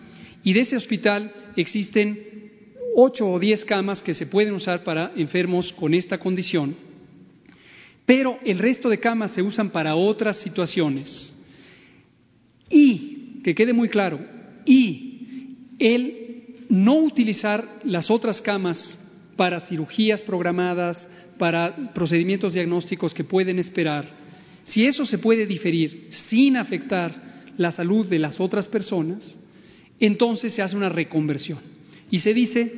[0.45, 2.21] y de ese hospital existen
[2.95, 6.77] 8 o 10 camas que se pueden usar para enfermos con esta condición,
[8.07, 11.35] pero el resto de camas se usan para otras situaciones.
[12.69, 14.21] Y, que quede muy claro,
[14.65, 19.01] y el no utilizar las otras camas
[19.37, 21.09] para cirugías programadas,
[21.39, 24.09] para procedimientos diagnósticos que pueden esperar,
[24.65, 27.13] si eso se puede diferir sin afectar
[27.57, 29.37] la salud de las otras personas,
[30.01, 31.59] entonces se hace una reconversión.
[32.11, 32.73] Y se dice,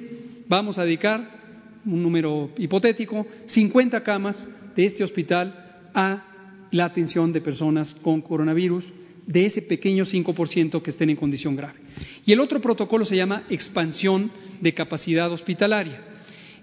[0.48, 1.36] vamos a dedicar
[1.84, 6.22] un número hipotético, 50 camas de este hospital a
[6.70, 8.86] la atención de personas con coronavirus,
[9.26, 11.80] de ese pequeño 5% que estén en condición grave.
[12.24, 14.30] Y el otro protocolo se llama expansión
[14.60, 16.00] de capacidad hospitalaria.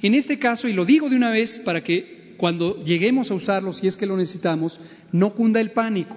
[0.01, 3.73] En este caso, y lo digo de una vez para que cuando lleguemos a usarlo,
[3.73, 4.79] si es que lo necesitamos,
[5.11, 6.15] no cunda el pánico.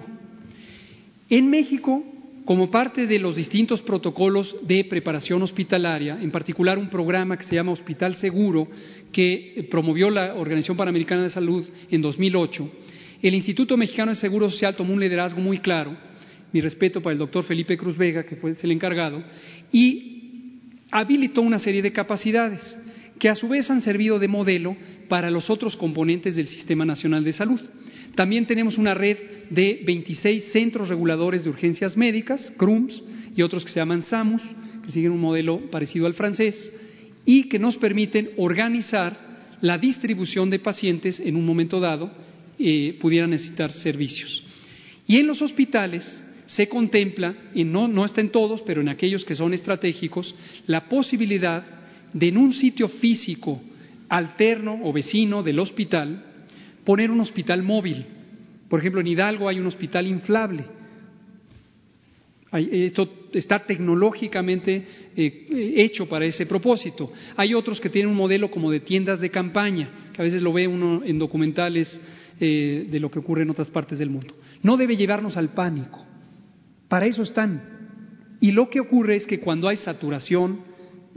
[1.29, 2.03] En México,
[2.47, 7.55] como parte de los distintos protocolos de preparación hospitalaria, en particular un programa que se
[7.55, 8.69] llama Hospital Seguro,
[9.11, 12.71] que promovió la Organización Panamericana de Salud en 2008,
[13.21, 15.97] el Instituto Mexicano de Seguro Social tomó un liderazgo muy claro,
[16.53, 19.21] mi respeto para el doctor Felipe Cruz Vega, que fue el encargado,
[19.73, 22.79] y habilitó una serie de capacidades
[23.19, 24.77] que a su vez han servido de modelo
[25.09, 27.59] para los otros componentes del Sistema Nacional de Salud.
[28.15, 29.17] También tenemos una red
[29.49, 33.03] de 26 centros reguladores de urgencias médicas, CRUMS,
[33.35, 34.41] y otros que se llaman SAMUS,
[34.83, 36.73] que siguen un modelo parecido al francés,
[37.25, 39.27] y que nos permiten organizar
[39.61, 42.11] la distribución de pacientes en un momento dado
[42.59, 44.43] eh, pudieran necesitar servicios.
[45.05, 49.25] Y en los hospitales se contempla, y no, no está en todos, pero en aquellos
[49.25, 50.33] que son estratégicos,
[50.65, 51.63] la posibilidad
[52.13, 53.61] de en un sitio físico
[54.09, 56.23] alterno o vecino del hospital
[56.85, 58.05] poner un hospital móvil.
[58.69, 60.63] Por ejemplo, en Hidalgo hay un hospital inflable.
[62.51, 64.85] Esto está tecnológicamente
[65.15, 67.11] eh, hecho para ese propósito.
[67.35, 70.53] Hay otros que tienen un modelo como de tiendas de campaña, que a veces lo
[70.53, 71.99] ve uno en documentales
[72.39, 74.35] eh, de lo que ocurre en otras partes del mundo.
[74.63, 76.05] No debe llevarnos al pánico.
[76.87, 77.77] Para eso están.
[78.39, 80.61] Y lo que ocurre es que cuando hay saturación,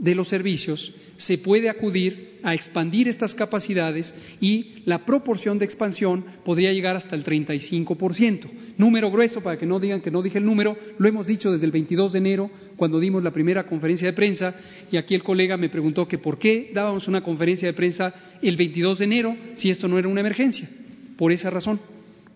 [0.01, 6.25] de los servicios, se puede acudir a expandir estas capacidades y la proporción de expansión
[6.43, 8.49] podría llegar hasta el 35%.
[8.77, 11.67] Número grueso, para que no digan que no dije el número, lo hemos dicho desde
[11.67, 14.55] el 22 de enero, cuando dimos la primera conferencia de prensa,
[14.91, 18.11] y aquí el colega me preguntó que por qué dábamos una conferencia de prensa
[18.41, 20.67] el 22 de enero si esto no era una emergencia.
[21.15, 21.79] Por esa razón,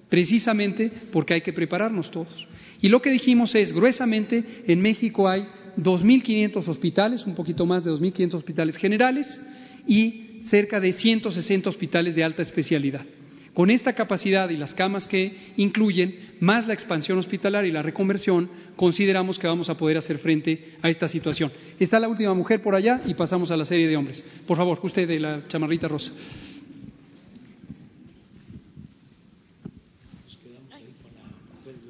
[0.08, 2.48] precisamente porque hay que prepararnos todos.
[2.80, 7.92] Y lo que dijimos es, gruesamente, en México hay 2.500 hospitales, un poquito más de
[7.92, 9.42] 2.500 hospitales generales
[9.88, 13.06] y cerca de 160 hospitales de alta especialidad.
[13.54, 18.50] Con esta capacidad y las camas que incluyen, más la expansión hospitalaria y la reconversión,
[18.76, 21.50] consideramos que vamos a poder hacer frente a esta situación.
[21.80, 24.26] Está la última mujer por allá y pasamos a la serie de hombres.
[24.46, 26.12] Por favor, usted de la chamarrita rosa.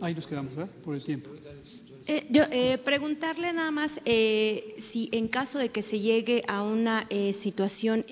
[0.01, 0.71] Ahí nos quedamos, ¿verdad?
[0.83, 1.31] Por el tiempo.
[2.07, 6.61] Eh, yo, eh, preguntarle nada más eh, si en caso de que se llegue a
[6.61, 8.05] una situación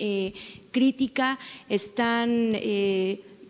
[0.71, 1.37] crítica
[1.69, 2.55] están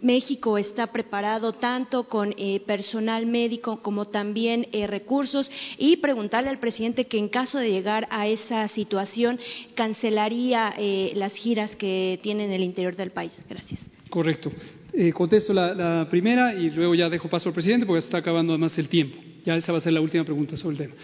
[0.03, 6.59] México está preparado tanto con eh, personal médico como también eh, recursos y preguntarle al
[6.59, 9.39] presidente que en caso de llegar a esa situación
[9.75, 13.31] cancelaría eh, las giras que tiene en el interior del país.
[13.49, 13.79] Gracias.
[14.09, 14.51] Correcto.
[15.13, 18.89] contesto la, primera y luego ya dejo paso al presidente porque está acabando además el
[18.89, 19.17] tiempo.
[19.43, 20.95] Ya esa va a ser la última pregunta sobre el tema.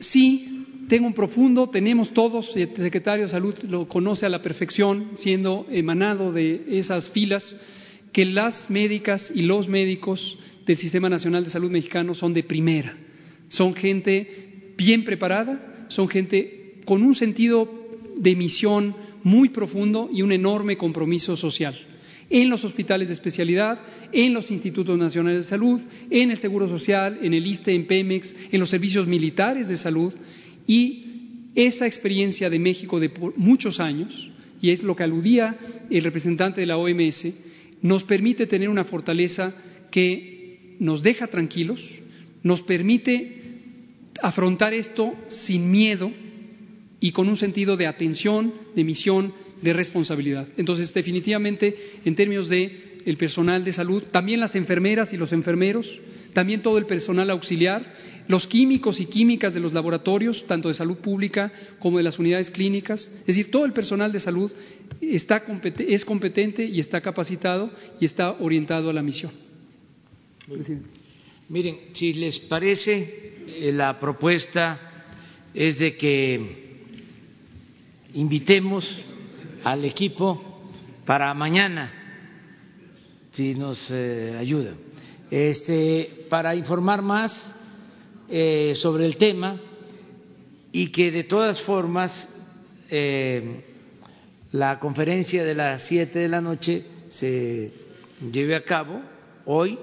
[0.00, 0.56] sí,
[0.88, 5.66] tengo un profundo, tenemos todos, el secretario de Salud lo conoce a la perfección, siendo
[5.70, 7.60] emanado de esas filas
[8.12, 12.96] que las médicas y los médicos del Sistema Nacional de Salud mexicano son de primera.
[13.48, 17.68] Son gente bien preparada, son gente con un sentido
[18.16, 21.76] de misión muy profundo y un enorme compromiso social.
[22.28, 23.78] En los hospitales de especialidad,
[24.12, 25.80] en los institutos nacionales de salud,
[26.10, 30.12] en el Seguro Social, en el ISTE, en Pemex, en los servicios militares de salud.
[30.66, 34.30] Y esa experiencia de México de muchos años,
[34.60, 35.56] y es lo que aludía
[35.88, 37.32] el representante de la OMS,
[37.82, 39.54] nos permite tener una fortaleza
[39.90, 41.82] que nos deja tranquilos,
[42.42, 43.42] nos permite
[44.22, 46.10] afrontar esto sin miedo
[47.00, 50.46] y con un sentido de atención, de misión, de responsabilidad.
[50.56, 51.74] Entonces, definitivamente,
[52.04, 56.00] en términos de el personal de salud, también las enfermeras y los enfermeros,
[56.32, 57.94] también todo el personal auxiliar,
[58.28, 62.50] los químicos y químicas de los laboratorios, tanto de salud pública como de las unidades
[62.50, 64.52] clínicas, es decir, todo el personal de salud
[65.00, 65.44] está,
[65.78, 67.70] es competente y está capacitado
[68.00, 69.30] y está orientado a la misión.
[71.48, 75.12] Miren, si les parece, eh, la propuesta
[75.54, 76.40] es de que
[78.14, 79.14] invitemos
[79.66, 80.70] al equipo
[81.04, 81.92] para mañana,
[83.32, 84.74] si nos eh, ayuda,
[85.28, 87.52] este, para informar más
[88.28, 89.60] eh, sobre el tema
[90.70, 92.28] y que de todas formas
[94.52, 97.72] la conferencia de las siete de la noche se
[98.30, 99.02] lleve a cabo
[99.46, 99.76] hoy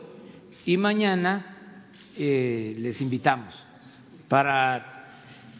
[0.65, 1.81] y mañana
[2.17, 3.53] eh, les invitamos
[4.29, 5.09] para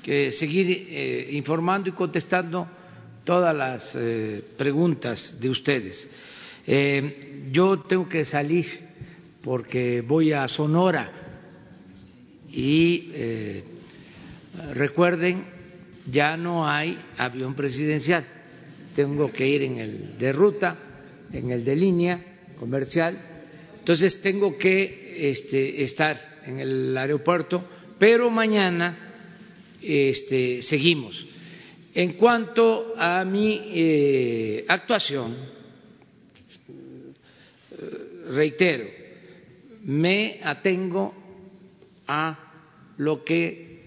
[0.02, 2.66] que seguir eh, informando y contestando
[3.24, 6.10] todas las eh, preguntas de ustedes.
[7.52, 8.66] yo tengo que salir
[9.42, 11.12] porque voy a Sonora
[12.50, 13.12] y
[14.74, 15.44] recuerden,
[16.10, 18.26] ya no hay avión presidencial
[18.94, 20.78] tengo que ir en el de ruta,
[21.32, 22.20] en el de línea
[22.60, 23.18] comercial,
[23.80, 27.64] entonces tengo que este, estar en el aeropuerto,
[28.00, 28.98] pero mañana
[29.82, 31.26] este, seguimos.
[31.94, 35.36] En cuanto a mi eh, actuación,
[38.30, 38.86] reitero,
[39.84, 41.14] me atengo
[42.08, 42.40] a
[42.98, 43.82] lo que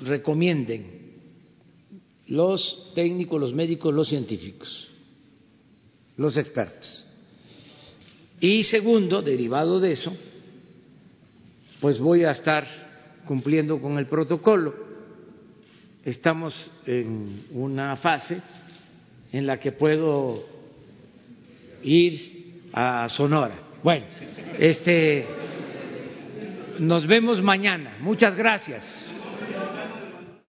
[0.00, 1.02] recomienden
[2.28, 4.88] los técnicos, los médicos, los científicos,
[6.16, 7.06] los expertos.
[8.40, 10.16] Y segundo, derivado de eso,
[11.80, 14.91] pues voy a estar cumpliendo con el protocolo.
[16.04, 18.40] Estamos en una fase
[19.30, 20.44] en la que puedo
[21.84, 23.54] ir a Sonora.
[23.84, 24.06] Bueno,
[24.58, 25.24] este
[26.80, 27.98] nos vemos mañana.
[28.00, 29.16] Muchas gracias.